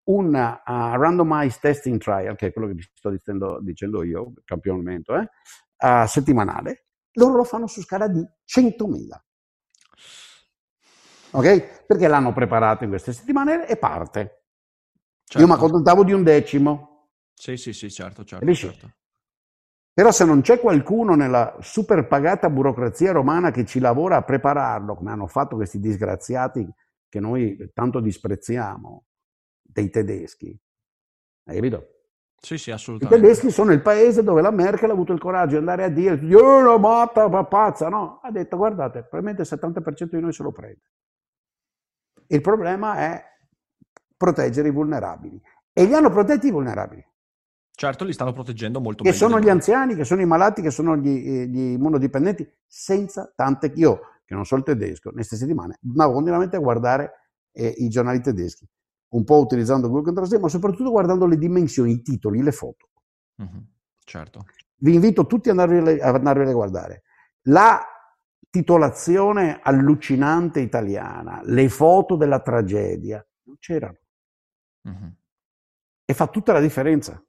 un 0.04 0.28
uh, 0.36 0.62
randomized 1.00 1.62
testing 1.62 2.00
trial, 2.00 2.36
che 2.36 2.48
è 2.48 2.54
quello 2.54 2.68
che 2.68 2.74
vi 2.74 2.82
sto 2.94 3.10
dicendo, 3.10 3.60
dicendo 3.62 4.04
io, 4.04 4.34
campionamento, 4.46 5.16
eh, 5.16 5.30
uh, 5.82 6.06
settimanale, 6.06 6.86
loro 7.14 7.36
lo 7.36 7.44
fanno 7.44 7.68
su 7.68 7.82
scala 7.82 8.08
di 8.08 8.26
100.000. 8.46 9.22
Ok? 11.32 11.86
Perché 11.86 12.08
l'hanno 12.08 12.34
preparato 12.34 12.84
in 12.84 12.90
queste 12.90 13.14
settimane 13.14 13.68
e 13.68 13.78
parte. 13.78 14.44
Certo. 15.24 15.40
Io 15.40 15.48
mi 15.48 15.54
accontentavo 15.54 16.04
di 16.04 16.14
un 16.14 16.24
decimo. 16.24 17.10
Sì, 17.34 17.58
sì, 17.58 17.74
sì, 17.74 17.90
certo, 17.90 18.24
certo, 18.24 18.54
certo. 18.54 18.92
Però 19.94 20.12
se 20.12 20.26
non 20.26 20.42
c'è 20.42 20.60
qualcuno 20.60 21.16
nella 21.16 21.58
super 21.60 22.08
pagata 22.08 22.50
burocrazia 22.50 23.12
romana 23.12 23.52
che 23.52 23.66
ci 23.66 23.80
lavora 23.80 24.18
a 24.18 24.24
prepararlo, 24.24 24.96
come 24.96 25.12
hanno 25.12 25.28
fatto 25.28 25.56
questi 25.56 25.80
disgraziati 25.80 26.68
che 27.10 27.20
noi 27.20 27.70
tanto 27.74 28.00
disprezziamo, 28.00 29.06
dei 29.62 29.90
tedeschi, 29.90 30.58
hai 31.46 31.56
capito? 31.56 32.01
Sì, 32.42 32.58
sì, 32.58 32.70
I 32.70 32.74
assolutamente. 32.74 33.22
tedeschi 33.22 33.52
sono 33.52 33.72
il 33.72 33.82
paese 33.82 34.24
dove 34.24 34.42
la 34.42 34.50
Merkel 34.50 34.90
ha 34.90 34.94
avuto 34.94 35.14
il 35.14 35.20
coraggio 35.20 35.52
di 35.52 35.58
andare 35.58 35.84
a 35.84 35.90
dire 35.90 36.20
oh, 36.36 36.62
la 36.62 36.78
matta, 36.80 37.30
ma 37.30 37.46
pazza, 37.46 37.88
no? 37.88 38.20
Ha 38.24 38.32
detto 38.32 38.58
guardate, 38.58 39.04
probabilmente 39.04 39.44
il 39.44 39.48
70% 39.48 40.16
di 40.16 40.20
noi 40.20 40.34
se 40.34 40.42
lo 40.42 40.52
prende. 40.52 40.82
Il 42.28 42.42
problema 42.42 42.96
è 42.98 43.24
proteggere 44.18 44.70
i 44.70 44.72
vulnerabili. 44.72 45.40
E 45.72 45.86
li 45.86 45.94
hanno 45.94 46.10
protetti 46.10 46.48
i 46.48 46.52
vulnerabili, 46.52 47.06
Certo, 47.74 48.04
li 48.04 48.14
stanno 48.14 48.34
proteggendo 48.34 48.80
molto 48.80 49.04
che 49.04 49.10
meglio 49.10 49.22
sono 49.28 49.40
gli 49.40 49.44
noi. 49.44 49.52
anziani, 49.52 49.96
che 49.96 50.04
sono 50.04 50.22
i 50.22 50.26
malati, 50.26 50.62
che 50.62 50.72
sono 50.72 50.96
gli, 50.98 51.08
eh, 51.08 51.48
gli 51.48 51.72
immunodipendenti, 51.74 52.48
senza 52.68 53.32
tante... 53.36 53.72
Io, 53.76 54.02
che 54.26 54.36
non 54.36 54.46
so 54.46 54.56
il 54.56 54.64
tedesco, 54.64 55.10
in 55.10 55.16
queste 55.16 55.36
settimane 55.36 55.80
andavo 55.84 56.14
continuamente 56.14 56.58
a 56.58 56.60
guardare 56.60 57.12
eh, 57.52 57.74
i 57.78 57.88
giornali 57.90 58.22
tedeschi, 58.22 58.68
un 59.12 59.24
po' 59.24 59.40
utilizzando 59.40 59.90
Google 59.90 60.14
Translate, 60.14 60.42
ma 60.42 60.50
soprattutto 60.50 60.92
guardando 60.92 61.26
le 61.26 61.38
dimensioni, 61.38 61.92
i 61.92 62.02
titoli, 62.02 62.42
le 62.42 62.52
foto. 62.52 62.90
Mhm, 63.36 63.68
Certo. 64.04 64.46
Vi 64.78 64.94
invito 64.94 65.28
tutti 65.28 65.50
ad 65.50 65.60
andarvele, 65.60 66.00
ad 66.02 66.16
andarvele 66.16 66.50
a 66.50 66.54
guardare. 66.54 67.04
La 67.44 67.82
titolazione 68.50 69.60
allucinante 69.62 70.60
italiana, 70.60 71.42
le 71.44 71.70
foto 71.70 72.16
della 72.16 72.42
tragedia, 72.42 73.26
non 73.44 73.58
c'erano. 73.60 73.98
Mm-hmm. 74.90 75.10
E 76.06 76.14
fa 76.14 76.28
tutta 76.28 76.52
la 76.52 76.60
differenza. 76.60 77.24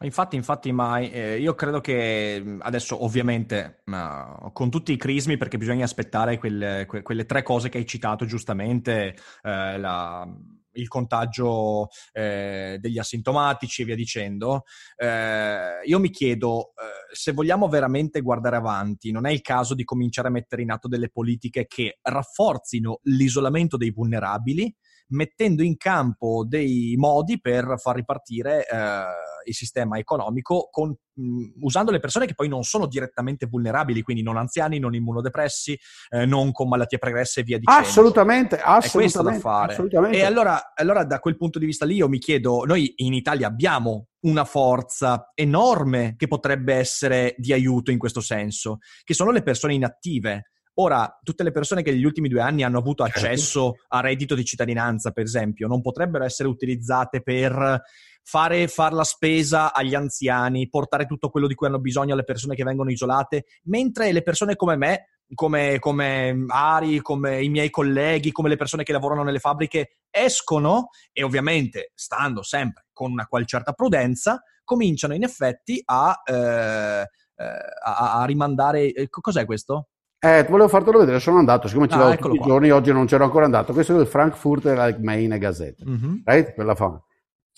Infatti, 0.00 0.36
infatti, 0.36 0.72
ma 0.72 0.98
eh, 0.98 1.38
io 1.38 1.54
credo 1.54 1.80
che 1.80 2.56
adesso 2.58 3.04
ovviamente 3.04 3.82
uh, 3.86 4.52
con 4.52 4.68
tutti 4.68 4.92
i 4.92 4.96
crismi, 4.96 5.36
perché 5.36 5.56
bisogna 5.56 5.84
aspettare 5.84 6.36
quelle, 6.36 6.84
que- 6.86 7.02
quelle 7.02 7.24
tre 7.26 7.42
cose 7.42 7.68
che 7.68 7.78
hai 7.78 7.86
citato 7.86 8.26
giustamente, 8.26 9.16
eh, 9.42 9.78
la, 9.78 10.28
il 10.74 10.88
contagio 10.88 11.88
eh, 12.12 12.78
degli 12.80 12.98
asintomatici 12.98 13.82
e 13.82 13.84
via 13.84 13.94
dicendo, 13.94 14.64
eh, 14.96 15.80
io 15.84 15.98
mi 15.98 16.10
chiedo 16.10 16.70
eh, 16.70 17.14
se 17.14 17.32
vogliamo 17.32 17.68
veramente 17.68 18.20
guardare 18.20 18.56
avanti, 18.56 19.10
non 19.10 19.26
è 19.26 19.30
il 19.30 19.40
caso 19.40 19.74
di 19.74 19.84
cominciare 19.84 20.28
a 20.28 20.32
mettere 20.32 20.62
in 20.62 20.70
atto 20.70 20.88
delle 20.88 21.08
politiche 21.08 21.66
che 21.66 21.98
rafforzino 22.02 23.00
l'isolamento 23.04 23.76
dei 23.76 23.90
vulnerabili, 23.90 24.74
mettendo 25.08 25.62
in 25.62 25.76
campo 25.76 26.44
dei 26.46 26.94
modi 26.96 27.40
per 27.40 27.74
far 27.78 27.96
ripartire 27.96 28.66
eh, 28.66 29.04
il 29.46 29.54
sistema 29.54 29.98
economico 29.98 30.68
con, 30.70 30.88
mh, 30.88 31.60
usando 31.60 31.90
le 31.90 32.00
persone 32.00 32.26
che 32.26 32.34
poi 32.34 32.48
non 32.48 32.62
sono 32.62 32.86
direttamente 32.86 33.46
vulnerabili, 33.46 34.02
quindi 34.02 34.22
non 34.22 34.36
anziani, 34.36 34.78
non 34.78 34.94
immunodepressi, 34.94 35.78
eh, 36.10 36.26
non 36.26 36.52
con 36.52 36.68
malattie 36.68 36.98
pregresse 36.98 37.40
e 37.40 37.42
via 37.42 37.58
dicendo. 37.58 37.86
Assolutamente, 37.86 38.56
assolutamente. 38.56 38.86
È 38.86 38.90
questo 38.90 39.22
da 39.22 39.32
fare. 39.38 40.16
E 40.16 40.22
allora, 40.22 40.72
allora 40.74 41.04
da 41.04 41.18
quel 41.18 41.36
punto 41.36 41.58
di 41.58 41.66
vista 41.66 41.84
lì 41.84 41.96
io 41.96 42.08
mi 42.08 42.18
chiedo, 42.18 42.64
noi 42.64 42.92
in 42.96 43.12
Italia 43.12 43.46
abbiamo 43.46 44.08
una 44.20 44.44
forza 44.44 45.30
enorme 45.34 46.14
che 46.16 46.26
potrebbe 46.28 46.74
essere 46.74 47.34
di 47.36 47.52
aiuto 47.52 47.90
in 47.90 47.98
questo 47.98 48.20
senso, 48.20 48.78
che 49.04 49.12
sono 49.12 49.30
le 49.30 49.42
persone 49.42 49.74
inattive 49.74 50.52
Ora, 50.76 51.20
tutte 51.22 51.44
le 51.44 51.52
persone 51.52 51.82
che 51.82 51.92
negli 51.92 52.04
ultimi 52.04 52.28
due 52.28 52.40
anni 52.40 52.64
hanno 52.64 52.78
avuto 52.78 53.04
certo. 53.04 53.18
accesso 53.20 53.74
a 53.88 54.00
reddito 54.00 54.34
di 54.34 54.44
cittadinanza, 54.44 55.12
per 55.12 55.24
esempio, 55.24 55.68
non 55.68 55.80
potrebbero 55.80 56.24
essere 56.24 56.48
utilizzate 56.48 57.22
per 57.22 57.82
fare 58.26 58.66
far 58.68 58.92
la 58.92 59.04
spesa 59.04 59.72
agli 59.72 59.94
anziani, 59.94 60.68
portare 60.68 61.06
tutto 61.06 61.28
quello 61.28 61.46
di 61.46 61.54
cui 61.54 61.66
hanno 61.66 61.78
bisogno 61.78 62.14
alle 62.14 62.24
persone 62.24 62.56
che 62.56 62.64
vengono 62.64 62.90
isolate, 62.90 63.44
mentre 63.64 64.10
le 64.10 64.22
persone 64.22 64.56
come 64.56 64.76
me, 64.76 65.08
come, 65.34 65.78
come 65.78 66.44
Ari, 66.48 67.00
come 67.00 67.42
i 67.42 67.48
miei 67.48 67.70
colleghi, 67.70 68.32
come 68.32 68.48
le 68.48 68.56
persone 68.56 68.82
che 68.82 68.92
lavorano 68.92 69.22
nelle 69.22 69.38
fabbriche, 69.38 69.98
escono 70.10 70.88
e 71.12 71.22
ovviamente 71.22 71.92
stando 71.94 72.42
sempre 72.42 72.86
con 72.92 73.12
una 73.12 73.26
qual 73.26 73.46
certa 73.46 73.72
prudenza, 73.72 74.42
cominciano 74.64 75.14
in 75.14 75.22
effetti 75.22 75.80
a, 75.84 76.20
eh, 76.24 77.02
eh, 77.36 77.44
a, 77.84 78.20
a 78.20 78.24
rimandare. 78.24 78.92
Eh, 78.92 79.08
cos'è 79.08 79.44
questo? 79.44 79.88
Eh, 80.24 80.42
volevo 80.48 80.68
fartelo 80.68 81.00
vedere, 81.00 81.20
sono 81.20 81.36
andato, 81.36 81.68
siccome 81.68 81.86
ci 81.86 81.98
ah, 81.98 82.16
tutti 82.16 82.36
i 82.36 82.40
giorni, 82.40 82.70
oggi 82.70 82.90
non 82.92 83.04
c'ero 83.04 83.24
ancora 83.24 83.44
andato. 83.44 83.74
Questo 83.74 83.94
è 83.94 84.00
il 84.00 84.06
Frankfurter 84.06 84.78
Allgemeine 84.78 85.36
Gazette, 85.36 85.84
mm-hmm. 85.84 86.14
right? 86.24 86.54
Quella 86.54 86.74
fa. 86.74 86.98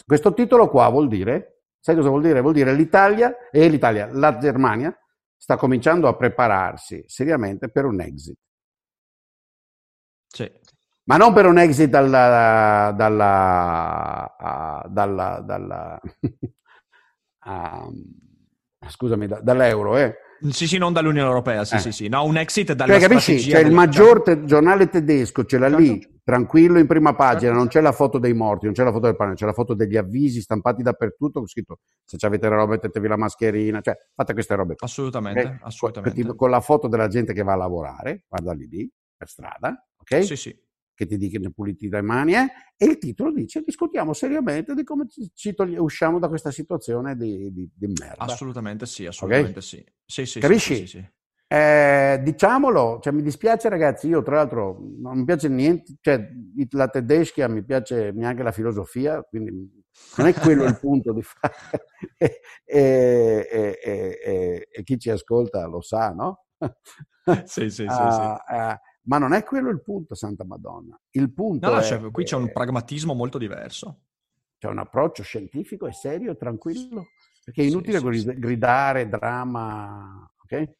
Questo 0.04 0.34
titolo 0.34 0.68
qua 0.68 0.88
vuol 0.88 1.06
dire, 1.06 1.60
sai 1.78 1.94
cosa 1.94 2.08
vuol 2.08 2.22
dire? 2.22 2.40
Vuol 2.40 2.54
dire 2.54 2.74
l'Italia 2.74 3.36
e 3.52 3.68
l'Italia, 3.68 4.08
la 4.10 4.36
Germania 4.38 4.92
sta 5.36 5.56
cominciando 5.56 6.08
a 6.08 6.16
prepararsi 6.16 7.04
seriamente 7.06 7.68
per 7.68 7.84
un 7.84 8.00
exit. 8.00 8.36
Sì. 10.26 10.50
Ma 11.04 11.18
non 11.18 11.32
per 11.32 11.46
un 11.46 11.58
exit 11.58 11.88
dalla, 11.88 12.92
dalla, 12.96 14.82
dalla, 14.88 15.40
dalla 15.40 16.00
uh, 17.46 18.88
scusami, 18.88 19.28
da, 19.28 19.40
dall'euro, 19.40 19.96
eh 19.98 20.16
sì, 20.50 20.66
sì, 20.66 20.78
non 20.78 20.92
dall'Unione 20.92 21.28
Europea, 21.28 21.64
sì, 21.64 21.76
eh. 21.76 21.78
sì, 21.78 21.92
sì. 21.92 22.08
No, 22.08 22.24
un 22.24 22.36
exit 22.36 22.72
dalla 22.72 22.98
cioè, 22.98 23.08
capisci? 23.08 23.36
C'è 23.36 23.60
il 23.60 23.72
maggior 23.72 24.22
te- 24.22 24.44
giornale 24.44 24.88
tedesco, 24.88 25.44
ce 25.44 25.58
l'ha 25.58 25.68
certo. 25.68 25.82
lì, 25.82 26.20
tranquillo 26.22 26.78
in 26.78 26.86
prima 26.86 27.14
pagina, 27.14 27.40
certo. 27.40 27.56
non 27.56 27.68
c'è 27.68 27.80
la 27.80 27.92
foto 27.92 28.18
dei 28.18 28.34
morti, 28.34 28.64
non 28.66 28.74
c'è 28.74 28.84
la 28.84 28.92
foto 28.92 29.06
del 29.06 29.16
pane, 29.16 29.34
c'è 29.34 29.46
la 29.46 29.52
foto 29.52 29.74
degli 29.74 29.96
avvisi 29.96 30.40
stampati 30.40 30.82
dappertutto, 30.82 31.38
con 31.38 31.48
scritto 31.48 31.78
se 32.04 32.16
avete 32.26 32.48
la 32.48 32.56
roba 32.56 32.72
mettetevi 32.72 33.08
la 33.08 33.16
mascherina, 33.16 33.80
cioè 33.80 33.96
fate 34.14 34.32
queste 34.32 34.54
robe. 34.54 34.74
Assolutamente, 34.78 35.40
okay? 35.40 35.58
assolutamente. 35.62 36.34
Con 36.34 36.50
la 36.50 36.60
foto 36.60 36.88
della 36.88 37.08
gente 37.08 37.32
che 37.32 37.42
va 37.42 37.52
a 37.52 37.56
lavorare, 37.56 38.24
guarda 38.28 38.52
lì, 38.52 38.66
lì 38.68 38.90
per 39.16 39.28
strada, 39.28 39.86
ok? 39.98 40.24
Sì, 40.24 40.36
sì 40.36 40.64
che 40.96 41.06
ti 41.06 41.16
dicono 41.18 41.50
puliti 41.50 41.88
dai 41.88 42.02
mani, 42.02 42.34
eh? 42.34 42.46
e 42.76 42.86
il 42.86 42.98
titolo 42.98 43.30
dice 43.30 43.62
discutiamo 43.64 44.14
seriamente 44.14 44.74
di 44.74 44.82
come 44.82 45.06
ci 45.34 45.54
togli- 45.54 45.76
usciamo 45.76 46.18
da 46.18 46.28
questa 46.28 46.50
situazione 46.50 47.14
di, 47.16 47.52
di, 47.52 47.70
di 47.72 47.86
merda. 47.86 48.24
Assolutamente 48.24 48.86
sì, 48.86 49.06
assolutamente 49.06 49.58
okay? 49.58 49.62
sì. 49.62 49.84
sì, 50.04 50.26
sì 50.26 50.40
Capisci? 50.40 50.74
Sì, 50.74 50.86
sì, 50.86 51.08
eh, 51.48 52.18
diciamolo, 52.24 52.98
cioè, 53.00 53.12
mi 53.12 53.22
dispiace 53.22 53.68
ragazzi, 53.68 54.08
io 54.08 54.20
tra 54.22 54.36
l'altro 54.36 54.78
non 54.98 55.18
mi 55.18 55.24
piace 55.24 55.48
niente, 55.48 55.94
cioè 56.00 56.28
la 56.70 56.88
tedesca 56.88 57.46
mi 57.46 57.62
piace 57.62 58.10
neanche 58.10 58.42
la 58.42 58.50
filosofia, 58.50 59.22
quindi 59.22 59.84
non 60.16 60.26
è 60.26 60.34
quello 60.34 60.64
il 60.64 60.76
punto 60.80 61.12
di 61.12 61.22
fare, 61.22 61.54
e, 62.18 62.40
e, 62.66 63.78
e, 63.80 64.68
e, 64.72 64.82
chi 64.82 64.98
ci 64.98 65.10
ascolta 65.10 65.66
lo 65.66 65.80
sa, 65.82 66.10
no? 66.10 66.46
sì, 67.44 67.70
sì, 67.70 67.70
sì. 67.70 67.84
Uh, 67.84 68.10
sì. 68.10 68.22
Uh, 68.22 68.76
ma 69.06 69.18
non 69.18 69.32
è 69.32 69.42
quello 69.44 69.70
il 69.70 69.82
punto, 69.82 70.14
Santa 70.14 70.44
Madonna. 70.44 70.98
Il 71.10 71.32
punto 71.32 71.70
no, 71.70 71.78
è, 71.78 71.82
cioè, 71.82 72.10
qui 72.10 72.24
c'è 72.24 72.36
un 72.36 72.52
pragmatismo 72.52 73.14
molto 73.14 73.38
diverso. 73.38 74.02
C'è 74.58 74.68
un 74.68 74.78
approccio 74.78 75.22
scientifico 75.22 75.86
e 75.86 75.92
serio 75.92 76.32
e 76.32 76.36
tranquillo, 76.36 77.08
perché 77.44 77.62
è 77.62 77.66
inutile 77.66 77.98
sì, 77.98 78.20
sì, 78.20 78.38
gridare 78.38 79.02
sì. 79.02 79.08
dramma, 79.08 80.30
ok? 80.42 80.74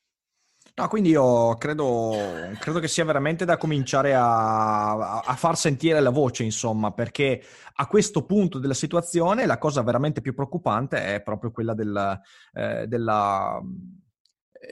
No, 0.79 0.89
quindi 0.89 1.11
io 1.11 1.55
credo, 1.55 2.13
credo, 2.59 2.81
che 2.81 2.89
sia 2.89 3.05
veramente 3.05 3.47
da 3.47 3.57
cominciare 3.57 4.15
a, 4.15 5.21
a, 5.21 5.35
far 5.35 5.57
sentire 5.57 6.01
la 6.01 6.11
voce, 6.11 6.43
insomma, 6.43 6.93
perché 6.93 7.43
a 7.77 7.87
questo 7.87 8.27
punto 8.27 8.59
della 8.59 8.75
situazione 8.75 9.47
la 9.47 9.57
cosa 9.57 9.83
veramente 9.83 10.21
più 10.21 10.35
preoccupante 10.35 11.15
è 11.15 11.23
proprio 11.23 11.51
quella 11.51 11.73
del, 11.73 12.21
eh, 12.53 12.87
della 12.89 13.59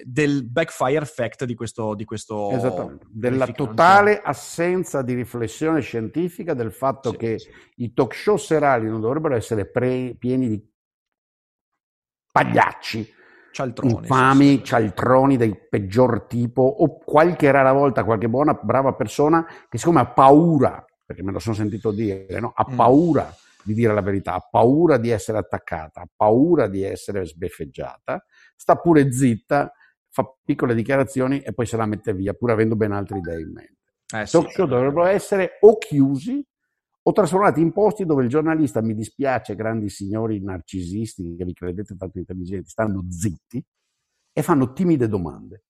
del 0.04 0.44
backfire 0.44 1.02
effect 1.02 1.44
di 1.44 1.54
questo, 1.54 1.94
di 1.94 2.04
questo 2.04 2.98
della 3.08 3.46
totale 3.48 4.20
assenza 4.22 5.02
di 5.02 5.14
riflessione 5.14 5.80
scientifica 5.80 6.54
del 6.54 6.72
fatto 6.72 7.10
sì, 7.10 7.16
che 7.16 7.38
sì. 7.38 7.50
i 7.76 7.92
talk 7.92 8.14
show 8.14 8.36
serali 8.36 8.88
non 8.88 9.00
dovrebbero 9.00 9.34
essere 9.34 9.66
pre- 9.66 10.14
pieni 10.18 10.48
di 10.48 10.72
pagliacci, 12.32 13.12
cialtroni, 13.52 13.92
infami, 13.92 14.56
sì, 14.56 14.64
cialtroni 14.64 15.36
del 15.36 15.68
peggior 15.68 16.26
tipo 16.26 16.62
o 16.62 16.98
qualche 16.98 17.50
rara 17.50 17.72
volta 17.72 18.04
qualche 18.04 18.28
buona, 18.28 18.54
brava 18.54 18.94
persona 18.94 19.46
che 19.68 19.78
siccome 19.78 20.00
ha 20.00 20.06
paura, 20.06 20.84
perché 21.04 21.22
me 21.22 21.32
lo 21.32 21.38
sono 21.38 21.54
sentito 21.54 21.92
dire, 21.92 22.40
no? 22.40 22.52
ha 22.54 22.66
mm. 22.68 22.74
paura 22.74 23.34
di 23.64 23.74
dire 23.74 23.94
la 23.94 24.00
verità, 24.02 24.34
ha 24.34 24.48
paura 24.48 24.98
di 24.98 25.10
essere 25.10 25.38
attaccata, 25.38 26.02
ha 26.02 26.08
paura 26.14 26.68
di 26.68 26.82
essere 26.82 27.24
sbeffeggiata, 27.24 28.24
sta 28.54 28.76
pure 28.76 29.12
zitta 29.12 29.72
fa 30.14 30.32
piccole 30.44 30.76
dichiarazioni 30.76 31.40
e 31.40 31.52
poi 31.52 31.66
se 31.66 31.76
la 31.76 31.86
mette 31.86 32.14
via, 32.14 32.34
pur 32.34 32.52
avendo 32.52 32.76
ben 32.76 32.92
altre 32.92 33.18
idee 33.18 33.40
in 33.40 33.52
mente. 33.52 33.94
Eh, 34.14 34.26
sì, 34.26 34.46
show 34.48 34.66
dovrebbero 34.66 35.06
essere 35.06 35.58
o 35.60 35.76
chiusi 35.76 36.46
o 37.06 37.12
trasformati 37.12 37.60
in 37.60 37.72
posti 37.72 38.06
dove 38.06 38.22
il 38.22 38.28
giornalista, 38.28 38.80
mi 38.80 38.94
dispiace, 38.94 39.56
grandi 39.56 39.88
signori 39.88 40.40
narcisisti 40.40 41.34
che 41.36 41.44
vi 41.44 41.52
credete 41.52 41.96
tanto 41.96 42.18
intelligenti, 42.18 42.68
stanno 42.68 43.04
zitti 43.08 43.62
e 44.32 44.42
fanno 44.42 44.72
timide 44.72 45.08
domande 45.08 45.64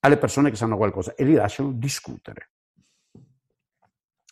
alle 0.00 0.18
persone 0.18 0.50
che 0.50 0.56
sanno 0.56 0.76
qualcosa 0.76 1.14
e 1.14 1.24
li 1.24 1.34
lasciano 1.34 1.72
discutere. 1.72 2.50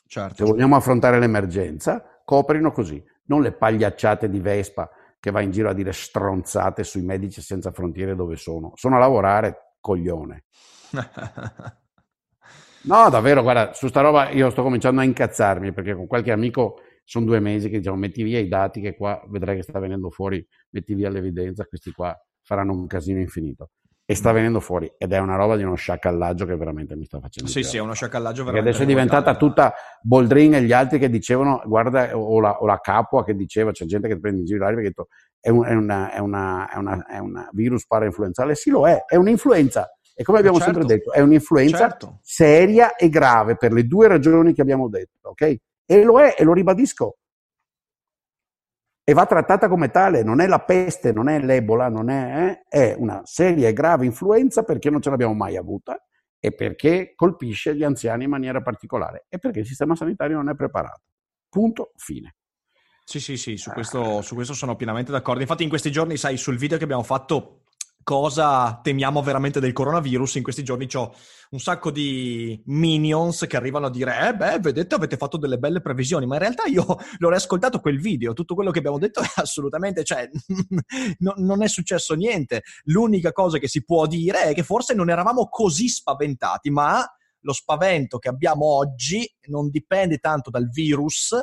Certo. 0.07 0.45
Se 0.45 0.51
vogliamo 0.51 0.77
affrontare 0.77 1.19
l'emergenza, 1.19 2.12
coprino 2.25 2.73
così, 2.73 3.03
non 3.25 3.43
le 3.43 3.53
pagliacciate 3.53 4.29
di 4.29 4.41
Vespa 4.41 4.91
che 5.21 5.31
va 5.31 5.41
in 5.41 5.51
giro 5.51 5.71
a 5.71 5.73
dire 5.73 5.93
stronzate 5.93 6.83
sui 6.83 7.03
medici 7.03 7.41
senza 7.41 7.71
frontiere 7.71 8.17
dove 8.17 8.37
sono. 8.37 8.73
Sono 8.75 8.97
a 8.97 8.99
lavorare, 8.99 9.75
coglione. 9.81 10.45
no, 12.83 13.09
davvero, 13.09 13.43
guarda, 13.43 13.73
su 13.73 13.87
sta 13.89 14.01
roba 14.01 14.31
io 14.31 14.51
sto 14.51 14.63
cominciando 14.63 15.01
a 15.01 15.05
incazzarmi 15.05 15.73
perché 15.73 15.95
con 15.95 16.07
qualche 16.07 16.33
amico 16.33 16.81
sono 17.05 17.25
due 17.25 17.41
mesi 17.41 17.69
che 17.69 17.79
diciamo 17.79 17.97
metti 17.97 18.23
via 18.23 18.41
i 18.41 18.49
dati 18.49 18.81
che 18.81 18.97
qua 18.97 19.23
vedrai 19.29 19.57
che 19.57 19.63
sta 19.63 19.79
venendo 19.79 20.11
fuori, 20.11 20.45
metti 20.71 20.95
via 20.95 21.09
l'evidenza, 21.09 21.67
questi 21.67 21.93
qua 21.93 22.17
faranno 22.43 22.73
un 22.73 22.87
casino 22.87 23.21
infinito 23.21 23.71
e 24.05 24.15
sta 24.17 24.33
venendo 24.33 24.59
fuori 24.59 24.93
ed 24.99 25.13
è 25.13 25.19
una 25.19 25.37
roba 25.37 25.57
di 25.57 25.63
uno 25.63 25.77
sciacallaggio 25.77 26.45
che 26.45 26.57
veramente 26.57 26.97
mi 26.97 27.05
sta 27.05 27.21
facendo 27.21 27.49
sì 27.49 27.63
sì 27.63 27.77
è 27.77 27.81
uno 27.81 27.95
sciacallaggio 27.95 28.43
veramente 28.43 28.69
adesso 28.69 28.83
è 28.83 28.87
diventata 28.87 29.37
tutta 29.37 29.73
Boldrin 30.03 30.55
e 30.55 30.63
gli 30.63 30.73
altri 30.73 30.99
che 30.99 31.09
dicevano 31.09 31.63
guarda 31.65 32.17
o 32.17 32.41
la, 32.41 32.61
o 32.61 32.67
la 32.67 32.81
Capua 32.81 33.25
che 33.25 33.35
diceva 33.35 33.71
c'è 33.71 33.85
gente 33.85 34.09
che 34.09 34.19
prende 34.19 34.41
in 34.41 34.47
giro 34.47 34.65
l'aria 34.65 34.83
perché 34.83 35.07
è, 35.41 35.51
un, 35.51 35.65
è, 35.65 35.75
una, 35.75 36.13
è, 36.13 36.19
una, 36.19 36.71
è, 36.71 36.77
una, 36.77 37.07
è 37.07 37.19
una 37.19 37.49
virus 37.53 37.87
parainfluenzale 37.87 38.55
sì 38.55 38.71
lo 38.71 38.87
è 38.87 39.05
è 39.07 39.17
un'influenza. 39.17 39.91
E 40.15 40.25
come 40.25 40.39
abbiamo 40.39 40.59
certo. 40.59 40.73
sempre 40.75 40.95
detto 40.95 41.13
è 41.13 41.21
un'influenza 41.21 41.79
certo. 41.79 42.19
seria 42.23 42.97
e 42.97 43.09
grave 43.09 43.57
per 43.57 43.73
le 43.73 43.87
due 43.87 44.09
ragioni 44.09 44.53
che 44.53 44.61
abbiamo 44.61 44.89
detto 44.89 45.31
ok? 45.31 45.57
E 45.87 46.03
lo 46.03 46.21
è 46.21 46.35
e 46.37 46.45
lo 46.45 46.53
ribadisco 46.53 47.17
e 49.05 49.13
va 49.15 49.27
trattata 49.27 49.69
come 49.69 49.91
tale, 49.91 50.23
non 50.23 50.41
è 50.41 50.47
la 50.47 50.61
peste, 50.61 51.13
non 51.13 51.29
è 51.29 51.41
l'ebola, 51.41 51.89
non 51.89 52.09
è, 52.09 52.63
eh, 52.69 52.93
è 52.93 52.95
una 52.97 53.21
seria 53.25 53.69
e 53.69 53.73
grave 53.73 54.07
influenza 54.07 54.63
perché 54.63 54.91
non 54.91 55.01
ce 55.01 55.11
l'abbiamo 55.11 55.35
mai 55.35 55.57
avuta 55.57 56.01
e 56.39 56.55
perché 56.55 57.13
colpisce 57.15 57.75
gli 57.75 57.83
anziani 57.83 58.25
in 58.25 58.31
maniera 58.31 58.63
particolare 58.63 59.27
e 59.29 59.39
perché 59.39 59.61
il 59.61 59.67
sistema 59.67 59.97
sanitario 59.97 60.37
non 60.37 60.51
è 60.51 60.55
preparato. 60.55 61.03
Punto, 61.49 61.93
fine. 61.97 62.37
Sì, 63.05 63.21
sì, 63.21 63.37
sì, 63.37 63.57
su 63.57 63.71
questo, 63.73 64.23
su 64.23 64.35
questo 64.35 64.55
sono 64.55 64.77
pienamente 64.77 65.11
d'accordo. 65.11 65.41
Infatti 65.41 65.65
in 65.65 65.69
questi 65.69 65.91
giorni, 65.91 66.17
sai, 66.17 66.37
sul 66.37 66.57
video 66.57 66.79
che 66.79 66.85
abbiamo 66.85 67.03
fatto 67.03 67.62
cosa 68.03 68.81
temiamo 68.83 69.23
veramente 69.23 69.61
del 69.61 69.73
coronavirus, 69.73 70.37
in 70.37 70.43
questi 70.43 70.63
giorni 70.63 70.89
ho 70.95 71.15
un 71.51 71.61
sacco 71.61 71.91
di 71.91 72.61
minions 72.67 73.45
che 73.47 73.57
arrivano 73.57 73.87
a 73.87 73.91
dire 73.91 74.29
eh 74.29 74.35
beh, 74.35 74.59
vedete, 74.61 74.95
avete 74.95 75.17
fatto 75.17 75.37
delle 75.37 75.59
belle 75.59 75.81
previsioni, 75.81 76.27
ma 76.27 76.35
in 76.35 76.41
realtà 76.41 76.65
io 76.65 76.85
l'ho 77.19 77.29
riascoltato 77.29 77.81
quel 77.81 78.01
video, 78.01 78.33
tutto 78.33 78.55
quello 78.55 78.71
che 78.71 78.79
abbiamo 78.79 78.99
detto 78.99 79.21
è 79.21 79.31
assolutamente, 79.37 80.05
cioè, 80.05 80.29
no, 81.19 81.35
non 81.37 81.63
è 81.63 81.69
successo 81.69 82.15
niente. 82.15 82.63
L'unica 82.85 83.33
cosa 83.33 83.59
che 83.59 83.69
si 83.69 83.85
può 83.85 84.07
dire 84.07 84.45
è 84.45 84.55
che 84.55 84.63
forse 84.63 84.95
non 84.95 85.11
eravamo 85.11 85.49
così 85.49 85.89
spaventati, 85.89 86.71
ma 86.71 87.05
lo 87.45 87.53
spavento 87.53 88.19
che 88.19 88.29
abbiamo 88.29 88.67
oggi 88.67 89.29
non 89.49 89.69
dipende 89.69 90.19
tanto 90.19 90.51
dal 90.51 90.69
virus, 90.69 91.35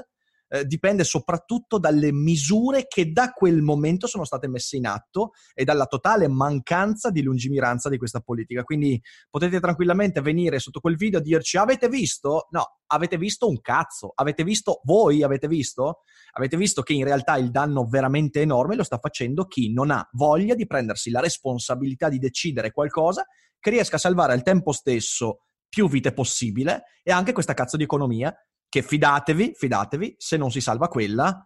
eh, 0.50 0.66
dipende 0.66 1.04
soprattutto 1.04 1.78
dalle 1.78 2.12
misure 2.12 2.88
che 2.88 3.12
da 3.12 3.32
quel 3.32 3.62
momento 3.62 4.08
sono 4.08 4.26
state 4.26 4.48
messe 4.48 4.78
in 4.78 4.88
atto 4.88 5.32
e 5.54 5.64
dalla 5.64 5.86
totale 5.86 6.28
mancanza 6.28 7.10
di 7.12 7.22
lungimiranza 7.22 7.88
di 7.90 7.98
questa 7.98 8.20
politica. 8.20 8.64
Quindi 8.64 9.02
potete 9.30 9.60
tranquillamente 9.60 10.22
venire 10.22 10.60
sotto 10.60 10.80
quel 10.80 10.96
video 10.96 11.20
a 11.20 11.22
dirci 11.22 11.58
avete 11.58 11.88
visto? 11.88 12.48
No, 12.52 12.80
avete 12.88 13.18
visto 13.18 13.48
un 13.48 13.62
cazzo. 13.62 14.12
Avete 14.16 14.44
visto 14.44 14.82
voi? 14.84 15.24
Avete 15.24 15.48
visto? 15.48 16.02
Avete 16.34 16.58
visto 16.58 16.82
che 16.82 16.94
in 16.94 17.04
realtà 17.04 17.38
il 17.38 17.52
danno 17.52 17.86
veramente 17.86 18.42
enorme 18.42 18.76
lo 18.76 18.84
sta 18.84 18.98
facendo 18.98 19.46
chi 19.46 19.72
non 19.72 19.92
ha 19.92 20.08
voglia 20.14 20.56
di 20.56 20.66
prendersi 20.66 21.10
la 21.10 21.20
responsabilità 21.20 22.10
di 22.10 22.18
decidere 22.18 22.72
qualcosa 22.72 23.26
che 23.60 23.70
riesca 23.70 23.98
a 23.98 24.00
salvare 24.00 24.34
al 24.34 24.44
tempo 24.44 24.72
stesso 24.72 25.42
più 25.68 25.88
vite 25.88 26.14
possibile 26.14 26.84
e 27.04 27.12
anche 27.12 27.34
questa 27.34 27.54
cazzo 27.54 27.78
di 27.78 27.84
economia 27.84 28.34
che 28.70 28.82
fidatevi, 28.82 29.54
fidatevi, 29.56 30.16
se 30.18 30.38
non 30.38 30.52
si 30.52 30.62
salva 30.62 30.88
quella, 30.88 31.44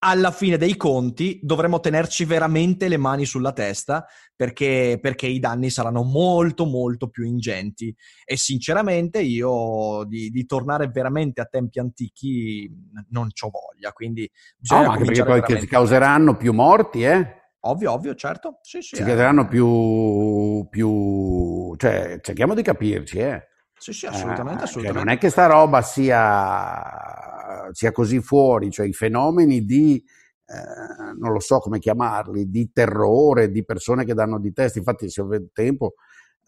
alla 0.00 0.30
fine 0.30 0.56
dei 0.56 0.76
conti 0.76 1.40
dovremo 1.42 1.80
tenerci 1.80 2.24
veramente 2.24 2.86
le 2.86 2.98
mani 2.98 3.24
sulla 3.24 3.52
testa 3.52 4.06
perché, 4.36 4.98
perché, 5.02 5.26
i 5.26 5.40
danni 5.40 5.70
saranno 5.70 6.04
molto 6.04 6.66
molto 6.66 7.08
più 7.08 7.24
ingenti 7.24 7.92
e 8.24 8.36
sinceramente 8.36 9.20
io 9.20 10.04
di, 10.04 10.30
di 10.30 10.46
tornare 10.46 10.86
veramente 10.86 11.40
a 11.40 11.46
tempi 11.46 11.80
antichi 11.80 12.70
non 13.08 13.26
ho 13.26 13.50
voglia 13.50 13.90
quindi 13.92 14.30
bisogna 14.56 14.82
no, 14.82 14.90
anche 14.90 15.04
perché 15.04 15.24
poi 15.24 15.40
veramente... 15.40 15.60
si 15.62 15.66
causeranno 15.66 16.36
più 16.36 16.52
morti 16.52 17.02
eh 17.02 17.32
Ovvio, 17.62 17.92
ovvio, 17.92 18.14
certo. 18.14 18.60
Sì, 18.62 18.80
sì, 18.82 18.96
si 18.96 19.02
eh. 19.02 19.46
più, 19.48 20.68
più... 20.70 21.74
Cioè, 21.76 22.20
cerchiamo 22.22 22.54
di 22.54 22.62
capirci, 22.62 23.18
eh. 23.18 23.48
Sì, 23.78 23.92
sì, 23.92 24.06
assolutamente, 24.06 24.62
eh, 24.62 24.64
assolutamente. 24.64 25.04
non 25.04 25.14
è 25.14 25.18
che 25.18 25.30
sta 25.30 25.46
roba 25.46 25.82
sia, 25.82 27.68
sia 27.72 27.92
così 27.92 28.20
fuori, 28.20 28.70
cioè 28.70 28.86
i 28.86 28.92
fenomeni 28.92 29.64
di, 29.64 30.02
eh, 30.46 31.12
non 31.18 31.32
lo 31.32 31.40
so 31.40 31.58
come 31.58 31.78
chiamarli, 31.78 32.50
di 32.50 32.70
terrore, 32.72 33.50
di 33.50 33.64
persone 33.64 34.04
che 34.04 34.14
danno 34.14 34.38
di 34.40 34.52
testa, 34.52 34.78
infatti 34.78 35.08
se 35.08 35.20
ho 35.20 35.28
tempo 35.52 35.94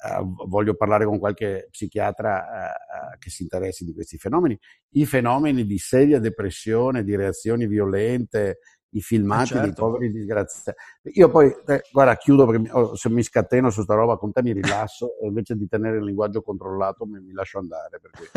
eh, 0.03 0.23
voglio 0.47 0.75
parlare 0.75 1.05
con 1.05 1.19
qualche 1.19 1.69
psichiatra 1.71 2.43
eh, 2.43 2.67
eh, 2.69 3.19
che 3.19 3.29
si 3.29 3.43
interessi 3.43 3.85
di 3.85 3.93
questi 3.93 4.17
fenomeni, 4.17 4.59
i 4.95 5.05
fenomeni 5.05 5.67
di 5.67 5.79
seria 5.79 6.19
depressione, 6.19 7.05
di 7.05 7.15
reazioni 7.15 7.67
violente, 7.67 8.61
i 8.91 9.01
filmati 9.01 9.49
certo. 9.49 9.65
dei 9.65 9.73
poveri 9.73 10.11
disgraziati. 10.11 10.79
Io 11.15 11.29
poi, 11.29 11.55
eh, 11.67 11.83
guarda, 11.93 12.17
chiudo 12.17 12.47
perché 12.47 12.71
oh, 12.73 12.95
se 12.97 13.09
mi 13.09 13.23
scateno 13.23 13.71
su 13.71 13.83
sta 13.83 13.95
roba 13.95 14.17
con 14.17 14.33
te 14.33 14.43
mi 14.43 14.53
rilasso 14.53 15.19
e 15.21 15.27
invece 15.27 15.57
di 15.57 15.69
tenere 15.69 15.99
il 15.99 16.05
linguaggio 16.05 16.43
controllato 16.43 17.07
mi, 17.07 17.21
mi 17.21 17.33
lascio 17.33 17.59
andare. 17.59 18.01
Perché, 18.01 18.31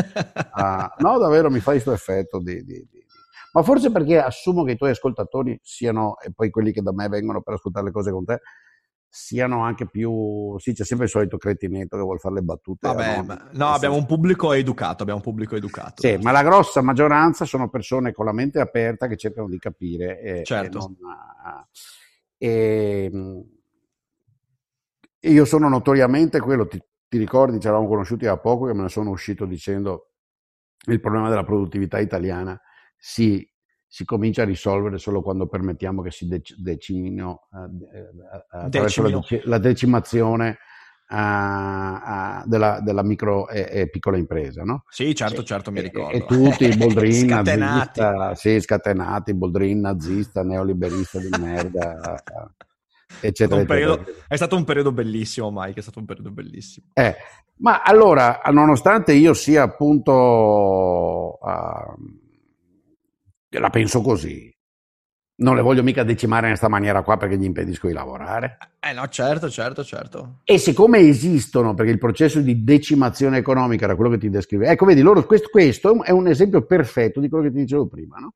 uh, 0.54 1.02
no, 1.04 1.18
davvero 1.18 1.50
mi 1.50 1.60
fai 1.60 1.82
questo 1.82 1.92
effetto 1.92 2.40
di, 2.40 2.64
di, 2.64 2.88
di, 2.90 3.04
Ma 3.54 3.64
forse 3.64 3.92
perché 3.92 4.20
assumo 4.20 4.64
che 4.64 4.72
i 4.72 4.78
tuoi 4.78 4.92
ascoltatori 4.92 5.60
siano, 5.64 6.20
e 6.20 6.32
poi 6.32 6.50
quelli 6.50 6.72
che 6.72 6.82
da 6.82 6.94
me 6.94 7.08
vengono 7.10 7.42
per 7.42 7.56
ascoltare 7.56 7.86
le 7.86 7.92
cose 7.92 8.12
con 8.12 8.26
te, 8.26 8.42
siano 9.16 9.64
anche 9.64 9.86
più... 9.86 10.58
Sì, 10.58 10.74
c'è 10.74 10.84
sempre 10.84 11.06
il 11.06 11.12
solito 11.12 11.38
cretinetto 11.38 11.96
che 11.96 12.02
vuole 12.02 12.18
fare 12.18 12.34
le 12.34 12.42
battute. 12.42 12.88
Vabbè, 12.88 13.22
no, 13.22 13.50
no 13.52 13.68
abbiamo 13.68 13.96
un 13.96 14.08
pubblico 14.08 14.54
educato, 14.54 15.04
abbiamo 15.04 15.22
un 15.24 15.26
pubblico 15.26 15.56
educato. 15.56 16.02
Sì, 16.02 16.18
ma 16.20 16.32
la 16.32 16.42
grossa 16.42 16.82
maggioranza 16.82 17.46
sono 17.46 17.70
persone 17.70 18.12
con 18.12 18.26
la 18.26 18.34
mente 18.34 18.60
aperta 18.60 19.06
che 19.06 19.16
cercano 19.16 19.48
di 19.48 19.60
capire. 19.60 20.20
E, 20.20 20.44
certo. 20.44 20.78
E 20.80 20.82
non, 20.82 20.98
e, 22.40 23.10
ehm, 23.14 23.46
io 25.20 25.46
sono 25.46 25.70
notoriamente 25.70 26.40
quello, 26.40 26.66
ti, 26.66 26.84
ti 27.08 27.20
ricordi, 27.20 27.60
ci 27.60 27.68
eravamo 27.68 27.88
conosciuti 27.88 28.26
da 28.26 28.40
poco, 28.40 28.66
che 28.66 28.74
me 28.74 28.82
ne 28.82 28.90
sono 28.90 29.12
uscito 29.12 29.46
dicendo 29.46 30.14
il 30.88 31.00
problema 31.00 31.30
della 31.30 31.44
produttività 31.44 32.00
italiana 32.00 32.60
si 32.98 33.48
si 33.94 34.06
comincia 34.06 34.42
a 34.42 34.46
risolvere 34.46 34.98
solo 34.98 35.22
quando 35.22 35.46
permettiamo 35.46 36.02
che 36.02 36.10
si 36.10 36.28
dec- 36.28 36.56
decimino 36.58 37.48
uh, 37.52 37.70
attraverso 38.50 39.04
la, 39.04 39.10
dec- 39.10 39.46
la, 39.46 39.60
decimazione 39.60 40.58
uh, 41.10 42.50
della, 42.50 42.80
della, 42.82 43.04
micro 43.04 43.48
e, 43.50 43.70
e, 43.70 43.90
piccola 43.92 44.18
impresa. 44.18 44.64
No? 44.64 44.86
Sì, 44.90 45.14
certo, 45.14 45.44
certo, 45.44 45.70
mi 45.70 45.82
ricordo. 45.82 46.12
E, 46.12 46.18
e 46.18 46.26
tutti, 46.26 46.68
Boldrin, 46.76 47.28
scatenati. 47.30 48.00
nazista, 48.00 48.34
sì, 48.34 48.60
scatenati, 48.60 49.36
Boldrin, 49.36 49.82
nazista, 49.82 50.42
neoliberista 50.42 51.20
di 51.20 51.30
merda. 51.40 52.24
eccetera, 53.22 53.62
è, 53.62 53.66
periodo, 53.66 54.06
è 54.28 54.36
stato 54.36 54.56
un 54.56 54.64
periodo 54.64 54.92
bellissimo, 54.92 55.52
Mike, 55.54 55.82
è 55.82 55.84
stato 55.84 56.00
un 56.00 56.06
periodo 56.06 56.32
bellissimo. 56.32 56.88
Eh, 56.94 57.16
ma 57.58 57.84
allora, 57.84 58.42
nonostante 58.50 59.14
io 59.14 59.36
sia 59.36 59.62
appunto... 59.62 61.38
Uh, 61.40 62.13
la 63.60 63.70
penso 63.70 64.02
così. 64.02 64.52
Non 65.36 65.56
le 65.56 65.62
voglio 65.62 65.82
mica 65.82 66.04
decimare 66.04 66.44
in 66.44 66.50
questa 66.50 66.68
maniera 66.68 67.02
qua 67.02 67.18
perché 67.18 67.38
gli 67.38 67.44
impedisco 67.44 67.88
di 67.88 67.94
lavorare. 67.94 68.58
Eh 68.80 68.94
no, 68.94 69.08
certo, 69.08 69.50
certo, 69.50 69.84
certo. 69.84 70.42
E 70.44 70.60
siccome 70.60 71.00
esistono, 71.00 71.74
perché 71.74 71.92
il 71.92 71.98
processo 71.98 72.40
di 72.40 72.64
decimazione 72.64 73.38
economica 73.38 73.86
era 73.86 73.96
quello 73.96 74.12
che 74.12 74.20
ti 74.20 74.30
descrive, 74.30 74.68
ecco, 74.68 74.86
vedi, 74.86 75.02
loro, 75.02 75.26
questo, 75.26 75.50
questo, 75.50 76.04
è 76.04 76.12
un 76.12 76.28
esempio 76.28 76.64
perfetto 76.66 77.20
di 77.20 77.30
quello 77.30 77.46
che 77.46 77.52
ti 77.52 77.60
dicevo 77.60 77.88
prima, 77.88 78.18
no? 78.20 78.34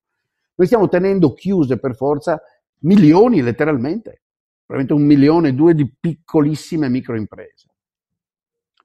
Noi 0.56 0.66
stiamo 0.66 0.88
tenendo 0.88 1.34
chiuse 1.34 1.78
per 1.78 1.96
forza 1.96 2.42
milioni, 2.80 3.44
letteralmente, 3.44 4.22
probabilmente 4.66 5.04
un 5.04 5.08
milione, 5.08 5.54
due 5.54 5.76
di 5.76 5.88
piccolissime 6.00 6.90
microimprese. 6.90 7.67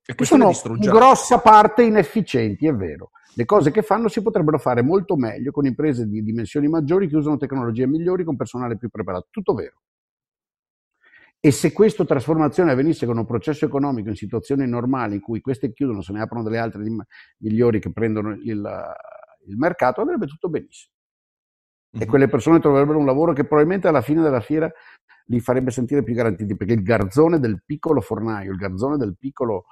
E 0.05 0.15
che 0.15 0.25
sono 0.25 0.51
in 0.51 0.91
grossa 0.91 1.39
parte 1.39 1.83
inefficienti, 1.83 2.67
è 2.67 2.75
vero 2.75 3.11
le 3.35 3.45
cose 3.45 3.71
che 3.71 3.83
fanno 3.83 4.09
si 4.09 4.21
potrebbero 4.21 4.59
fare 4.59 4.83
molto 4.83 5.17
meglio 5.17 5.53
con 5.53 5.65
imprese 5.65 6.07
di 6.07 6.23
dimensioni 6.23 6.69
maggiori 6.69 7.09
che 7.09 7.17
usano 7.17 7.39
tecnologie 7.39 7.87
migliori 7.87 8.25
con 8.25 8.37
personale 8.37 8.77
più 8.77 8.91
preparato. 8.91 9.29
Tutto 9.31 9.55
vero. 9.55 9.81
E 11.41 11.51
se 11.51 11.73
questa 11.73 12.05
trasformazione 12.05 12.71
avvenisse 12.71 13.07
con 13.07 13.17
un 13.17 13.27
processo 13.27 13.65
economico 13.65 14.09
in 14.09 14.15
situazioni 14.15 14.67
normali 14.69 15.15
in 15.15 15.21
cui 15.21 15.41
queste 15.41 15.73
chiudono, 15.73 16.03
se 16.03 16.13
ne 16.13 16.21
aprono 16.21 16.45
delle 16.45 16.59
altre 16.59 16.83
migliori 17.39 17.81
che 17.81 17.91
prendono 17.91 18.33
il, 18.33 18.95
il 19.47 19.57
mercato, 19.57 20.03
andrebbe 20.03 20.27
tutto 20.27 20.49
benissimo. 20.49 20.93
Mm-hmm. 21.97 22.03
E 22.03 22.07
quelle 22.09 22.29
persone 22.29 22.61
troverebbero 22.61 22.99
un 22.99 23.07
lavoro 23.07 23.33
che 23.33 23.45
probabilmente 23.45 23.89
alla 23.89 24.03
fine 24.03 24.23
della 24.23 24.41
fiera 24.41 24.71
li 25.27 25.41
farebbe 25.41 25.71
sentire 25.71 26.05
più 26.05 26.15
garantiti, 26.15 26.55
perché 26.55 26.75
il 26.75 26.83
garzone 26.83 27.41
del 27.41 27.63
piccolo 27.65 28.01
fornaio, 28.01 28.53
il 28.53 28.59
garzone 28.59 28.97
del 28.97 29.17
piccolo 29.19 29.65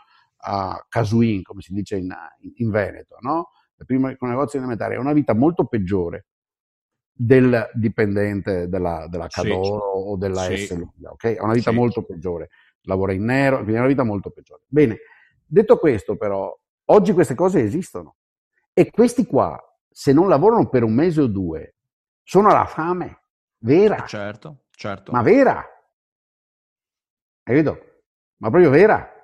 a 0.43 0.85
Casuin, 0.89 1.43
come 1.43 1.61
si 1.61 1.73
dice 1.73 1.97
in, 1.97 2.15
in 2.57 2.71
Veneto, 2.71 3.17
no? 3.21 3.51
il 3.81 3.87
primo 3.87 4.09
negozio 4.21 4.59
alimentare, 4.59 4.95
è 4.95 4.99
una 4.99 5.13
vita 5.13 5.35
molto 5.35 5.65
peggiore 5.65 6.27
del 7.13 7.71
dipendente 7.75 8.69
della, 8.69 9.07
della 9.09 9.27
Cadoro 9.27 9.63
sì, 9.63 10.11
o 10.11 10.17
della 10.17 10.45
sì. 10.45 10.67
S. 10.67 10.87
Okay? 11.03 11.35
È 11.35 11.41
una 11.41 11.53
vita 11.53 11.71
sì. 11.71 11.77
molto 11.77 12.03
peggiore, 12.03 12.51
lavora 12.83 13.13
in 13.13 13.25
nero, 13.25 13.57
quindi 13.57 13.75
è 13.75 13.79
una 13.79 13.89
vita 13.89 14.03
molto 14.03 14.31
peggiore. 14.31 14.63
Bene, 14.67 14.99
detto 15.47 15.79
questo 15.79 16.17
però, 16.17 16.57
oggi 16.87 17.13
queste 17.13 17.35
cose 17.35 17.61
esistono 17.61 18.17
e 18.73 18.91
questi 18.91 19.27
qua, 19.27 19.59
se 19.89 20.13
non 20.13 20.29
lavorano 20.29 20.69
per 20.69 20.83
un 20.83 20.95
mese 20.95 21.23
o 21.23 21.27
due, 21.27 21.77
sono 22.23 22.49
alla 22.49 22.67
fame, 22.67 23.23
vera. 23.59 24.05
Certo, 24.07 24.65
certo. 24.71 25.13
Ma 25.13 25.23
vera. 25.23 25.59
Hai 27.43 27.57
capito? 27.57 27.89
Ma 28.37 28.49
proprio 28.49 28.71
vera 28.71 29.20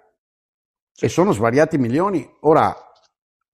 e 0.99 1.09
sono 1.09 1.33
svariati 1.33 1.79
milioni. 1.79 2.29
Ora, 2.41 2.75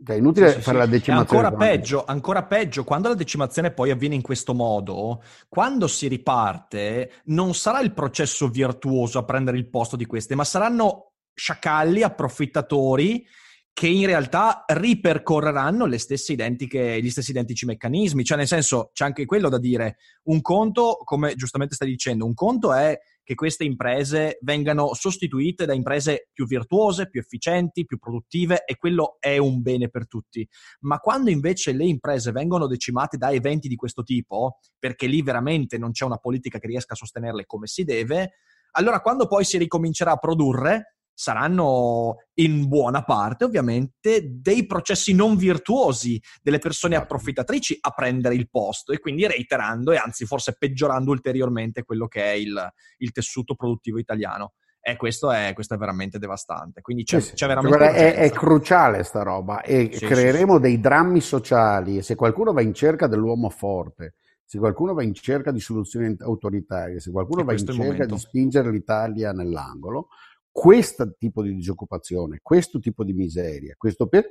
è 0.05 0.15
inutile 0.15 0.49
sì, 0.49 0.55
sì, 0.57 0.63
fare 0.63 0.79
sì. 0.79 0.85
la 0.85 0.91
decimazione. 0.91 1.47
Ancora 1.47 1.57
peggio, 1.57 2.05
ancora 2.05 2.45
peggio, 2.45 2.85
quando 2.85 3.09
la 3.09 3.15
decimazione 3.15 3.73
poi 3.73 3.91
avviene 3.91 4.15
in 4.15 4.23
questo 4.23 4.55
modo, 4.55 5.23
quando 5.49 5.87
si 5.87 6.09
riparte, 6.09 7.23
non 7.27 7.55
sarà 7.55 7.81
il 7.81 7.93
processo 7.93 8.49
virtuoso 8.49 9.19
a 9.19 9.25
prendere 9.25 9.57
il 9.57 9.69
posto 9.69 9.97
di 9.97 10.07
queste, 10.07 10.35
ma 10.35 10.45
saranno 10.45 11.13
sciacalli, 11.35 12.03
approfittatori 12.03 13.27
che 13.75 13.87
in 13.87 14.05
realtà 14.05 14.65
ripercorreranno 14.67 15.87
le 15.87 15.99
stesse 15.99 16.33
identiche, 16.33 17.01
gli 17.01 17.11
stessi 17.11 17.31
identici 17.31 17.65
meccanismi. 17.65 18.25
Cioè, 18.25 18.37
nel 18.37 18.47
senso, 18.47 18.91
c'è 18.93 19.05
anche 19.05 19.25
quello 19.25 19.49
da 19.49 19.59
dire. 19.59 19.97
Un 20.25 20.43
conto, 20.43 20.99
come 21.05 21.35
giustamente 21.37 21.75
stai 21.75 21.89
dicendo, 21.89 22.27
un 22.27 22.35
conto 22.35 22.75
è 22.75 22.99
che 23.25 23.35
queste 23.35 23.65
imprese 23.65 24.39
vengano 24.43 24.95
sostituite 24.95 25.65
da 25.65 25.75
imprese 25.75 26.29
più 26.33 26.47
virtuose, 26.47 27.09
più 27.09 27.21
efficienti, 27.21 27.85
più 27.85 27.99
produttive 27.99 28.65
e 28.65 28.77
quello 28.77 29.17
è 29.21 29.39
un 29.39 29.63
bene 29.63 29.89
per 29.89 30.09
tutti. 30.09 30.47
Ma 30.81 30.99
quando 30.99 31.31
invece 31.31 31.73
le 31.73 31.85
imprese 31.85 32.33
vengono 32.33 32.67
decimate 32.67 33.17
da 33.17 33.31
eventi 33.31 33.69
di 33.69 33.77
questo 33.77 34.03
tipo, 34.03 34.59
perché 34.79 35.07
lì 35.07 35.23
veramente 35.23 35.79
non 35.79 35.93
c'è 35.93 36.05
una 36.05 36.19
politica 36.19 36.59
che 36.59 36.67
riesca 36.67 36.95
a 36.95 36.97
sostenerle 36.97 37.47
come 37.47 37.67
si 37.67 37.85
deve, 37.85 38.33
allora 38.73 39.01
quando 39.01 39.27
poi 39.27 39.45
si 39.45 39.59
ricomincerà 39.59 40.13
a 40.13 40.17
produrre, 40.17 40.97
saranno 41.15 42.17
in 42.35 42.67
buona 42.69 43.05
parte 43.05 43.45
ovviamente 43.45 44.23
dei 44.41 44.67
processi 44.67 45.15
non 45.15 45.37
virtuosi 45.37 46.21
delle 46.43 46.59
persone 46.59 46.95
certo. 46.95 47.15
approfittatrici 47.15 47.79
a 47.81 47.91
prendere 47.91 48.35
il 48.35 48.49
posto 48.49 48.93
e 48.93 48.99
quindi 48.99 49.27
reiterando 49.27 49.93
e 49.93 49.97
anzi 49.97 50.25
forse 50.25 50.57
peggiorando 50.59 51.11
ulteriormente 51.11 51.85
quello 51.85 52.07
che 52.07 52.23
è 52.25 52.33
il, 52.33 52.59
il 52.99 53.13
tessuto 53.13 53.55
produttivo 53.55 53.99
italiano. 53.99 54.53
E 54.85 54.97
questo 54.97 55.31
è, 55.31 55.53
questo 55.55 55.75
è 55.75 55.77
veramente 55.77 56.19
devastante. 56.19 56.81
Quindi 56.81 57.05
c'è, 57.05 57.21
sì, 57.21 57.35
c'è 57.35 57.47
veramente. 57.47 57.77
Guarda, 57.77 57.97
è, 57.97 58.15
è, 58.17 58.31
cruciale 58.31 59.05
sta 59.05 59.23
roba 59.23 59.63
e 59.63 59.91
sì, 59.93 60.05
creeremo 60.05 60.59
dei 60.59 60.81
drammi 60.81 61.21
sociali. 61.21 61.99
E 61.99 62.03
se 62.03 62.17
qualcuno 62.17 62.53
va 62.53 62.63
in 62.63 62.75
cerca 62.75 63.07
dell'uomo 63.07 63.49
forte, 63.49 64.15
se 64.45 64.59
qualcuno 64.59 64.93
va 64.93 65.05
in 65.05 65.15
cerca 65.15 65.53
di 65.53 65.61
soluzioni 65.61 66.17
autoritarie, 66.19 66.99
se 66.99 67.13
qualcuno 67.13 67.45
va 67.45 67.53
in 67.53 67.65
cerca 67.65 68.07
di 68.07 68.19
spingere 68.19 68.73
l'Italia 68.73 69.33
nell'angolo, 69.33 70.09
questo 70.53 71.15
tipo 71.17 71.43
di 71.43 71.55
disoccupazione, 71.55 72.41
questo 72.43 72.79
tipo 72.79 73.03
di 73.03 73.15
miseria, 73.15 73.75
questo 73.77 74.07
per... 74.07 74.29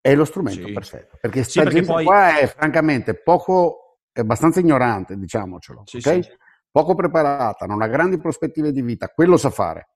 è 0.00 0.14
lo 0.14 0.24
strumento 0.24 0.66
sì. 0.66 0.72
perfetto. 0.72 1.18
Perché 1.20 1.42
sì, 1.42 1.60
gente 1.60 1.82
poi... 1.82 2.04
qua 2.04 2.38
è 2.38 2.46
francamente 2.46 3.14
poco, 3.20 3.98
è 4.12 4.20
abbastanza 4.20 4.60
ignorante, 4.60 5.18
diciamocelo, 5.18 5.82
sì, 5.84 5.96
okay? 5.96 6.22
sì, 6.22 6.30
poco 6.70 6.94
preparata, 6.94 7.66
non 7.66 7.82
ha 7.82 7.88
grandi 7.88 8.18
prospettive 8.18 8.70
di 8.72 8.80
vita, 8.80 9.08
quello 9.08 9.36
sa 9.36 9.50
fare. 9.50 9.88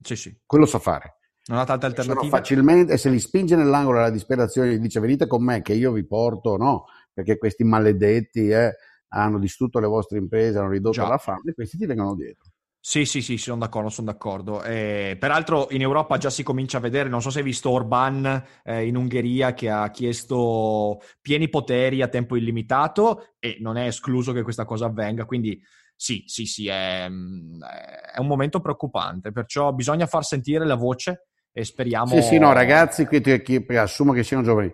Sì, 0.00 0.14
sì. 0.14 0.40
Quello 0.46 0.66
sa 0.66 0.78
fare. 0.78 1.18
Non 1.48 1.58
ha 1.58 1.64
tante 1.64 1.86
alternative. 1.86 2.28
Sono 2.28 2.36
facilmente, 2.36 2.96
se 2.96 3.08
li 3.08 3.20
spinge 3.20 3.56
nell'angolo 3.56 3.98
della 3.98 4.10
disperazione 4.10 4.72
e 4.72 4.78
dice 4.78 5.00
venite 5.00 5.26
con 5.26 5.44
me 5.44 5.62
che 5.62 5.74
io 5.74 5.92
vi 5.92 6.04
porto, 6.04 6.56
no, 6.56 6.86
perché 7.12 7.38
questi 7.38 7.64
maledetti 7.64 8.48
eh, 8.48 8.74
hanno 9.08 9.38
distrutto 9.38 9.78
le 9.78 9.86
vostre 9.86 10.18
imprese, 10.18 10.58
hanno 10.58 10.70
ridotto 10.70 10.96
Già. 10.96 11.08
la 11.08 11.18
fame, 11.18 11.54
questi 11.54 11.76
ti 11.76 11.86
vengono 11.86 12.14
dietro. 12.14 12.50
Sì, 12.88 13.04
sì, 13.04 13.20
sì, 13.20 13.36
sono 13.36 13.58
d'accordo, 13.58 13.88
sono 13.88 14.06
d'accordo. 14.06 14.62
Eh, 14.62 15.16
peraltro 15.18 15.66
in 15.70 15.80
Europa 15.80 16.18
già 16.18 16.30
si 16.30 16.44
comincia 16.44 16.78
a 16.78 16.80
vedere, 16.80 17.08
non 17.08 17.20
so 17.20 17.30
se 17.30 17.38
hai 17.40 17.44
visto 17.44 17.70
Orban 17.70 18.44
eh, 18.62 18.86
in 18.86 18.94
Ungheria 18.94 19.54
che 19.54 19.68
ha 19.68 19.90
chiesto 19.90 21.00
pieni 21.20 21.48
poteri 21.48 22.00
a 22.00 22.06
tempo 22.06 22.36
illimitato 22.36 23.34
e 23.40 23.56
non 23.58 23.76
è 23.76 23.86
escluso 23.88 24.30
che 24.30 24.42
questa 24.42 24.64
cosa 24.64 24.86
avvenga, 24.86 25.24
quindi 25.24 25.60
sì, 25.96 26.22
sì, 26.28 26.46
sì, 26.46 26.68
è, 26.68 27.06
è 27.06 28.18
un 28.18 28.26
momento 28.28 28.60
preoccupante, 28.60 29.32
perciò 29.32 29.72
bisogna 29.72 30.06
far 30.06 30.22
sentire 30.22 30.64
la 30.64 30.76
voce 30.76 31.26
e 31.50 31.64
speriamo... 31.64 32.14
Sì, 32.14 32.22
sì, 32.22 32.38
no, 32.38 32.52
ragazzi, 32.52 33.04
qui, 33.04 33.20
qui 33.20 33.76
assumo 33.76 34.12
che 34.12 34.22
siano 34.22 34.44
giovani. 34.44 34.72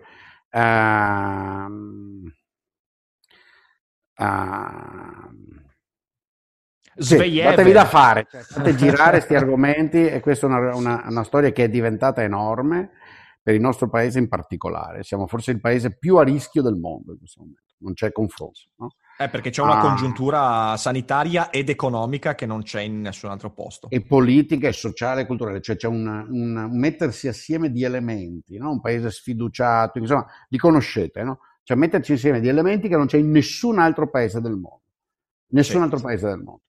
Uh, 0.51 0.61
uh, 4.23 5.71
sì, 6.95 7.41
datevi 7.41 7.71
da 7.71 7.85
fare, 7.85 8.27
cioè, 8.29 8.41
fate 8.41 8.75
girare 8.75 9.17
questi 9.17 9.35
argomenti 9.35 10.05
e 10.05 10.19
questa 10.19 10.47
è 10.47 10.49
una, 10.49 10.75
una, 10.75 11.05
una, 11.07 11.23
storia 11.23 11.51
che 11.51 11.65
è 11.65 11.69
diventata 11.69 12.21
enorme 12.21 12.91
per 13.41 13.55
il 13.55 13.61
nostro 13.61 13.89
paese 13.89 14.19
in 14.19 14.27
particolare. 14.27 15.03
Siamo 15.03 15.27
forse 15.27 15.51
il 15.51 15.59
paese 15.59 15.97
più 15.97 16.17
a 16.17 16.23
rischio 16.23 16.61
del 16.61 16.75
mondo 16.75 17.11
in 17.11 17.17
questo 17.17 17.41
momento, 17.41 17.73
non 17.79 17.93
c'è 17.93 18.11
confronto. 18.11 18.59
No? 18.77 18.89
Eh, 19.17 19.29
perché 19.29 19.51
c'è 19.51 19.61
una 19.61 19.77
ah, 19.77 19.81
congiuntura 19.81 20.75
sanitaria 20.75 21.49
ed 21.51 21.69
economica 21.69 22.33
che 22.33 22.47
non 22.47 22.63
c'è 22.63 22.81
in 22.81 23.01
nessun 23.01 23.29
altro 23.29 23.51
posto. 23.53 23.89
E 23.89 24.01
politica, 24.01 24.67
e 24.67 24.73
sociale, 24.73 25.21
e 25.21 25.25
culturale, 25.25 25.61
cioè 25.61 25.75
c'è 25.75 25.87
un, 25.87 26.07
un 26.07 26.69
mettersi 26.71 27.27
assieme 27.27 27.69
di 27.69 27.83
elementi, 27.83 28.57
no? 28.57 28.71
un 28.71 28.81
paese 28.81 29.11
sfiduciato, 29.11 29.99
insomma, 29.99 30.25
li 30.49 30.57
conoscete, 30.57 31.21
no? 31.23 31.39
Cioè 31.63 31.77
metterci 31.77 32.11
insieme 32.11 32.41
di 32.41 32.47
elementi 32.49 32.89
che 32.89 32.97
non 32.97 33.05
c'è 33.05 33.17
in 33.17 33.29
nessun 33.29 33.79
altro 33.79 34.09
paese 34.09 34.41
del 34.41 34.53
mondo. 34.53 34.81
Nessun 35.53 35.77
sì, 35.77 35.81
altro 35.81 35.97
sì. 35.97 36.03
paese 36.03 36.27
del 36.27 36.39
mondo. 36.39 36.61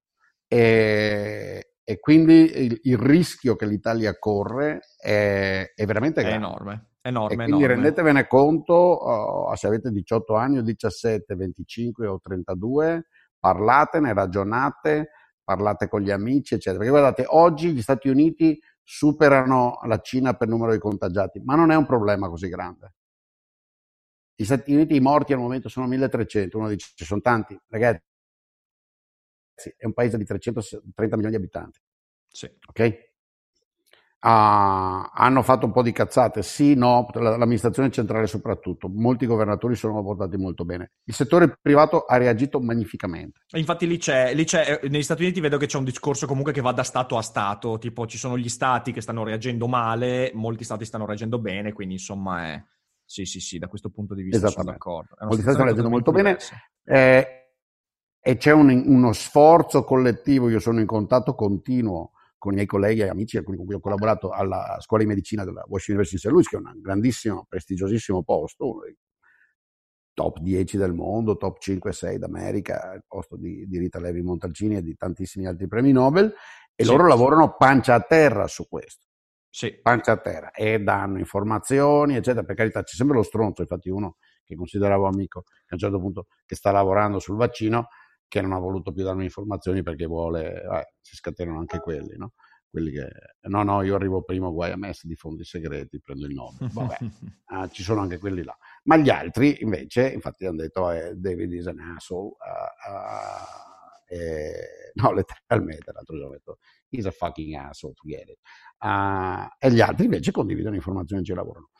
E, 0.54 1.74
e 1.82 1.98
quindi 1.98 2.64
il, 2.64 2.80
il, 2.84 2.96
rischio 2.96 3.56
che 3.56 3.66
l'Italia 3.66 4.16
corre 4.16 4.82
è, 4.96 5.72
è 5.74 5.84
veramente 5.84 6.22
grande. 6.22 6.38
È 6.38 6.48
enorme. 6.48 6.88
Enorme, 7.02 7.32
e 7.32 7.36
quindi 7.36 7.64
enorme. 7.64 7.74
rendetevene 7.74 8.26
conto, 8.28 9.48
uh, 9.50 9.54
se 9.56 9.66
avete 9.66 9.90
18 9.90 10.36
anni 10.36 10.58
o 10.58 10.62
17, 10.62 11.34
25 11.34 12.06
o 12.06 12.20
32, 12.22 13.06
parlatene, 13.36 14.14
ragionate, 14.14 15.10
parlate 15.42 15.88
con 15.88 16.00
gli 16.02 16.12
amici, 16.12 16.54
eccetera. 16.54 16.78
Perché 16.78 16.92
guardate, 16.92 17.24
oggi 17.26 17.72
gli 17.72 17.82
Stati 17.82 18.08
Uniti 18.08 18.58
superano 18.80 19.80
la 19.86 19.98
Cina 19.98 20.34
per 20.34 20.46
numero 20.46 20.70
di 20.70 20.78
contagiati, 20.78 21.40
ma 21.44 21.56
non 21.56 21.72
è 21.72 21.76
un 21.76 21.84
problema 21.84 22.28
così 22.28 22.48
grande. 22.48 22.94
Gli 24.36 24.44
Stati 24.44 24.72
Uniti 24.72 24.94
i 24.94 25.00
morti 25.00 25.32
al 25.32 25.40
momento 25.40 25.68
sono 25.68 25.88
1300, 25.88 26.56
uno 26.56 26.68
dice 26.68 26.92
ci 26.94 27.04
sono 27.04 27.20
tanti, 27.20 27.58
ragazzi, 27.68 28.02
è 29.54 29.86
un 29.86 29.92
paese 29.92 30.18
di 30.18 30.24
330 30.24 31.16
milioni 31.16 31.36
di 31.36 31.42
abitanti. 31.42 31.80
Sì. 32.28 32.50
Ok? 32.66 33.12
Ah, 34.26 35.10
hanno 35.12 35.42
fatto 35.42 35.66
un 35.66 35.72
po' 35.72 35.82
di 35.82 35.92
cazzate, 35.92 36.42
sì, 36.42 36.74
no, 36.74 37.06
l'amministrazione 37.12 37.90
centrale 37.90 38.26
soprattutto, 38.26 38.88
molti 38.88 39.26
governatori 39.26 39.74
sono 39.74 40.02
portati 40.02 40.38
molto 40.38 40.64
bene. 40.64 40.92
Il 41.04 41.12
settore 41.12 41.58
privato 41.60 42.06
ha 42.06 42.16
reagito 42.16 42.58
magnificamente. 42.58 43.40
Infatti 43.52 43.86
lì 43.86 43.98
c'è, 43.98 44.32
lì 44.32 44.44
c'è, 44.44 44.80
eh, 44.82 44.88
negli 44.88 45.02
Stati 45.02 45.24
Uniti 45.24 45.40
vedo 45.40 45.58
che 45.58 45.66
c'è 45.66 45.76
un 45.76 45.84
discorso 45.84 46.26
comunque 46.26 46.54
che 46.54 46.62
va 46.62 46.72
da 46.72 46.82
Stato 46.82 47.18
a 47.18 47.22
Stato, 47.22 47.76
tipo 47.76 48.06
ci 48.06 48.16
sono 48.16 48.38
gli 48.38 48.48
Stati 48.48 48.92
che 48.92 49.02
stanno 49.02 49.24
reagendo 49.24 49.68
male, 49.68 50.30
molti 50.32 50.64
Stati 50.64 50.86
stanno 50.86 51.04
reagendo 51.04 51.38
bene, 51.38 51.74
quindi 51.74 51.94
insomma 51.94 52.46
è... 52.46 52.64
Sì, 53.04 53.26
sì, 53.26 53.40
sì, 53.40 53.58
da 53.58 53.68
questo 53.68 53.90
punto 53.90 54.14
di 54.14 54.22
vista 54.22 54.48
sono 54.48 54.64
d'accordo. 54.64 55.16
Molti 55.20 55.42
Stati 55.42 55.50
stanno 55.50 55.64
reagendo 55.64 55.90
molto 55.90 56.12
bene. 56.12 56.38
Eh, 56.82 57.43
e 58.26 58.38
c'è 58.38 58.52
un, 58.52 58.84
uno 58.86 59.12
sforzo 59.12 59.84
collettivo, 59.84 60.48
io 60.48 60.58
sono 60.58 60.80
in 60.80 60.86
contatto 60.86 61.34
continuo 61.34 62.12
con 62.38 62.52
i 62.52 62.54
miei 62.54 62.66
colleghi 62.66 63.02
e 63.02 63.08
amici 63.08 63.42
con 63.42 63.54
cui 63.54 63.74
ho 63.74 63.80
collaborato 63.80 64.30
alla 64.30 64.78
scuola 64.80 65.02
di 65.02 65.08
medicina 65.10 65.44
della 65.44 65.62
Washington 65.66 65.96
University 65.96 66.16
St. 66.16 66.30
Louis, 66.30 66.48
che 66.48 66.56
è 66.56 66.58
un 66.58 66.80
grandissimo, 66.80 67.44
prestigiosissimo 67.46 68.22
posto, 68.22 68.70
uno 68.70 68.80
dei 68.80 68.96
top 70.14 70.38
10 70.38 70.78
del 70.78 70.94
mondo, 70.94 71.36
top 71.36 71.58
5-6 71.60 72.16
d'America, 72.16 72.94
il 72.94 73.04
posto 73.06 73.36
di, 73.36 73.66
di, 73.66 73.76
Rita 73.76 74.00
Levi 74.00 74.22
Montalcini 74.22 74.76
e 74.76 74.82
di 74.82 74.96
tantissimi 74.96 75.46
altri 75.46 75.68
premi 75.68 75.92
Nobel, 75.92 76.32
e 76.74 76.82
sì, 76.82 76.90
loro 76.90 77.06
lavorano 77.06 77.56
pancia 77.58 77.92
a 77.92 78.00
terra 78.00 78.46
su 78.46 78.66
questo. 78.66 79.04
Sì. 79.50 79.78
Pancia 79.82 80.12
a 80.12 80.16
terra 80.16 80.50
e 80.50 80.80
danno 80.80 81.18
informazioni, 81.18 82.16
eccetera. 82.16 82.42
Per 82.42 82.56
carità, 82.56 82.82
c'è 82.82 82.94
sempre 82.96 83.16
lo 83.16 83.22
stronzo, 83.22 83.60
infatti 83.60 83.90
uno 83.90 84.16
che 84.44 84.54
consideravo 84.54 85.06
amico, 85.06 85.42
che 85.42 85.50
a 85.68 85.74
un 85.74 85.78
certo 85.78 86.00
punto 86.00 86.26
che 86.46 86.54
sta 86.54 86.70
lavorando 86.70 87.18
sul 87.18 87.36
vaccino, 87.36 87.88
che 88.28 88.40
non 88.40 88.52
ha 88.52 88.58
voluto 88.58 88.92
più 88.92 89.04
darmi 89.04 89.24
informazioni 89.24 89.82
perché 89.82 90.06
vuole, 90.06 90.62
eh, 90.62 90.94
si 91.00 91.16
scatenano 91.16 91.58
anche 91.58 91.78
quelli, 91.78 92.16
no? 92.16 92.32
Quelli 92.68 92.90
che, 92.90 93.08
no, 93.42 93.62
no, 93.62 93.82
io 93.82 93.94
arrivo 93.94 94.22
prima, 94.22 94.48
guai 94.48 94.72
a 94.72 94.76
me 94.76 94.92
se 94.92 95.06
diffondo 95.06 95.42
i 95.42 95.44
segreti, 95.44 96.00
prendo 96.00 96.26
il 96.26 96.34
nome. 96.34 96.56
Vabbè, 96.72 96.96
ah, 97.54 97.68
ci 97.68 97.84
sono 97.84 98.00
anche 98.00 98.18
quelli 98.18 98.42
là. 98.42 98.56
Ma 98.84 98.96
gli 98.96 99.10
altri, 99.10 99.62
invece, 99.62 100.10
infatti 100.10 100.44
hanno 100.44 100.62
detto, 100.62 100.90
eh, 100.90 101.14
David 101.14 101.52
is 101.52 101.68
an 101.68 101.78
asshole. 101.78 102.30
Uh, 102.30 102.92
uh, 102.92 104.14
eh, 104.14 104.83
no, 105.04 105.12
letteralmente, 105.12 105.92
l'altro 105.92 106.16
giorno 106.16 106.30
ho 106.30 106.32
detto, 106.32 106.58
he's 106.88 107.06
a 107.06 107.10
fucking 107.10 107.54
asshole, 107.54 107.94
forget 107.94 108.28
it. 108.28 108.38
Uh, 108.78 109.46
e 109.58 109.70
gli 109.70 109.80
altri 109.80 110.04
invece 110.04 110.30
condividono 110.30 110.74
informazioni 110.74 111.22
e 111.22 111.24
ci 111.24 111.34
lavorano. 111.34 111.70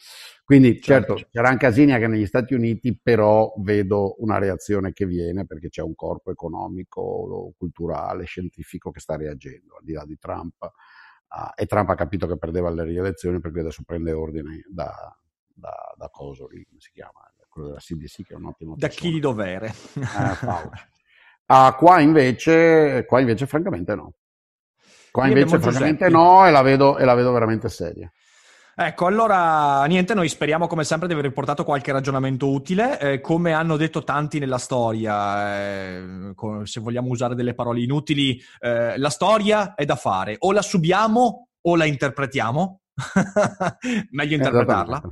Quindi 0.45 0.81
certo, 0.81 1.17
certo 1.17 1.31
c'era 1.33 1.51
un 1.51 1.57
casino 1.57 1.95
anche 1.95 2.07
negli 2.07 2.27
Stati 2.27 2.55
Uniti, 2.55 2.99
però 3.01 3.53
vedo 3.59 4.17
una 4.23 4.39
reazione 4.39 4.93
che 4.93 5.07
viene 5.07 5.47
perché 5.47 5.69
c'è 5.69 5.83
un 5.83 5.95
corpo 5.95 6.31
economico, 6.31 7.53
culturale, 7.57 8.25
scientifico 8.25 8.91
che 8.91 9.01
sta 9.01 9.17
reagendo, 9.17 9.77
al 9.77 9.85
di 9.85 9.93
là 9.93 10.05
di 10.05 10.19
Trump. 10.19 10.55
Uh, 10.63 11.51
e 11.61 11.67
Trump 11.67 11.89
ha 11.89 11.95
capito 11.95 12.27
che 12.27 12.37
perdeva 12.37 12.71
le 12.71 12.85
rielezioni 12.85 13.41
perché 13.41 13.61
adesso 13.61 13.83
prende 13.85 14.13
ordine 14.13 14.65
da, 14.69 14.95
da, 15.53 15.95
da 15.97 16.09
coso 16.11 16.47
lì, 16.47 16.65
come 16.65 16.81
si 16.81 16.91
chiama? 16.93 17.21
Quello 17.49 17.69
della 17.69 17.81
CDC 17.81 18.25
che 18.25 18.35
è 18.35 18.37
un 18.37 18.47
ottimo... 18.47 18.75
Da 18.77 18.89
chi 18.89 19.13
di 19.13 19.21
dovere. 19.21 19.69
Eh, 19.69 20.03
uh, 21.47 21.75
qua, 21.77 22.01
invece, 22.01 23.05
qua 23.07 23.21
invece 23.21 23.47
francamente 23.47 23.95
no. 23.95 24.13
Qua 25.11 25.29
invece 25.29 25.61
francamente 25.61 26.09
no 26.09 26.45
e 26.47 26.51
la, 26.51 26.63
vedo, 26.63 26.99
e 26.99 27.05
la 27.05 27.15
vedo 27.15 27.31
veramente 27.33 27.69
seria. 27.69 28.11
Ecco, 28.77 29.07
allora 29.07 29.85
niente, 29.85 30.15
noi 30.15 30.29
speriamo 30.29 30.67
come 30.67 30.83
sempre 30.83 31.07
di 31.07 31.13
aver 31.13 31.27
riportato 31.27 31.63
qualche 31.63 31.93
ragionamento 31.93 32.51
utile. 32.51 32.99
Eh, 32.99 33.21
come 33.21 33.53
hanno 33.53 33.77
detto 33.77 34.03
tanti 34.03 34.41
nella 34.41 34.59
storia, 34.59 35.57
eh, 35.57 36.35
se 36.65 36.81
vogliamo 36.81 37.09
usare 37.09 37.37
delle 37.37 37.55
parole 37.55 37.83
inutili, 37.83 38.37
eh, 38.59 38.99
la 38.99 39.11
storia 39.11 39.75
è 39.75 39.85
da 39.85 39.95
fare, 39.95 40.35
o 40.41 40.51
la 40.51 40.63
subiamo 40.63 41.51
o 41.61 41.77
la 41.77 41.85
interpretiamo. 41.85 42.81
Meglio 44.11 44.35
interpretarla. 44.35 45.03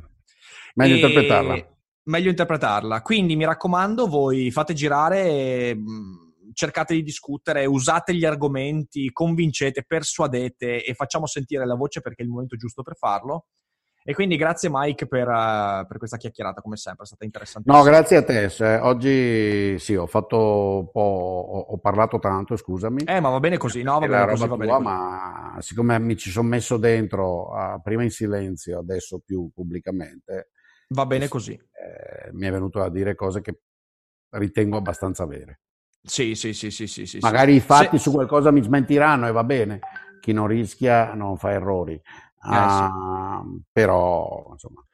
Meglio 0.74 0.95
e... 0.95 0.97
interpretarla. 0.97 1.66
Meglio 2.05 2.30
interpretarla. 2.30 3.01
Quindi 3.03 3.37
mi 3.37 3.45
raccomando, 3.45 4.09
voi 4.09 4.51
fate 4.51 4.74
girare 4.74 5.72
mm, 5.76 6.22
cercate 6.53 6.95
di 6.95 7.03
discutere, 7.03 7.65
usate 7.67 8.15
gli 8.15 8.25
argomenti, 8.25 9.11
convincete, 9.13 9.85
persuadete 9.85 10.85
e 10.85 10.95
facciamo 10.95 11.27
sentire 11.27 11.67
la 11.67 11.75
voce 11.75 12.01
perché 12.01 12.23
è 12.23 12.25
il 12.25 12.31
momento 12.31 12.57
giusto 12.57 12.83
per 12.83 12.97
farlo. 12.97 13.47
E 14.05 14.15
quindi 14.15 14.37
grazie 14.37 14.69
Mike 14.71 15.07
per, 15.07 15.29
uh, 15.29 15.87
per, 15.87 15.97
questa 15.97 16.17
chiacchierata, 16.17 16.61
come 16.61 16.77
sempre, 16.77 17.05
è 17.05 17.07
stata 17.07 17.25
interessante. 17.25 17.71
No, 17.71 17.83
grazie 17.83 18.17
a 18.17 18.25
te. 18.25 18.49
Se 18.49 18.77
oggi 18.79 19.79
sì, 19.79 19.95
ho 19.95 20.07
fatto 20.07 20.79
un 20.81 20.91
po', 20.91 21.01
ho, 21.01 21.59
ho, 21.61 21.79
parlato 21.79 22.19
tanto, 22.19 22.57
scusami. 22.57 23.05
Eh, 23.05 23.21
ma 23.21 23.31
va 23.31 23.39
bene 23.39 23.59
così, 23.59 23.83
no, 23.83 24.01
va 24.01 24.07
bene 24.07 24.27
così, 24.27 24.49
va 24.49 24.57
bene 24.57 24.71
tua, 24.71 24.81
Ma 24.81 25.57
siccome 25.61 26.01
mi 26.01 26.17
ci 26.17 26.31
sono 26.31 26.49
messo 26.49 26.79
dentro, 26.79 27.51
uh, 27.51 27.81
prima 27.81 28.03
in 28.03 28.11
silenzio, 28.11 28.81
adesso 28.81 29.23
più 29.25 29.49
pubblicamente. 29.55 30.49
Va 30.89 31.07
bene 31.07 31.29
così. 31.29 31.53
Eh, 31.53 32.33
mi 32.33 32.47
è 32.47 32.51
venuto 32.51 32.83
a 32.83 32.91
dire 32.91 33.15
cose 33.15 33.41
che 33.41 33.61
ritengo 34.31 34.79
abbastanza 34.79 35.27
vere. 35.27 35.61
Sì, 36.05 36.35
sì, 36.35 36.53
sì, 36.53 36.71
sì, 36.71 36.87
sì, 36.89 37.07
sì 37.07 37.19
Magari 37.21 37.55
i 37.55 37.61
fatti 37.61 37.97
su 37.97 38.11
qualcosa 38.11 38.51
mi 38.51 38.63
smentiranno 38.63 39.29
e 39.29 39.33
va 39.33 39.45
bene. 39.45 39.81
Chi 40.21 40.33
non 40.33 40.47
rischia 40.47 41.15
non 41.15 41.37
fa 41.37 41.53
errori. 41.53 42.01
Sì. 42.41 42.51
Però, 43.71 44.49
insomma. 44.51 44.85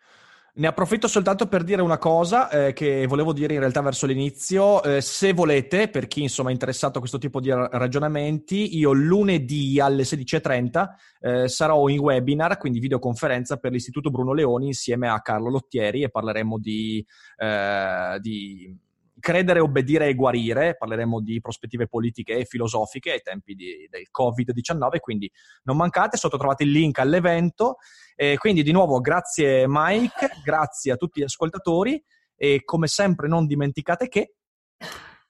Ne 0.58 0.66
approfitto 0.66 1.06
soltanto 1.06 1.46
per 1.46 1.62
dire 1.62 1.82
una 1.82 1.98
cosa 1.98 2.50
eh, 2.50 2.72
che 2.72 3.06
volevo 3.06 3.32
dire 3.32 3.54
in 3.54 3.60
realtà 3.60 3.80
verso 3.80 4.06
l'inizio. 4.06 4.82
Eh, 4.82 5.00
se 5.00 5.32
volete, 5.32 5.88
per 5.88 6.08
chi 6.08 6.22
insomma 6.22 6.48
è 6.48 6.52
interessato 6.52 6.96
a 6.96 7.00
questo 7.00 7.18
tipo 7.18 7.40
di 7.40 7.48
ragionamenti, 7.48 8.76
io 8.76 8.92
lunedì 8.92 9.78
alle 9.78 10.02
16.30 10.02 10.86
eh, 11.20 11.48
sarò 11.48 11.86
in 11.86 12.00
webinar, 12.00 12.58
quindi 12.58 12.80
videoconferenza 12.80 13.58
per 13.58 13.70
l'Istituto 13.70 14.10
Bruno 14.10 14.32
Leoni 14.32 14.66
insieme 14.66 15.08
a 15.08 15.20
Carlo 15.20 15.48
Lottieri 15.48 16.02
e 16.02 16.10
parleremo 16.10 16.58
di, 16.58 17.06
eh, 17.36 18.18
di 18.20 18.76
credere, 19.20 19.60
obbedire 19.60 20.06
e 20.06 20.14
guarire, 20.14 20.76
parleremo 20.76 21.20
di 21.20 21.40
prospettive 21.40 21.86
politiche 21.86 22.38
e 22.38 22.44
filosofiche 22.44 23.12
ai 23.12 23.20
tempi 23.22 23.54
di, 23.54 23.86
del 23.90 24.08
Covid-19, 24.10 24.98
quindi 25.00 25.30
non 25.64 25.76
mancate, 25.76 26.16
sotto 26.16 26.36
trovate 26.36 26.64
il 26.64 26.70
link 26.70 26.98
all'evento. 26.98 27.76
E 28.14 28.36
quindi 28.38 28.62
di 28.62 28.72
nuovo 28.72 29.00
grazie 29.00 29.64
Mike, 29.66 30.30
grazie 30.44 30.92
a 30.92 30.96
tutti 30.96 31.20
gli 31.20 31.24
ascoltatori 31.24 32.02
e 32.36 32.62
come 32.64 32.86
sempre 32.86 33.28
non 33.28 33.46
dimenticate 33.46 34.08
che... 34.08 34.34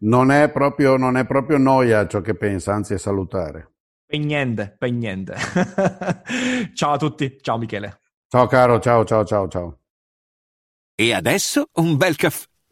Non 0.00 0.30
è 0.30 0.50
proprio, 0.50 0.96
non 0.96 1.16
è 1.16 1.26
proprio 1.26 1.58
noia 1.58 2.06
ciò 2.06 2.20
che 2.20 2.36
pensa, 2.36 2.72
anzi 2.72 2.94
è 2.94 2.98
salutare. 2.98 3.72
Per 4.06 4.18
niente, 4.18 4.74
per 4.78 4.92
niente. 4.92 5.34
ciao 6.74 6.92
a 6.92 6.96
tutti, 6.96 7.36
ciao 7.40 7.58
Michele. 7.58 8.00
Ciao 8.28 8.46
caro, 8.46 8.78
ciao 8.78 9.04
ciao 9.04 9.24
ciao 9.24 9.48
ciao. 9.48 9.80
E 10.94 11.12
adesso 11.12 11.68
un 11.74 11.96
bel 11.96 12.16
caffè 12.16 12.46